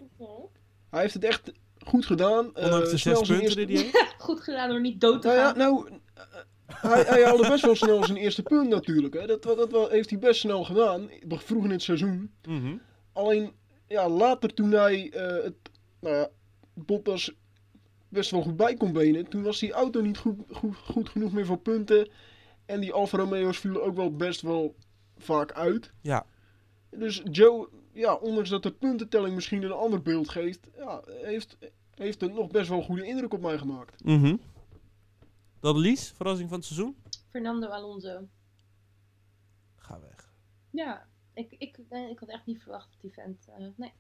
Hij 0.90 1.02
heeft 1.02 1.14
het 1.14 1.24
echt 1.24 1.52
goed 1.86 2.06
gedaan. 2.06 2.46
Ondanks 2.46 2.86
Eh, 2.86 2.92
de 2.92 2.98
snel 2.98 3.16
zes 3.18 3.28
punten 3.28 3.44
eerste- 3.46 3.66
die 3.66 3.76
hij 3.78 3.86
heeft. 3.86 4.16
Goed 4.30 4.40
gedaan 4.40 4.70
door 4.70 4.82
niet 4.82 5.02
dood 5.02 5.22
te 5.22 5.28
Nou 5.28 5.40
ja, 5.40 5.46
gaan. 5.48 5.58
nou, 5.58 5.90
eh, 6.14 6.24
hij, 6.66 7.04
hij 7.04 7.24
haalde 7.24 7.48
best 7.48 7.66
wel 7.66 7.76
snel 7.76 8.04
zijn 8.06 8.18
eerste 8.18 8.44
punt 8.44 8.70
natuurlijk. 8.70 9.14
Hè. 9.14 9.28
Dat, 9.28 9.44
dat, 9.44 9.72
wel- 9.72 9.90
heeft 9.90 10.10
hij 10.10 10.20
best 10.20 10.40
snel 10.40 10.64
gedaan, 10.64 11.10
vroeg 11.28 11.64
in 11.64 11.70
het 11.70 11.82
seizoen. 11.82 12.32
Mhm. 12.48 12.76
Alleen, 13.14 13.52
ja, 13.88 14.10
later 14.10 14.54
toen 14.54 14.72
hij 14.72 15.10
eh, 15.12 15.44
het, 15.44 15.56
nou 16.00 16.16
ja, 16.16 16.30
Bottas 16.74 17.32
best 18.10 18.32
wel 18.32 18.42
goed 18.42 18.58
bij 18.58 18.76
kon 18.76 18.92
benen, 18.92 19.28
toen 19.30 19.44
was 19.44 19.60
die 19.60 19.72
auto 19.72 20.02
niet 20.02 20.18
goed, 20.18 20.36
goed, 20.52 20.76
goed 20.76 21.10
genoeg 21.10 21.32
meer 21.32 21.46
voor 21.46 21.60
punten. 21.60 22.10
En 22.70 22.80
die 22.80 22.94
Alfa 22.94 23.18
Romeo's 23.18 23.58
vielen 23.60 23.84
ook 23.84 23.96
wel 23.96 24.16
best 24.16 24.42
wel 24.42 24.76
vaak 25.18 25.52
uit. 25.52 25.92
Ja. 26.02 26.26
Dus 26.90 27.22
Joe, 27.32 27.70
ja, 27.94 28.14
ondanks 28.14 28.50
dat 28.50 28.64
de 28.64 28.72
puntentelling 28.72 29.36
misschien 29.36 29.64
een 29.64 29.72
ander 29.72 30.02
beeld 30.02 30.30
geeft, 30.30 30.68
ja, 30.78 31.02
heeft, 31.06 31.58
heeft 31.94 32.22
het 32.22 32.34
nog 32.34 32.48
best 32.48 32.70
wel 32.70 32.78
een 32.78 32.84
goede 32.84 33.06
indruk 33.06 33.34
op 33.34 33.42
mij 33.42 33.58
gemaakt. 33.58 34.04
Mhm. 34.04 34.36
Dan 35.60 35.78
Lies, 35.78 36.12
verrassing 36.16 36.50
van 36.50 36.58
het 36.58 36.68
seizoen. 36.68 36.96
Fernando 37.30 37.68
Alonso. 37.68 38.28
Ga 39.76 40.00
weg. 40.00 40.34
Ja, 40.70 41.08
ik, 41.34 41.56
ik, 41.58 41.80
eh, 41.90 42.10
ik 42.10 42.20
had 42.20 42.30
echt 42.30 42.46
niet 42.46 42.62
verwacht 42.62 42.92
dat 42.92 43.02
die 43.02 43.14
vent. 43.14 43.48
eh, 43.48 43.66
nee. 43.76 43.94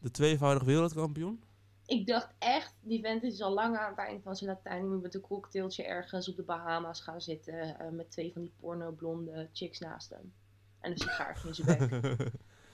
De 0.00 0.10
tweevoudig 0.10 0.62
wereldkampioen. 0.62 1.42
Ik 1.86 2.06
dacht 2.06 2.34
echt, 2.38 2.74
die 2.80 3.00
vent 3.00 3.22
is 3.22 3.40
al 3.40 3.52
lang 3.52 3.76
aan 3.76 3.90
het 3.90 3.98
eind 3.98 4.22
van 4.22 4.36
zijn 4.36 4.50
Latijn. 4.50 4.80
Die 4.80 4.90
moet 4.90 5.02
met 5.02 5.14
een 5.14 5.20
cocktailtje 5.20 5.84
ergens 5.84 6.28
op 6.28 6.36
de 6.36 6.42
Bahama's 6.42 7.00
gaan 7.00 7.20
zitten. 7.20 7.78
eh, 7.78 7.88
met 7.88 8.10
twee 8.10 8.32
van 8.32 8.42
die 8.42 8.52
porno-blonde 8.60 9.48
chicks 9.52 9.78
naast 9.78 10.10
hem. 10.10 10.32
En 10.80 10.90
een 10.90 10.98
sigaartje 10.98 11.48
in 11.48 11.54
zijn 11.54 11.88
bek. 11.88 12.16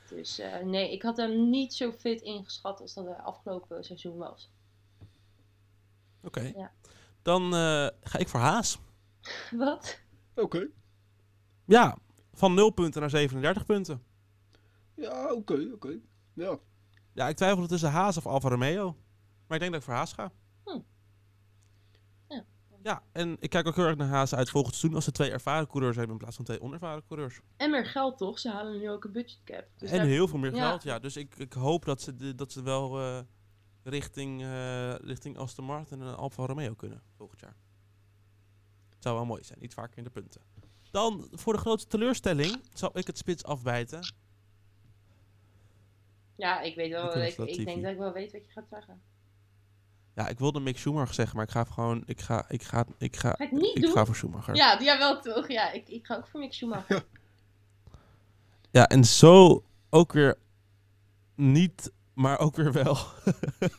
Dus 0.08 0.38
eh, 0.38 0.62
nee, 0.64 0.92
ik 0.92 1.02
had 1.02 1.16
hem 1.16 1.50
niet 1.50 1.74
zo 1.74 1.92
fit 1.92 2.20
ingeschat 2.20 2.80
als 2.80 2.94
dat 2.94 3.04
de 3.04 3.16
afgelopen 3.22 3.84
seizoen 3.84 4.16
was. 4.16 4.50
Oké. 6.22 6.52
Ja. 6.56 6.72
Dan 7.22 7.42
eh, 7.44 7.88
ga 8.00 8.18
ik 8.18 8.28
voor 8.28 8.40
Haas. 8.40 8.78
Wat? 9.50 10.00
Oké. 10.34 10.68
Ja, 11.64 11.96
van 12.32 12.54
0 12.54 12.70
punten 12.70 13.00
naar 13.00 13.10
37 13.10 13.64
punten. 13.64 14.02
Ja, 14.94 15.32
oké, 15.32 15.70
oké. 15.74 15.98
Ja. 16.32 16.58
Ja, 17.18 17.28
ik 17.28 17.36
twijfelde 17.36 17.68
tussen 17.68 17.90
Haas 17.90 18.16
of 18.16 18.26
Alfa 18.26 18.48
Romeo. 18.48 18.84
Maar 19.46 19.56
ik 19.56 19.60
denk 19.60 19.72
dat 19.72 19.80
ik 19.80 19.86
voor 19.86 19.94
Haas 19.94 20.12
ga. 20.12 20.32
Hm. 20.64 20.78
Ja. 22.28 22.44
Ja, 22.82 23.02
en 23.12 23.36
ik 23.40 23.50
kijk 23.50 23.66
ook 23.66 23.76
heel 23.76 23.84
erg 23.84 23.96
naar 23.96 24.08
Haas 24.08 24.34
uit 24.34 24.50
volgend 24.50 24.74
seizoen 24.74 24.94
als 24.94 25.04
ze 25.04 25.12
twee 25.12 25.30
ervaren 25.30 25.66
coureurs 25.66 25.96
hebben 25.96 26.12
in 26.14 26.20
plaats 26.20 26.36
van 26.36 26.44
twee 26.44 26.60
onervaren 26.60 27.04
coureurs. 27.06 27.40
En 27.56 27.70
meer 27.70 27.86
geld 27.86 28.18
toch? 28.18 28.38
Ze 28.38 28.50
halen 28.50 28.78
nu 28.78 28.90
ook 28.90 29.04
een 29.04 29.12
budgetcap. 29.12 29.64
Dus 29.76 29.90
en 29.90 29.96
daar- 29.96 30.06
heel 30.06 30.28
veel 30.28 30.38
meer 30.38 30.54
ja. 30.54 30.68
geld, 30.68 30.82
ja. 30.82 30.98
Dus 30.98 31.16
ik, 31.16 31.36
ik 31.36 31.52
hoop 31.52 31.84
dat 31.84 32.02
ze, 32.02 32.16
de- 32.16 32.34
dat 32.34 32.52
ze 32.52 32.62
wel 32.62 33.00
eh, 33.00 33.20
richting, 33.82 34.42
eh, 34.42 34.94
richting 34.94 35.38
Aston 35.38 35.64
Martin 35.64 36.00
en 36.02 36.16
Alfa 36.16 36.46
Romeo 36.46 36.74
kunnen 36.74 37.02
volgend 37.16 37.40
jaar. 37.40 37.56
Het 38.88 39.02
zou 39.02 39.16
wel 39.16 39.24
mooi 39.26 39.44
zijn, 39.44 39.64
iets 39.64 39.74
vaker 39.74 39.98
in 39.98 40.04
de 40.04 40.10
punten. 40.10 40.40
Dan, 40.90 41.28
voor 41.32 41.52
de 41.52 41.58
grootste 41.58 41.88
teleurstelling, 41.88 42.60
zal 42.72 42.90
ik 42.98 43.06
het 43.06 43.18
spits 43.18 43.44
afbijten. 43.44 44.12
Ja, 46.38 46.60
ik 46.60 46.74
weet 46.74 46.90
wel. 46.90 47.16
Ik, 47.16 47.36
ik 47.36 47.64
denk 47.64 47.82
dat 47.82 47.92
ik 47.92 47.98
wel 47.98 48.12
weet 48.12 48.32
wat 48.32 48.44
je 48.46 48.52
gaat 48.52 48.68
zeggen. 48.70 49.00
Ja, 50.14 50.28
ik 50.28 50.38
wilde 50.38 50.60
Mick 50.60 50.78
Schumacher 50.78 51.14
zeggen, 51.14 51.36
maar 51.36 51.44
ik 51.44 51.50
ga 51.50 51.64
gewoon, 51.64 52.02
ik 52.06 52.20
ga, 52.20 52.44
ik 52.48 52.62
ga, 52.62 52.86
ik 52.98 53.16
ga, 53.16 53.30
Ga 53.30 53.44
ik 53.44 53.52
niet 53.52 53.76
ik 53.76 53.82
doen? 53.82 53.92
ga 53.92 54.04
voor 54.04 54.16
Schumacher. 54.16 54.54
Ja, 54.54 54.78
ja, 54.80 54.98
wel 54.98 55.20
toch? 55.20 55.48
Ja, 55.48 55.72
ik, 55.72 55.88
ik 55.88 56.06
ga 56.06 56.16
ook 56.16 56.26
voor 56.26 56.40
Mick 56.40 56.52
Schumacher. 56.52 57.04
Ja, 58.70 58.88
en 58.88 59.04
zo 59.04 59.64
ook 59.90 60.12
weer 60.12 60.38
niet, 61.34 61.92
maar 62.14 62.38
ook 62.38 62.56
weer 62.56 62.72
wel. 62.72 62.96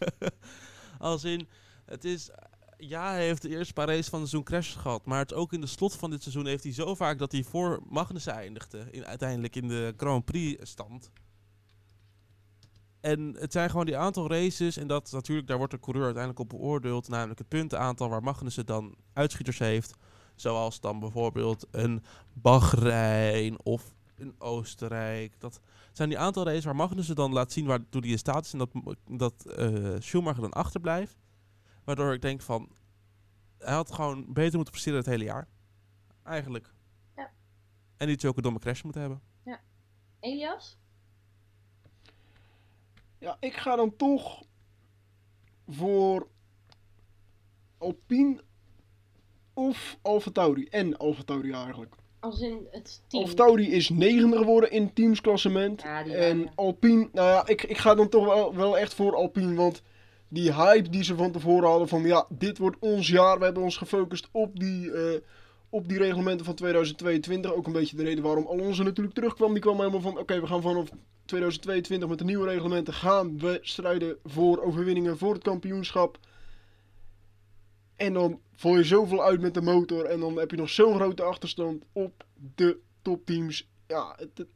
Als 0.98 1.24
in, 1.24 1.48
het 1.86 2.06
is, 2.06 2.30
ja, 2.78 3.12
hij 3.12 3.26
heeft 3.26 3.41
de 3.41 3.50
eerste 3.50 3.74
paar 3.74 3.88
races 3.88 4.08
van 4.10 4.19
het 4.19 4.30
seizoen 4.30 4.50
crashes 4.52 4.76
gehad, 4.76 5.06
maar 5.06 5.19
het 5.19 5.34
ook 5.34 5.54
in 5.54 5.62
de 5.62 5.67
slot 5.67 5.95
van 5.95 6.10
dit 6.10 6.22
seizoen 6.22 6.45
heeft 6.45 6.63
hij 6.63 6.74
zo 6.74 6.95
vaak 6.95 7.19
dat 7.19 7.32
hij 7.32 7.43
voor 7.43 7.80
Magnussen 7.89 8.34
eindigde, 8.34 8.88
in, 8.91 9.06
uiteindelijk 9.06 9.56
in 9.56 9.67
de 9.67 9.93
Grand 9.98 10.26
Prix 10.26 10.69
stand. 10.69 11.12
En 13.02 13.36
het 13.40 13.52
zijn 13.52 13.70
gewoon 13.70 13.86
die 13.86 13.98
aantal 13.98 14.30
races 14.30 14.78
en 14.78 14.88
dat 14.88 15.12
natuurlijk, 15.12 15.48
daar 15.48 15.58
wordt 15.58 15.74
de 15.74 15.80
coureur 15.80 16.06
uiteindelijk 16.06 16.44
op 16.44 16.60
beoordeeld, 16.60 17.08
namelijk 17.08 17.40
het 17.40 17.48
puntenaantal 17.48 18.10
waar 18.10 18.24
Magnussen 18.24 18.66
dan 18.66 18.96
uitschieters 19.14 19.60
heeft. 19.60 19.94
Zoals 20.36 20.80
dan 20.80 21.00
bijvoorbeeld 21.00 21.68
een 21.72 22.04
Bahrein 22.34 23.64
of 23.64 23.94
in 24.16 24.36
Oostenrijk. 24.38 25.40
Dat 25.40 25.62
zijn 25.92 26.10
die 26.10 26.18
aantal 26.18 26.46
races 26.46 26.66
waar 26.66 26.76
Magnussen 26.76 27.16
dan 27.16 27.34
laat 27.34 27.52
zien 27.52 27.66
waartoe 27.66 28.02
hij 28.02 28.10
in 28.10 28.18
staat 28.18 28.46
is. 28.46 28.54
En 28.54 28.60
dat, 28.60 28.70
dat 29.10 29.46
eh, 29.46 29.96
Schumacher 30.00 30.42
dan 30.42 30.54
achterblijft. 30.54 31.18
Waardoor 31.84 32.14
ik 32.14 32.22
denk 32.22 32.42
van... 32.42 32.70
Hij 33.58 33.74
had 33.74 33.92
gewoon 33.92 34.34
beter 34.34 34.56
moeten 34.56 34.72
presteren 34.72 35.00
het 35.00 35.08
hele 35.08 35.24
jaar. 35.24 35.48
Eigenlijk. 36.24 36.74
Ja. 37.16 37.32
En 37.98 38.08
niet 38.08 38.22
zulke 38.22 38.42
domme 38.42 38.60
crash 38.60 38.82
moeten 38.82 39.02
hebben. 39.02 39.22
Elias? 40.20 40.78
Ja, 43.20 43.38
ik 43.40 43.54
ga 43.54 43.76
dan 43.76 43.96
toch 43.96 44.44
voor 45.68 46.28
Alpine 47.78 48.42
of 49.54 49.98
Alfa 50.02 50.32
Tauri. 50.32 50.66
En 50.66 50.98
Alfa 50.98 51.24
Tauri 51.24 51.52
eigenlijk. 51.52 51.96
Als 52.20 52.40
in 52.40 52.68
het 52.72 53.02
team. 53.08 53.24
Alfa 53.24 53.36
Tauri 53.36 53.72
is 53.72 53.90
negende 53.90 54.38
geworden 54.38 54.72
in 54.72 54.84
het 54.84 54.96
teamsklassement. 54.96 55.82
Ja, 55.82 56.06
en 56.06 56.52
Alpine, 56.56 57.10
nou 57.12 57.28
ja, 57.28 57.48
ik, 57.48 57.64
ik 57.64 57.78
ga 57.78 57.96
dan 57.96 58.10
toch 58.10 58.26
wel, 58.26 58.56
wel 58.56 58.78
echt 58.78 58.94
voor 58.94 59.16
Alpine. 59.16 59.56
Want 59.56 59.82
die 60.28 60.54
hype 60.54 60.90
die 60.90 61.04
ze 61.04 61.16
van 61.16 61.32
tevoren 61.32 61.70
hadden 61.70 61.88
van 61.88 62.02
ja, 62.02 62.26
dit 62.30 62.58
wordt 62.58 62.78
ons 62.80 63.08
jaar. 63.08 63.38
We 63.38 63.44
hebben 63.46 63.64
ons 63.64 63.78
gefocust 63.78 64.30
op 64.32 64.60
die, 64.60 64.92
eh, 64.92 65.20
op 65.70 65.88
die 65.88 65.98
reglementen 65.98 66.46
van 66.46 66.56
2022. 66.56 67.54
Ook 67.54 67.68
een 67.68 67.74
beetje 67.74 67.96
de 67.96 68.04
reden 68.04 68.24
waarom 68.24 68.48
Alonso 68.48 68.84
natuurlijk 68.84 69.16
terugkwam. 69.16 69.54
Die 69.54 69.62
kwam 69.62 69.78
helemaal 69.78 70.02
van 70.02 70.18
oké, 70.18 70.40
we 70.40 70.48
gaan 70.48 70.62
vanaf 70.62 70.90
2022 71.26 72.10
met 72.10 72.18
de 72.18 72.24
nieuwe 72.24 72.48
reglementen 72.48 72.94
gaan 72.94 73.40
we 73.40 73.60
strijden 73.62 74.18
voor 74.24 74.62
overwinningen 74.62 75.18
voor 75.18 75.34
het 75.34 75.44
kampioenschap. 75.44 76.20
En 77.96 78.14
dan 78.14 78.40
val 78.56 78.78
je 78.78 78.84
zoveel 78.84 79.24
uit 79.24 79.42
met 79.42 79.54
de 79.54 79.62
motor 79.62 80.06
en 80.06 80.20
dan 80.20 80.38
heb 80.38 80.52
je 80.52 80.58
nog 80.58 80.70
zo'n 80.70 80.96
grote 80.96 81.24
achterstand 81.24 81.84
op 81.92 82.24
de 82.56 82.80
topteams. 83.02 83.70
Ja, 83.88 84.16
het, 84.18 84.48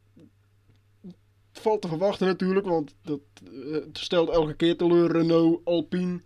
valt 1.52 1.82
te 1.82 1.88
verwachten 1.88 2.28
natuurlijk, 2.28 2.66
want 2.66 2.96
dat 3.02 3.20
eh, 3.44 3.72
het 3.72 3.98
stelt 3.98 4.30
elke 4.30 4.54
keer 4.54 4.78
teleur 4.78 5.12
Renault, 5.12 5.62
Alpine. 5.66 6.22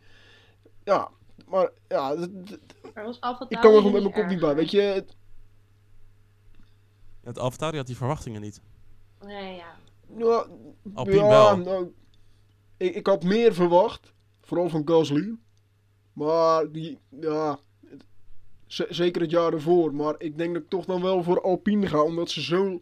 Ja, 0.83 1.11
maar 1.47 1.71
ja, 1.87 2.17
het- 2.17 2.31
het- 2.49 2.75
was 2.93 3.17
ik 3.49 3.57
kan 3.59 3.71
er 3.71 3.77
gewoon 3.77 3.91
met 3.91 4.01
mijn 4.01 4.13
kop 4.13 4.25
niet 4.27 4.39
bij. 4.39 4.55
Weet 4.55 4.71
je, 4.71 4.81
het- 4.81 5.15
Het 7.23 7.39
Alfa 7.39 7.57
Tauri 7.57 7.77
had 7.77 7.87
die 7.87 7.95
verwachtingen 7.97 8.41
niet. 8.41 8.61
Nee, 9.25 9.55
ja. 9.55 9.75
ja, 10.17 10.45
Alpine 10.93 11.17
ja, 11.17 11.27
wel. 11.27 11.57
nou, 11.57 11.93
ik, 12.77 12.95
ik 12.95 13.07
had 13.07 13.23
meer 13.23 13.53
verwacht, 13.53 14.13
vooral 14.41 14.69
van 14.69 14.81
Gasly. 14.85 15.33
Maar 16.13 16.71
die, 16.71 16.99
ja, 17.21 17.59
het- 17.87 18.05
zeker 18.89 19.21
het 19.21 19.31
jaar 19.31 19.53
ervoor. 19.53 19.93
Maar 19.93 20.15
ik 20.17 20.37
denk 20.37 20.53
dat 20.53 20.63
ik 20.63 20.69
toch 20.69 20.85
dan 20.85 21.01
wel 21.01 21.23
voor 21.23 21.41
Alpine 21.41 21.87
ga, 21.87 22.01
omdat 22.01 22.29
ze 22.29 22.41
zo, 22.41 22.81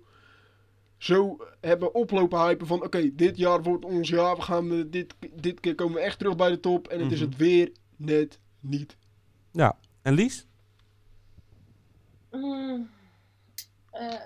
zo 0.97 1.37
hebben 1.61 1.93
oplopen 1.93 2.39
hypen 2.39 2.67
van... 2.67 2.83
Oké, 2.83 3.15
dit 3.15 3.37
jaar 3.37 3.63
wordt 3.63 3.85
ons 3.85 4.09
jaar, 4.09 4.35
we 4.35 4.41
gaan 4.41 4.71
eh, 4.71 4.83
dit, 4.87 5.15
dit 5.33 5.59
keer 5.59 5.75
komen 5.75 5.95
we 5.95 5.99
echt 6.01 6.17
terug 6.17 6.35
bij 6.35 6.49
de 6.49 6.59
top. 6.59 6.87
En 6.87 6.99
het 6.99 7.11
is 7.11 7.19
Mhm. 7.19 7.29
het 7.29 7.37
weer 7.37 7.71
net 7.95 8.39
niet. 8.69 8.97
Ja. 9.51 9.77
En 10.01 10.13
Lies? 10.13 10.45
Mm, 12.31 12.89
eh, 13.91 14.21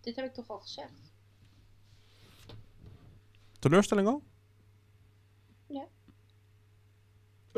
dit 0.00 0.16
heb 0.16 0.24
ik 0.24 0.34
toch 0.34 0.48
al 0.48 0.58
gezegd. 0.58 1.12
Teleurstelling 3.58 4.08
al? 4.08 4.22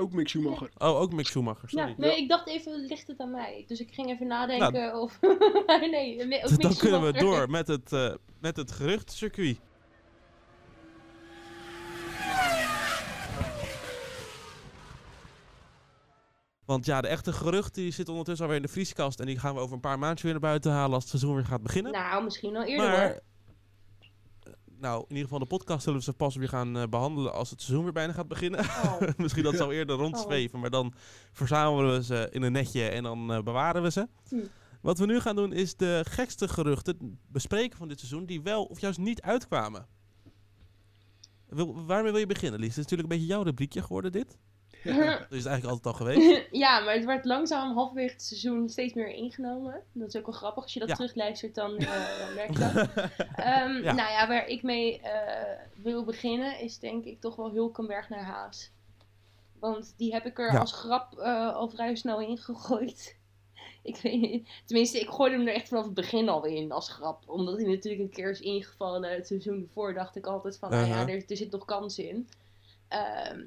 Ook 0.01 0.13
Mick 0.13 0.29
Schumacher. 0.29 0.71
Oh, 0.79 1.01
ook 1.01 1.13
Mick 1.13 1.27
Schumacher, 1.27 1.69
sorry. 1.69 1.89
Ja, 1.89 1.95
nee, 1.97 2.17
ik 2.17 2.29
dacht 2.29 2.47
even, 2.47 2.87
ligt 2.87 3.07
het 3.07 3.21
aan 3.21 3.31
mij? 3.31 3.65
Dus 3.67 3.81
ik 3.81 3.95
ging 3.95 4.11
even 4.11 4.27
nadenken 4.27 4.73
Nou, 4.73 5.01
of... 5.01 5.21
nee, 5.91 6.25
nee, 6.27 6.43
ook 6.45 6.61
Dan 6.61 6.71
Mick 6.71 6.79
kunnen 6.79 7.03
we 7.03 7.13
door 7.13 7.51
met 7.51 7.67
het, 7.67 7.93
eh 7.93 8.15
met 8.39 8.57
het 8.57 8.71
geruchtcircuit. 8.71 9.61
Want 16.71 16.87
ja, 16.87 17.01
de 17.01 17.09
echte 17.09 17.33
geruchten 17.33 17.83
die 17.83 17.93
zitten 17.93 18.15
ondertussen 18.15 18.45
alweer 18.45 18.61
in 18.61 18.67
de 18.67 18.73
vrieskast. 18.73 19.21
En 19.21 19.27
die 19.27 19.39
gaan 19.39 19.55
we 19.55 19.61
over 19.61 19.75
een 19.75 19.81
paar 19.81 19.99
maandjes 19.99 20.23
weer 20.23 20.33
naar 20.33 20.41
buiten 20.41 20.73
halen 20.73 20.95
als 20.95 21.03
het 21.03 21.11
seizoen 21.11 21.35
weer 21.35 21.45
gaat 21.45 21.63
beginnen. 21.63 21.93
Nou, 21.93 22.25
misschien 22.25 22.57
al 22.57 22.65
eerder 22.65 22.89
maar, 22.89 23.11
eh, 23.11 24.53
nou, 24.79 25.01
in 25.01 25.09
ieder 25.09 25.23
geval 25.23 25.39
de 25.39 25.47
podcast 25.47 25.83
zullen 25.83 25.99
we 25.99 26.05
ze 26.05 26.13
pas 26.13 26.37
weer 26.37 26.49
gaan 26.49 26.77
eh, 26.77 26.89
behandelen 26.89 27.33
als 27.33 27.51
het 27.51 27.61
seizoen 27.63 27.85
weer 27.85 27.93
bijna 27.93 28.13
gaat 28.13 28.29
beginnen. 28.29 28.61
Oh. 28.61 29.01
Misschien 29.17 29.43
dat 29.43 29.57
ze 29.57 29.63
al 29.69 29.73
eerder 29.73 29.97
rondzweven, 29.97 30.61
maar 30.61 30.71
dan 30.71 30.95
verzamelen 31.33 31.97
we 31.97 32.05
ze 32.05 32.29
in 32.31 32.43
een 32.43 32.53
netje 32.53 32.89
en 32.89 33.03
dan 33.03 33.33
eh, 33.33 33.43
bewaren 33.43 33.83
we 33.83 33.91
ze. 33.91 34.09
Hm. 34.29 34.37
Wat 34.81 34.99
we 34.99 35.07
nu 35.07 35.21
gaan 35.21 35.37
doen 35.37 35.53
is 35.53 35.77
de 35.77 36.05
gekste 36.09 36.49
geruchten 36.49 37.19
bespreken 37.27 37.79
van 37.79 37.89
dit 37.89 37.99
seizoen 37.99 38.27
die 38.27 38.43
wel 38.43 38.65
of 38.65 38.81
juist 38.81 38.99
niet 38.99 39.23
uitkwamen. 39.23 39.87
Wil, 41.47 41.85
waarmee 41.85 42.11
wil 42.11 42.21
je 42.21 42.27
beginnen, 42.27 42.61
Lies? 42.61 42.77
Het 42.77 42.79
is 42.79 42.91
natuurlijk 42.91 43.13
een 43.13 43.19
beetje 43.19 43.35
jouw 43.35 43.43
rubriekje 43.43 43.83
geworden, 43.83 44.13
dit. 44.13 44.39
Dat 45.21 45.31
is 45.31 45.45
het 45.45 45.47
eigenlijk 45.47 45.65
altijd 45.65 45.87
al 45.87 45.93
geweest. 45.93 46.47
ja, 46.65 46.81
maar 46.81 46.95
het 46.95 47.05
werd 47.05 47.25
langzaam 47.25 47.75
halverwege 47.75 48.13
het 48.13 48.23
seizoen 48.23 48.69
steeds 48.69 48.95
meer 48.95 49.09
ingenomen. 49.09 49.83
Dat 49.93 50.09
is 50.09 50.17
ook 50.17 50.27
wel 50.27 50.35
grappig. 50.35 50.63
Als 50.63 50.73
je 50.73 50.81
dat 50.81 50.89
Ja. 50.89 50.95
terugluistert, 50.95 51.55
dan 51.55 51.77
eh, 51.77 52.19
dan 52.19 52.35
merk 52.35 52.51
je 52.53 52.59
dat. 52.59 52.89
Ehm, 53.47 53.73
Ja. 53.83 53.93
Nou 53.93 54.11
ja, 54.11 54.29
waar 54.29 54.47
ik 54.47 54.63
mee 54.63 55.01
eh, 55.01 55.59
wil 55.83 56.05
beginnen 56.05 56.59
is 56.61 56.79
denk 56.79 57.05
ik 57.05 57.21
toch 57.21 57.37
wel 57.37 57.51
Hulkenberg 57.53 58.09
naar 58.09 58.25
Haas. 58.25 58.71
Want 59.59 59.95
die 59.97 60.13
heb 60.13 60.25
ik 60.27 60.39
er 60.39 60.53
Ja. 60.53 60.59
als 60.59 60.73
grap 60.73 61.19
eh, 61.19 61.55
al 61.55 61.69
vrij 61.69 61.95
snel 61.95 62.21
in 62.21 62.39
gegooid. 62.39 63.19
Ik 63.83 63.97
weet 63.97 64.21
niet, 64.21 64.49
tenminste, 64.65 65.01
ik 65.01 65.09
gooide 65.11 65.37
hem 65.37 65.47
er 65.47 65.55
echt 65.55 65.69
vanaf 65.69 65.85
het 65.85 65.95
begin 65.95 66.29
al 66.29 66.45
in 66.45 66.73
als 66.73 66.89
grap. 66.89 67.23
Omdat 67.27 67.57
hij 67.57 67.67
natuurlijk 67.71 68.03
een 68.03 68.11
keer 68.11 68.31
is 68.31 68.41
ingevallen. 68.41 69.11
Het 69.11 69.27
seizoen 69.27 69.63
ervoor 69.63 69.95
dacht 69.95 70.17
ik 70.17 70.27
altijd 70.27 70.59
van, 70.59 70.71
nou 70.71 70.87
ja, 70.87 70.91
Uh-huh. 71.01 71.15
er, 71.15 71.25
er 71.29 71.37
zit 71.37 71.51
nog 71.51 71.65
kans 71.65 71.99
in. 71.99 72.29
Ehm, 72.89 73.41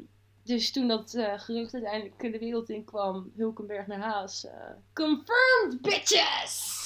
dus 0.44 0.72
toen 0.72 0.88
dat 0.88 1.14
eh, 1.14 1.34
gerucht 1.40 1.74
uiteindelijk 1.74 2.20
de 2.32 2.40
wereld 2.40 2.70
in 2.70 2.84
kwam, 2.84 3.32
Hulkenberg 3.36 3.88
naar 3.88 4.00
Haas. 4.00 4.46
eh, 4.46 4.54
confirmed, 4.94 5.82
bitches! 5.82 6.82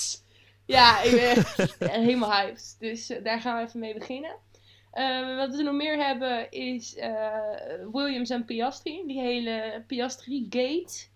Ja, 0.66 1.01
ik 1.01 1.12
ben 1.12 1.30
echt 1.30 1.76
helemaal 2.03 2.32
hyped. 2.32 2.76
Dus 2.80 3.10
eh, 3.10 3.24
daar 3.24 3.41
gaan 3.41 3.58
we 3.58 3.68
even 3.68 3.80
mee 3.80 3.93
beginnen. 3.93 4.36
Eh, 4.91 5.36
wat 5.38 5.55
we 5.55 5.62
nog 5.64 5.74
meer 5.76 6.05
hebben 6.05 6.51
is 6.51 6.95
eh, 6.95 7.39
Williams 7.91 8.30
en 8.30 8.45
Piastri. 8.45 9.03
Die 9.08 9.20
hele 9.20 9.84
Piastri-gate. 9.88 11.08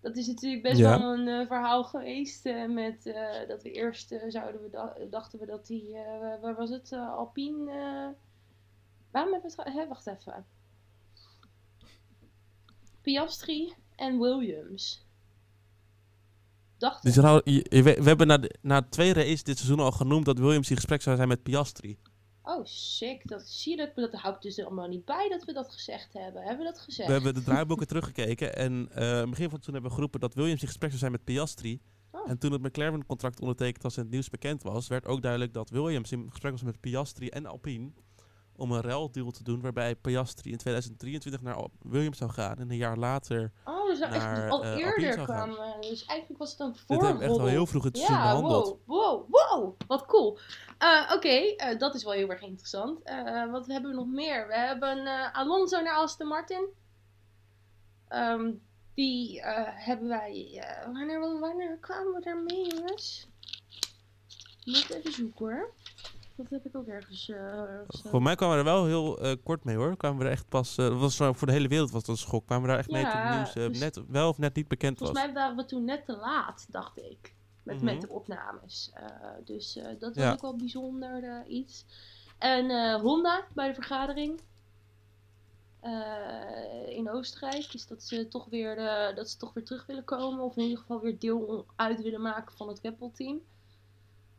Dat 0.00 0.16
is 0.16 0.26
natuurlijk 0.26 0.62
best 0.62 0.78
Ja. 0.78 0.98
wel 0.98 1.12
een 1.12 1.28
eh, 1.28 1.46
verhaal 1.46 1.84
geweest. 1.84 2.46
eh, 2.46 2.64
met 2.66 3.06
eh, 3.06 3.48
dat 3.48 3.62
we 3.62 3.70
eerst 3.70 4.12
eh, 4.12 4.22
zouden 4.28 4.62
we 4.62 4.70
da- 4.70 4.96
dachten 5.10 5.38
we 5.38 5.46
dat 5.46 5.66
die. 5.66 5.96
eh, 5.96 6.40
waar 6.40 6.54
was 6.54 6.70
het? 6.70 6.92
Eh, 6.92 7.12
Alpine. 7.16 7.70
eh, 7.70 8.08
waarom 9.10 9.32
hebben 9.32 9.50
we 9.56 9.62
het. 9.62 9.72
Hè, 9.72 9.86
wacht 9.88 10.06
even. 10.06 10.46
Piastri 13.06 13.72
en 13.96 14.18
Williams. 14.18 15.06
Dacht 16.78 17.02
Dus 17.02 17.14
je 17.14 17.20
we, 17.68 17.82
we 17.82 18.02
hebben 18.02 18.26
na, 18.26 18.38
de, 18.38 18.54
na 18.60 18.82
twee 18.82 19.12
races 19.12 19.42
dit 19.42 19.58
seizoen 19.58 19.80
al 19.80 19.92
genoemd 19.92 20.24
dat 20.24 20.38
Williams 20.38 20.70
in 20.70 20.76
gesprek 20.76 21.02
zou 21.02 21.16
zijn 21.16 21.28
met 21.28 21.42
Piastri. 21.42 21.98
Oh, 22.42 22.64
sick. 22.64 23.28
Dat, 23.28 23.48
zie 23.48 23.76
je 23.76 23.76
dat? 23.76 24.10
Dat 24.10 24.20
houdt 24.20 24.42
dus 24.42 24.64
allemaal 24.64 24.88
niet 24.88 25.04
bij 25.04 25.28
dat 25.28 25.44
we 25.44 25.52
dat 25.52 25.72
gezegd 25.72 26.12
hebben. 26.12 26.42
Hebben 26.42 26.66
we 26.66 26.72
dat 26.72 26.80
gezegd? 26.80 27.08
We 27.08 27.14
hebben 27.14 27.34
de 27.34 27.42
draaiboeken 27.42 27.86
teruggekeken 27.92 28.56
en 28.56 28.72
in 28.72 28.98
het 29.00 29.30
begin 29.30 29.50
van 29.50 29.60
seizoen 29.62 29.72
hebben 29.72 29.90
we 29.90 29.96
geroepen 29.96 30.20
dat 30.20 30.34
Williams 30.34 30.60
in 30.60 30.68
gesprek 30.68 30.90
zou 30.90 31.00
zijn 31.00 31.12
met 31.12 31.24
Piastri. 31.24 31.80
Oh. 32.10 32.30
En 32.30 32.38
toen 32.38 32.52
het 32.52 32.62
McLaren-contract 32.62 33.40
ondertekend 33.40 33.82
was 33.82 33.96
en 33.96 34.02
het 34.02 34.10
nieuws 34.10 34.28
bekend 34.28 34.62
was, 34.62 34.88
werd 34.88 35.06
ook 35.06 35.22
duidelijk 35.22 35.52
dat 35.52 35.70
Williams 35.70 36.12
in 36.12 36.26
gesprek 36.30 36.52
was 36.52 36.62
met 36.62 36.80
Piastri 36.80 37.28
en 37.28 37.46
Alpine 37.46 37.90
om 38.56 38.72
een 38.72 38.80
ruildeal 38.80 39.30
te 39.30 39.42
doen 39.42 39.60
waarbij 39.60 39.94
Piastri 39.96 40.50
in 40.50 40.56
2023 40.58 41.42
naar 41.42 41.66
Williams 41.82 42.18
zou 42.18 42.30
gaan 42.30 42.56
en 42.56 42.70
een 42.70 42.76
jaar 42.76 42.96
later. 42.96 43.52
Oh, 43.64 43.86
dus 43.86 44.00
echt 44.00 44.10
naar, 44.10 44.50
al 44.50 44.64
eh, 44.64 44.76
eerder 44.76 45.12
zou 45.12 45.26
gaan. 45.26 45.52
kwam. 45.52 45.64
eh, 45.66 45.80
dus 45.80 46.04
eigenlijk 46.04 46.40
was 46.40 46.50
het 46.50 46.60
een 46.60 46.72
Dit 46.72 47.00
hebben 47.00 47.18
we 47.18 47.24
echt 47.24 47.38
al 47.38 47.46
heel 47.46 47.66
vroeg 47.66 47.84
het 47.84 47.96
seizoen 47.96 48.16
Ja, 48.16 48.22
behandeld. 48.22 48.78
wow, 48.84 49.28
wow, 49.30 49.50
wow. 49.50 49.76
Wat 49.86 50.06
cool. 50.06 50.38
Eh, 50.78 51.12
Oké, 51.14 51.54
dat 51.78 51.94
is 51.94 52.04
wel 52.04 52.12
heel 52.12 52.30
erg 52.30 52.42
interessant. 52.42 53.00
Wat 53.50 53.66
hebben 53.66 53.90
we 53.90 53.96
nog 53.96 54.06
meer? 54.06 54.46
We 54.46 54.54
hebben 54.56 55.32
Alonso 55.32 55.80
naar 55.80 55.94
Aston 55.96 56.26
Martin. 56.26 56.66
Ehm, 58.08 58.52
die 58.94 59.40
hebben 59.74 60.08
wij... 60.08 60.64
wanneer, 60.92 61.40
wanneer 61.40 61.78
kwamen 61.80 62.12
we 62.14 62.20
daarmee, 62.20 62.74
jongens? 62.74 63.28
Moet 64.64 64.90
even 64.90 65.12
zoeken 65.12 65.46
hoor. 65.46 65.72
Dat 66.36 66.50
heb 66.50 66.64
ik 66.64 66.76
ook 66.76 66.86
ergens... 66.86 67.28
ergens, 67.28 68.02
eh, 68.04 68.10
Voor 68.10 68.22
mij 68.22 68.34
kwamen 68.34 68.54
we 68.54 68.60
er 68.62 68.68
wel 68.74 68.84
heel 68.86 69.18
eh, 69.20 69.36
kort 69.44 69.64
mee 69.64 69.76
hoor. 69.76 69.96
Kwamen 69.96 70.18
we 70.18 70.24
er 70.24 70.30
echt 70.30 70.48
pas. 70.48 70.76
eh, 70.78 71.00
was 71.00 71.16
voor 71.16 71.46
de 71.46 71.52
hele 71.52 71.68
wereld 71.68 71.90
was 71.90 72.04
dat 72.04 72.16
een 72.16 72.22
schok. 72.22 72.46
Kwamen 72.46 72.64
we 72.64 72.70
daar 72.70 72.78
echt 72.78 72.90
mee 72.90 73.02
Ja, 73.02 73.10
toen 73.12 73.20
het 73.20 73.34
nieuws 73.56 73.70
dus- 73.72 73.78
net, 73.80 74.00
wel 74.08 74.28
of 74.28 74.38
net 74.38 74.54
niet 74.54 74.68
bekend 74.68 74.98
was. 74.98 75.08
Volgens 75.08 75.26
mij 75.26 75.34
waren 75.42 75.56
we 75.56 75.64
toen 75.64 75.84
net 75.84 76.04
te 76.04 76.16
laat, 76.16 76.66
dacht 76.70 76.98
ik. 76.98 77.34
Met, 77.62 77.76
Mhm. 77.76 77.84
met 77.84 78.00
de 78.00 78.08
opnames. 78.08 78.92
Dus 79.44 79.72
dat 79.98 80.14
was 80.14 80.24
Ja. 80.24 80.32
ook 80.32 80.40
wel 80.40 80.56
bijzonder 80.56 81.44
iets. 81.46 81.84
En 82.38 82.94
Honda 83.00 83.44
bij 83.54 83.68
de 83.68 83.74
vergadering. 83.74 84.40
in 86.88 87.10
Oostenrijk 87.10 87.74
is 87.74 87.86
dat 87.86 88.02
ze, 88.02 88.28
toch 88.28 88.46
weer, 88.50 88.76
dat 89.14 89.28
ze 89.30 89.36
toch 89.36 89.54
weer 89.54 89.64
terug 89.64 89.86
willen 89.86 90.04
komen. 90.04 90.44
Of 90.44 90.56
in 90.56 90.62
ieder 90.62 90.78
geval 90.78 91.00
weer 91.00 91.18
deel 91.18 91.66
uit 91.76 92.02
willen 92.02 92.20
maken 92.20 92.56
van 92.56 92.68
het 92.68 92.80
Red 92.82 92.98
Bull 92.98 93.10
team. 93.14 93.40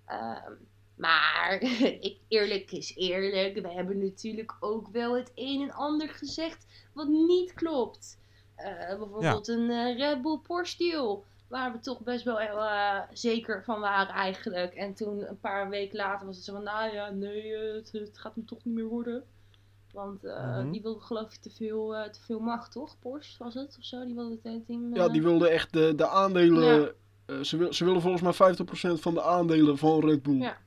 Ehm, 0.05 0.51
maar 0.97 1.61
ik, 2.09 2.17
eerlijk 2.27 2.71
is 2.71 2.95
eerlijk. 2.95 3.61
We 3.61 3.71
hebben 3.71 3.97
natuurlijk 4.03 4.55
ook 4.59 4.87
wel 4.91 5.15
het 5.15 5.31
een 5.35 5.61
en 5.61 5.71
ander 5.71 6.09
gezegd 6.09 6.65
wat 6.93 7.07
niet 7.07 7.53
klopt. 7.53 8.17
Eh, 8.55 8.97
bijvoorbeeld 8.97 9.47
een 9.47 9.69
eh, 9.69 9.97
Red 9.97 10.21
Bull 10.21 10.37
Porsche 10.37 10.77
deal. 10.77 11.23
Waar 11.47 11.71
we 11.71 11.79
toch 11.79 11.99
best 12.01 12.23
wel 12.23 12.39
eh, 12.39 12.99
zeker 13.13 13.63
van 13.63 13.79
waren 13.79 14.13
eigenlijk. 14.13 14.73
En 14.73 14.93
toen 14.93 15.29
een 15.29 15.39
paar 15.39 15.69
weken 15.69 15.97
later 15.97 16.25
was 16.25 16.35
het 16.35 16.45
zo 16.45 16.53
van, 16.53 16.63
nou 16.63 16.93
ja, 16.93 17.09
nee, 17.09 17.55
het, 17.57 17.91
het 17.91 18.17
gaat 18.17 18.35
hem 18.35 18.45
toch 18.45 18.63
niet 18.63 18.75
meer 18.75 18.85
worden. 18.87 19.23
Want 19.93 20.23
eh, 20.23 20.57
Mhm. 20.57 20.71
die 20.71 20.81
wilde 20.81 20.99
geloof 20.99 21.33
ik 21.33 21.39
te 21.41 21.49
veel, 21.49 21.95
eh, 21.95 22.09
te 22.09 22.19
veel 22.21 22.39
macht, 22.39 22.71
toch? 22.71 22.95
Porsche 22.99 23.43
was 23.43 23.53
het 23.53 23.75
of 23.79 23.85
zo? 23.85 24.05
Die 24.05 24.15
wilde 24.15 24.31
het 24.31 24.43
hele 24.43 24.63
team... 24.63 24.95
Ja, 24.95 25.09
die 25.09 25.21
wilde 25.23 25.47
echt 25.49 25.73
de, 25.73 25.95
de 25.95 26.07
aandelen. 26.07 26.81
Ja. 26.81 26.89
eh, 27.25 27.39
ze, 27.41 27.57
wil, 27.57 27.73
ze 27.73 27.85
willen 27.85 28.01
volgens 28.01 28.21
mij 28.23 28.33
50% 28.33 28.99
van 28.99 29.13
de 29.13 29.21
aandelen 29.21 29.77
van 29.77 29.99
Red 30.05 30.23
Bull 30.23 30.39
Ja. 30.41 30.57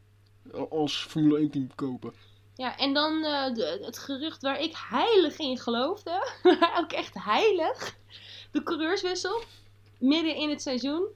Als 0.71 1.05
Formule 1.09 1.39
1 1.39 1.51
team 1.51 1.69
kopen. 1.75 2.13
Ja, 2.55 2.77
en 2.79 2.95
dan 2.95 3.25
eh, 3.25 3.55
de- 3.55 3.81
het 3.85 3.99
gerucht 3.99 4.43
waar 4.43 4.61
ik 4.61 4.75
heilig 4.91 5.39
in 5.39 5.59
geloofde. 5.59 6.27
ook 6.81 6.93
echt 6.93 7.15
heilig. 7.19 7.97
De 8.51 8.63
coureurswissel. 8.63 9.43
Midden 9.99 10.35
in 10.37 10.51
het 10.51 10.63
seizoen. 10.63 11.07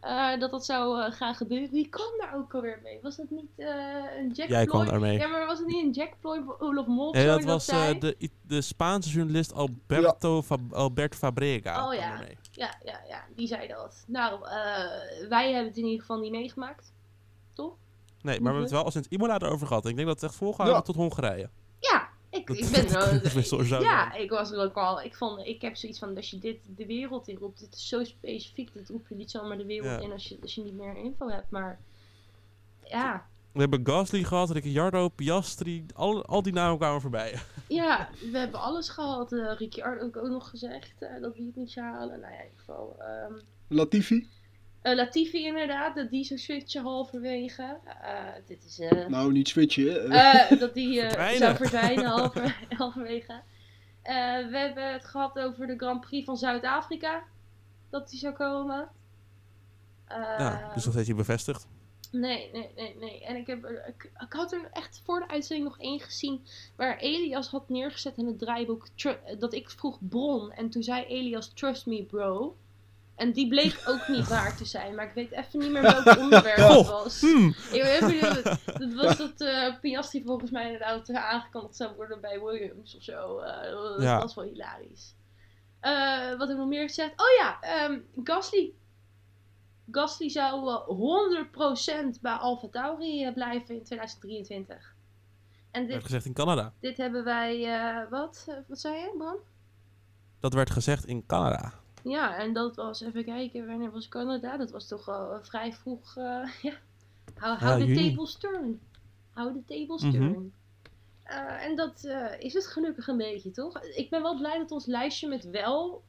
eh, 0.00 0.38
dat 0.38 0.50
dat 0.50 0.64
zou 0.64 1.00
eh, 1.02 1.12
gaan 1.12 1.34
gebeuren. 1.34 1.70
Wie 1.70 1.88
kwam 1.88 2.10
daar 2.18 2.34
ook 2.36 2.54
alweer 2.54 2.80
mee? 2.82 2.98
Was 3.02 3.16
dat 3.16 3.30
niet 3.30 3.50
eh, 3.56 3.66
een 4.18 4.30
Jack 4.32 4.48
Jij 4.48 4.66
kwam 4.66 4.86
daarmee. 4.86 5.18
Ja, 5.18 5.26
maar 5.26 5.46
was 5.46 5.58
het 5.58 5.66
niet 5.66 5.84
een 5.84 5.90
Jack 5.90 6.12
Ploy 6.20 6.38
of 6.46 6.60
Olaf 6.60 6.86
Mol? 6.86 7.12
Nee, 7.12 7.26
dat 7.26 7.44
was 7.44 7.68
eh, 7.68 7.98
de, 8.00 8.30
de 8.42 8.60
Spaanse 8.60 9.10
journalist 9.10 9.52
Alberto 9.52 10.42
Fab- 10.42 10.72
Albert 10.72 11.14
Fabrega. 11.14 11.86
Oh, 11.88 11.94
ja. 11.94 12.20
Ja, 12.52 12.74
ja, 12.84 13.00
ja, 13.08 13.24
die 13.36 13.46
zei 13.46 13.68
dat. 13.68 14.04
Nou, 14.06 14.44
eh, 14.44 15.28
wij 15.28 15.46
hebben 15.52 15.66
het 15.68 15.76
in 15.76 15.84
ieder 15.84 16.00
geval 16.00 16.18
niet 16.18 16.32
meegemaakt. 16.32 16.92
Toch? 17.52 17.72
Nee, 18.22 18.34
maar 18.34 18.38
we 18.40 18.44
hebben 18.44 18.62
het 18.62 18.70
wel 18.72 18.84
al 18.84 18.90
sinds 18.90 19.08
Imola 19.08 19.38
erover 19.40 19.66
gehad. 19.66 19.84
En 19.84 19.90
ik 19.90 19.96
denk 19.96 20.08
dat 20.08 20.20
het 20.20 20.30
echt 20.30 20.38
volgehouden 20.38 20.78
Ja. 20.78 20.84
tot 20.84 20.94
Hongarije. 20.96 21.50
Ja, 21.78 22.08
ik, 22.30 22.46
Dat- 22.46 22.56
ik 22.56 22.70
ben 22.72 22.92
dat 22.92 23.34
er 23.34 23.44
zo. 23.44 23.62
Ja, 23.80 24.14
ik 24.14 24.30
was 24.30 24.50
er 24.50 24.58
ook 24.58 24.74
al. 24.76 25.02
Ik, 25.02 25.14
vond, 25.14 25.46
ik 25.46 25.60
heb 25.62 25.76
zoiets 25.76 25.98
van: 25.98 26.16
als 26.16 26.30
je 26.30 26.38
dit 26.38 26.58
de 26.76 26.86
wereld 26.86 27.28
in 27.28 27.36
roept, 27.36 27.60
dit 27.60 27.74
is 27.74 27.88
zo 27.88 28.04
specifiek. 28.04 28.74
Dat 28.74 28.88
roep 28.88 29.08
je 29.08 29.14
niet 29.14 29.30
zomaar 29.30 29.56
de 29.58 29.64
wereld 29.66 29.90
Ja. 30.00 30.06
in 30.06 30.12
als 30.12 30.28
je, 30.28 30.38
als 30.42 30.54
je 30.54 30.62
niet 30.62 30.74
meer 30.76 30.96
info 30.96 31.28
hebt. 31.28 31.50
Maar 31.50 31.80
ja, 32.84 33.26
We 33.52 33.60
hebben 33.60 33.86
Gasly 33.86 34.22
gehad, 34.24 34.50
Ricciardo, 34.50 35.08
Piastri. 35.08 35.86
Al, 35.94 36.24
al 36.26 36.42
die 36.42 36.52
namen 36.52 36.78
kwamen 36.78 37.00
voorbij. 37.00 37.34
ja 37.68 38.08
we 38.32 38.38
hebben 38.38 38.60
alles 38.60 38.88
gehad. 38.88 39.32
Uh, 39.32 39.52
Ricciardo 39.58 40.04
ook, 40.04 40.16
ook 40.16 40.28
nog 40.28 40.48
gezegd 40.50 41.02
eh, 41.02 41.20
dat 41.20 41.36
hij 41.36 41.44
het 41.46 41.56
niet 41.56 41.70
zou 41.70 41.86
halen. 41.86 42.20
Nou 42.20 42.32
ja, 42.32 42.38
in 42.38 42.44
ieder 42.44 42.58
geval. 42.58 42.96
ehm, 42.98 43.32
Latifi? 43.68 44.28
Eh, 44.82 44.94
Latifi 44.94 45.44
inderdaad, 45.46 45.94
dat 45.94 46.10
die 46.10 46.24
zou 46.24 46.40
switchen 46.40 46.82
halverwege. 46.82 47.78
Eh, 48.02 48.24
dit 48.46 48.64
is. 48.64 48.78
eh, 48.78 49.06
Nou, 49.06 49.32
niet 49.32 49.48
switchen. 49.48 50.10
dat 50.58 50.74
die 50.74 51.00
eh, 51.00 51.06
Verdwijnen. 51.06 51.38
zou 51.38 51.56
verdwijnen 51.56 52.04
halver, 52.04 52.58
halverwege. 52.78 53.40
Eh, 54.02 54.14
we 54.48 54.56
hebben 54.58 54.92
het 54.92 55.04
gehad 55.04 55.38
over 55.38 55.66
de 55.66 55.76
Grand 55.76 56.00
Prix 56.00 56.24
van 56.24 56.36
Zuid-Afrika. 56.36 57.22
Dat 57.90 58.10
die 58.10 58.18
zou 58.18 58.34
komen. 58.34 58.88
Eh, 60.06 60.16
ja, 60.16 60.70
dus 60.74 60.84
nog 60.84 60.92
steeds 60.94 61.08
niet 61.08 61.16
bevestigd. 61.16 61.66
Nee, 62.12 62.50
nee, 62.52 62.70
nee, 62.76 62.96
nee. 62.98 63.24
En 63.24 63.36
ik, 63.36 63.46
heb, 63.46 63.64
ik, 63.88 64.10
ik 64.18 64.32
had 64.32 64.52
er 64.52 64.68
echt 64.72 65.00
voor 65.04 65.20
de 65.20 65.28
uitzending 65.28 65.68
nog 65.68 65.78
één 65.78 66.00
gezien 66.00 66.46
waar 66.76 66.96
Elias 66.98 67.48
had 67.48 67.68
neergezet 67.68 68.16
in 68.16 68.26
het 68.26 68.38
draaiboek 68.38 68.86
dat 69.38 69.52
ik 69.54 69.70
vroeg 69.70 69.98
bron. 70.08 70.52
En 70.52 70.70
toen 70.70 70.82
zei 70.82 71.04
Elias, 71.04 71.52
trust 71.54 71.86
me 71.86 72.02
bro. 72.04 72.56
En 73.20 73.32
die 73.32 73.48
bleek 73.48 73.82
ook 73.86 74.08
niet 74.08 74.28
waar 74.36 74.56
te 74.56 74.64
zijn, 74.64 74.94
maar 74.94 75.06
ik 75.06 75.14
weet 75.14 75.30
even 75.32 75.58
niet 75.58 75.70
meer 75.70 75.82
welk 75.82 76.16
onderwerp 76.24 76.56
het 76.56 76.86
was. 76.86 77.20
Hmm. 77.20 77.54
Ik 77.72 77.82
weet 77.82 78.06
niet, 78.06 78.20
dat, 78.20 78.58
dat 78.78 78.94
was 78.94 79.16
dat 79.16 79.80
Piastri 79.80 80.22
volgens 80.26 80.50
mij 80.50 80.64
inderdaad 80.64 81.08
eh, 81.08 81.24
aangekondigd 81.24 81.76
zou 81.76 81.94
worden 81.96 82.20
bij 82.20 82.40
Williams 82.40 82.96
of 82.96 83.02
zo. 83.02 83.38
Eh, 83.38 83.70
dat 83.70 84.02
Ja. 84.02 84.18
was 84.18 84.34
wel 84.34 84.44
hilarisch. 84.44 85.14
Eh, 85.80 86.28
wat 86.30 86.40
heb 86.40 86.50
ik 86.50 86.56
nog 86.56 86.68
meer 86.68 86.86
gezegd? 86.88 87.10
Oh 87.10 87.26
ja, 87.38 87.60
ehm 87.60 87.98
Gasly. 88.24 88.72
Gasly 89.90 90.28
zou 90.28 90.68
eh, 90.70 90.88
100% 92.16 92.20
bij 92.20 92.32
Alfa 92.32 92.68
Tauri 92.68 93.32
blijven 93.34 93.74
in 93.74 93.84
2023. 93.84 94.94
En 95.70 95.80
werd 95.80 95.92
dit, 95.94 96.02
gezegd 96.04 96.24
in 96.24 96.32
Canada. 96.32 96.72
dit 96.80 96.96
hebben 96.96 97.24
wij, 97.24 97.66
wat? 98.10 98.46
Wat 98.68 98.80
zei 98.80 98.94
je, 98.96 99.14
Bram? 99.18 99.36
Dat 100.40 100.54
werd 100.54 100.70
gezegd 100.70 101.04
in 101.06 101.26
Canada. 101.26 101.72
Ja, 102.04 102.36
en 102.36 102.52
dat 102.52 102.76
was, 102.76 103.00
even 103.00 103.24
kijken, 103.24 103.66
wanneer 103.66 103.90
was 103.90 104.08
Canada? 104.08 104.56
Dat 104.56 104.70
was 104.70 104.88
toch 104.88 105.08
al 105.08 105.32
eh, 105.32 105.38
vrij 105.42 105.72
vroeg, 105.72 106.16
eh, 106.16 106.48
ja. 106.62 106.72
Hou, 107.36 107.58
hou 107.58 107.78
Ja, 107.80 107.86
de 107.86 107.92
juni. 107.94 108.08
tables 108.10 108.34
turn. 108.36 108.80
Hou 109.32 109.52
de 109.52 109.64
tables 109.64 110.02
Mhm. 110.02 110.12
turn. 110.12 110.52
Eh, 111.24 111.64
en 111.64 111.76
dat 111.76 112.04
is 112.38 112.54
het 112.54 112.66
gelukkig 112.66 113.06
een 113.08 113.16
beetje, 113.16 113.50
toch? 113.50 113.82
Ik 113.82 114.10
ben 114.10 114.22
wel 114.22 114.38
blij 114.38 114.58
dat 114.58 114.70
ons 114.70 114.86
lijstje 114.86 115.28
met 115.28 115.44
wel, 115.50 116.04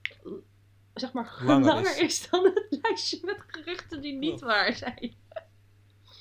zeg 0.93 1.13
maar, 1.13 1.41
Langer 1.45 1.65
langer, 1.73 1.91
is. 1.91 1.99
is. 1.99 2.29
dan 2.29 2.43
het 2.45 2.79
lijstje 2.81 3.19
met 3.23 3.37
geruchten 3.47 4.01
die 4.01 4.13
niet 4.13 4.41
Oh. 4.41 4.47
waar 4.47 4.73
zijn. 4.73 5.13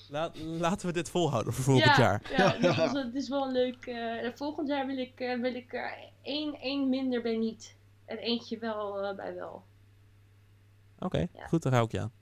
Laat, 0.09 0.39
laten 0.39 0.87
we 0.87 0.93
dit 0.93 1.11
volhouden 1.11 1.53
voor 1.53 1.65
volgend 1.65 1.97
ja, 1.97 2.03
jaar. 2.03 2.23
Ja, 2.37 2.49
dus 2.59 2.77
het 2.77 2.87
is- 2.97 3.03
het 3.03 3.15
is 3.15 3.29
wel 3.29 3.51
leuk. 3.53 3.95
volgend 4.35 4.69
jaar 4.69 4.87
wil 4.87 4.99
ik, 4.99 5.13
wil 5.17 5.55
ik 5.55 5.73
er 5.75 5.95
één, 6.23 6.55
één 6.55 6.89
minder 6.89 7.23
bij 7.23 7.37
niet. 7.37 7.77
En 8.11 8.19
eentje 8.19 8.59
wel 8.59 8.99
eh, 9.03 9.17
bij 9.17 9.35
wel. 9.35 9.65
Oké, 10.99 11.19
Ja. 11.19 11.47
goed, 11.47 11.63
daar 11.63 11.73
hou 11.73 11.85
ik 11.85 11.93
je 11.93 12.01
aan. 12.01 12.13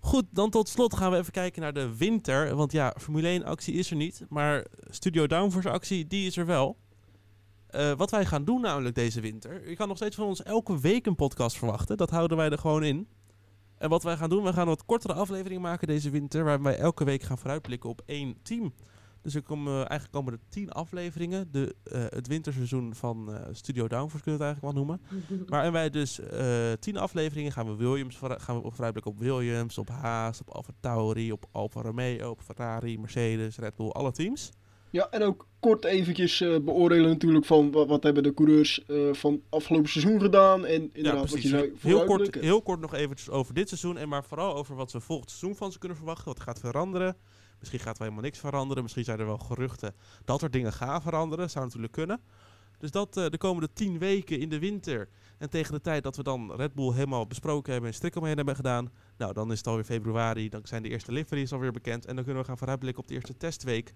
Goed, 0.00 0.24
dan 0.30 0.50
tot 0.50 0.68
slot 0.68 0.96
gaan 0.96 1.10
we 1.10 1.16
even 1.16 1.32
kijken 1.32 1.62
naar 1.62 1.72
de 1.72 1.96
winter. 1.96 2.54
Want 2.54 2.72
ja, 2.72 2.94
Formule 3.00 3.28
1 3.28 3.44
actie 3.44 3.74
is 3.74 3.90
er 3.90 3.96
niet. 3.96 4.24
Maar 4.28 4.66
Studio 4.90 5.26
Downforce 5.26 5.70
actie, 5.70 6.06
die 6.06 6.26
is 6.26 6.36
er 6.36 6.46
wel. 6.46 6.76
Eh, 7.66 7.92
wat 7.92 8.10
wij 8.10 8.24
gaan 8.24 8.44
doen 8.44 8.60
namelijk 8.60 8.94
deze 8.94 9.20
winter. 9.20 9.68
Je 9.68 9.76
kan 9.76 9.88
nog 9.88 9.96
steeds 9.96 10.16
van 10.16 10.26
ons 10.26 10.42
elke 10.42 10.80
week 10.80 11.06
een 11.06 11.14
podcast 11.14 11.56
verwachten. 11.56 11.96
Dat 11.96 12.10
houden 12.10 12.36
wij 12.36 12.50
er 12.50 12.58
gewoon 12.58 12.84
in. 12.84 13.08
En 13.78 13.88
wat 13.88 14.02
wij 14.02 14.16
gaan 14.16 14.30
doen, 14.30 14.44
we 14.44 14.52
gaan 14.52 14.62
een 14.62 14.68
wat 14.68 14.84
kortere 14.84 15.12
aflevering 15.12 15.62
maken 15.62 15.86
deze 15.86 16.10
winter. 16.10 16.44
Waar 16.44 16.62
wij 16.62 16.78
elke 16.78 17.04
week 17.04 17.22
gaan 17.22 17.38
vooruitblikken 17.38 17.90
op 17.90 18.02
één 18.06 18.36
team. 18.42 18.72
Dus 19.24 19.34
er 19.34 19.42
komen, 19.42 19.72
eh, 19.72 19.76
eigenlijk 19.76 20.10
komen 20.10 20.32
er 20.32 20.38
tien 20.48 20.70
afleveringen. 20.70 21.48
De, 21.52 21.76
eh, 21.84 22.04
het 22.08 22.26
winterseizoen 22.26 22.94
van 22.94 23.34
eh, 23.34 23.48
Studio 23.52 23.88
Downforce 23.88 24.24
kunnen 24.24 24.40
we 24.40 24.46
het 24.46 24.54
eigenlijk 24.54 24.74
wel 24.74 24.84
noemen. 24.84 25.00
Waarin 25.52 25.72
wij 25.72 25.90
dus 25.90 26.20
tien 26.80 26.96
afleveringen 26.96 27.52
gaan 27.52 27.66
we 27.66 27.74
Williams 27.74 28.16
gaan 28.16 28.62
we 28.62 28.70
vooruitblikken 28.70 29.12
op 29.12 29.18
Williams, 29.18 29.78
op 29.78 29.88
Haas, 29.88 30.40
op 30.40 30.50
Alfa 30.50 30.72
Tauri, 30.80 31.32
op 31.32 31.46
Alfa 31.52 31.82
Romeo, 31.82 32.30
op 32.30 32.40
Ferrari, 32.40 32.98
Mercedes, 32.98 33.56
Red 33.56 33.76
Bull, 33.76 33.88
alle 33.88 34.12
teams. 34.12 34.52
Ja, 34.94 35.08
en 35.10 35.22
ook 35.22 35.46
kort 35.60 35.84
eventjes 35.84 36.40
eh, 36.40 36.60
beoordelen 36.60 37.08
natuurlijk 37.08 37.44
van 37.44 37.70
wat, 37.70 37.86
wat 37.86 38.02
hebben 38.02 38.22
de 38.22 38.34
coureurs 38.34 38.84
eh, 38.86 39.12
van 39.12 39.42
afgelopen 39.48 39.88
seizoen 39.88 40.20
gedaan. 40.20 40.66
En 40.66 40.90
inderdaad, 40.92 41.30
wat 41.30 41.42
je 41.42 41.48
zei, 41.48 41.72
heel, 41.80 42.04
kort, 42.04 42.34
heel 42.34 42.62
kort 42.62 42.80
nog 42.80 42.94
eventjes 42.94 43.30
over 43.30 43.54
dit 43.54 43.68
seizoen 43.68 43.96
en 43.96 44.08
maar 44.08 44.24
vooral 44.24 44.54
over 44.54 44.74
wat 44.74 44.92
we 44.92 45.00
volgend 45.00 45.30
seizoen 45.30 45.56
van 45.56 45.72
ze 45.72 45.78
kunnen 45.78 45.96
verwachten. 45.96 46.24
Wat 46.24 46.40
gaat 46.40 46.60
veranderen. 46.60 47.16
Misschien 47.58 47.80
gaat 47.80 47.96
er 47.96 48.02
helemaal 48.02 48.24
niks 48.24 48.38
veranderen. 48.38 48.82
Misschien 48.82 49.04
zijn 49.04 49.18
er 49.18 49.26
wel 49.26 49.38
geruchten 49.38 49.94
dat 50.24 50.42
er 50.42 50.50
dingen 50.50 50.72
gaan 50.72 51.02
veranderen. 51.02 51.50
Zou 51.50 51.64
natuurlijk 51.64 51.92
kunnen. 51.92 52.20
Dus 52.78 52.90
dat 52.90 53.16
eh, 53.16 53.26
de 53.28 53.38
komende 53.38 53.68
tien 53.72 53.98
weken 53.98 54.38
in 54.38 54.48
de 54.48 54.58
winter. 54.58 55.08
En 55.38 55.50
tegen 55.50 55.72
de 55.72 55.80
tijd 55.80 56.02
dat 56.02 56.16
we 56.16 56.22
dan 56.22 56.52
Red 56.52 56.74
Bull 56.74 56.92
helemaal 56.92 57.26
besproken 57.26 57.72
hebben 57.72 57.90
en 57.90 57.96
strik 57.96 58.16
omheen 58.16 58.36
hebben 58.36 58.56
gedaan. 58.56 58.92
Nou, 59.16 59.32
dan 59.32 59.52
is 59.52 59.58
het 59.58 59.66
alweer 59.66 59.84
februari. 59.84 60.48
Dan 60.48 60.60
zijn 60.64 60.82
de 60.82 60.88
eerste 60.88 61.12
liveries 61.12 61.52
alweer 61.52 61.72
bekend. 61.72 62.06
En 62.06 62.14
dan 62.14 62.24
kunnen 62.24 62.42
we 62.42 62.48
gaan 62.48 62.58
vooruitblikken 62.58 63.02
op 63.02 63.08
de 63.08 63.14
eerste 63.14 63.36
testweek. 63.36 63.92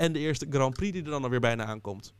En 0.00 0.12
de 0.12 0.18
eerste 0.18 0.46
Grand 0.50 0.74
Prix 0.74 0.92
die 0.92 1.02
er 1.04 1.10
dan 1.10 1.22
alweer 1.22 1.40
bijna 1.40 1.64
aankomt. 1.64 2.14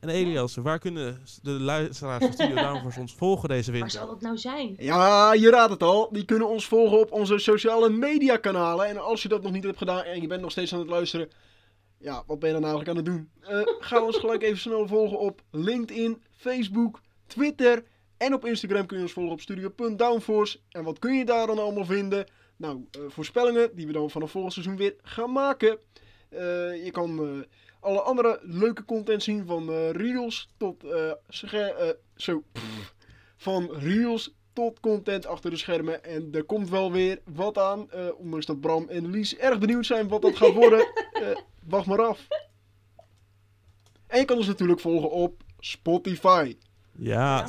En 0.00 0.08
Elias, 0.08 0.54
waar 0.54 0.78
kunnen 0.78 1.22
de 1.42 1.50
luisteraars 1.50 2.24
van 2.24 2.32
Studio 2.32 2.54
Downforce 2.66 3.00
ons 3.00 3.14
volgen 3.14 3.48
deze 3.48 3.70
Waar 3.70 3.80
winter? 3.80 3.98
zal 3.98 4.06
dat 4.08 4.20
nou 4.20 4.38
zijn? 4.38 4.74
Ja, 4.78 5.32
je 5.32 5.50
raadt 5.50 5.70
het 5.70 5.82
al. 5.82 6.08
Die 6.12 6.24
kunnen 6.24 6.48
ons 6.48 6.66
volgen 6.66 6.98
op 6.98 7.12
onze 7.12 7.38
sociale 7.38 7.88
media 7.90 8.36
kanalen. 8.36 8.86
En 8.86 8.96
als 8.96 9.22
je 9.22 9.28
dat 9.28 9.42
nog 9.42 9.52
niet 9.52 9.64
hebt 9.64 9.78
gedaan 9.78 10.02
en 10.02 10.20
je 10.20 10.26
bent 10.26 10.40
nog 10.40 10.50
steeds 10.50 10.72
aan 10.72 10.78
het 10.78 10.88
luisteren. 10.88 11.28
Ja, 11.98 12.22
wat 12.26 12.38
ben 12.38 12.48
je 12.48 12.54
dan 12.54 12.64
eigenlijk 12.64 12.90
aan 12.90 13.04
het 13.04 13.14
doen? 13.14 13.30
Eh, 13.40 13.60
ga 13.78 14.02
ons 14.02 14.16
gelijk 14.16 14.42
even 14.42 14.58
snel 14.58 14.86
volgen 14.86 15.18
op 15.18 15.42
LinkedIn, 15.50 16.22
Facebook, 16.30 17.00
Twitter. 17.26 17.84
En 18.16 18.34
op 18.34 18.44
Instagram 18.44 18.86
kun 18.86 18.96
je 18.96 19.02
ons 19.02 19.12
volgen 19.12 19.32
op 19.32 19.40
studio.downforce. 19.40 20.58
En 20.70 20.84
wat 20.84 20.98
kun 20.98 21.14
je 21.14 21.24
daar 21.24 21.46
dan 21.46 21.58
allemaal 21.58 21.84
vinden? 21.84 22.26
Nou, 22.56 22.86
eh, 22.90 23.00
voorspellingen 23.08 23.70
die 23.74 23.86
we 23.86 23.92
dan 23.92 24.10
vanaf 24.10 24.30
volgend 24.30 24.52
seizoen 24.52 24.76
weer 24.76 24.94
gaan 25.02 25.32
maken. 25.32 25.78
Eh, 26.34 26.84
je 26.84 26.90
kan 26.92 27.18
eh, 27.18 27.42
alle 27.80 28.00
andere 28.00 28.38
leuke 28.42 28.84
content 28.84 29.22
zien 29.22 29.46
van 29.46 29.70
eh 29.70 29.90
reels 29.90 30.48
tot 30.56 30.84
eh, 30.84 31.10
eh, 31.52 31.88
zo, 32.16 32.42
pff, 32.52 32.94
van 33.36 33.70
reels 33.72 34.34
tot 34.52 34.80
content 34.80 35.26
achter 35.26 35.50
de 35.50 35.56
schermen. 35.56 36.04
En 36.04 36.28
er 36.32 36.44
komt 36.44 36.68
wel 36.70 36.92
weer 36.92 37.20
wat 37.24 37.58
aan. 37.58 37.90
eh, 37.90 38.06
ondanks 38.16 38.46
dat 38.46 38.60
Bram 38.60 38.88
en 38.88 39.10
Lies 39.10 39.36
erg 39.36 39.58
benieuwd 39.58 39.86
zijn 39.86 40.08
wat 40.08 40.22
dat 40.22 40.36
gaat 40.36 40.52
worden. 40.54 40.86
Eh, 41.14 41.36
wacht 41.66 41.86
maar 41.86 42.02
af. 42.02 42.26
En 44.06 44.18
je 44.18 44.24
kan 44.24 44.36
ons 44.36 44.46
natuurlijk 44.46 44.80
volgen 44.80 45.10
op 45.10 45.42
Spotify. 45.58 46.56
Ja, 46.92 47.48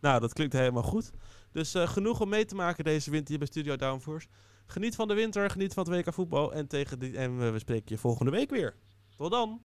nou 0.00 0.20
dat 0.20 0.32
klinkt 0.32 0.52
helemaal 0.52 0.82
goed. 0.82 1.10
Dus 1.52 1.74
eh, 1.74 1.88
genoeg 1.88 2.20
om 2.20 2.28
mee 2.28 2.44
te 2.44 2.54
maken 2.54 2.84
deze 2.84 3.10
winter 3.10 3.28
hier 3.28 3.38
bij 3.38 3.46
Studio 3.46 3.76
Downforce. 3.76 4.26
Geniet 4.74 4.94
van 4.94 5.08
de 5.08 5.14
winter, 5.14 5.50
geniet 5.50 5.74
van 5.74 5.90
het 5.90 6.06
WK 6.06 6.14
voetbal 6.14 6.52
en, 6.52 6.66
tegen 6.66 6.98
die, 6.98 7.16
en 7.16 7.52
we 7.52 7.58
spreken 7.58 7.84
je 7.88 7.98
volgende 7.98 8.30
week 8.30 8.50
weer. 8.50 8.74
Tot 9.16 9.30
dan! 9.30 9.60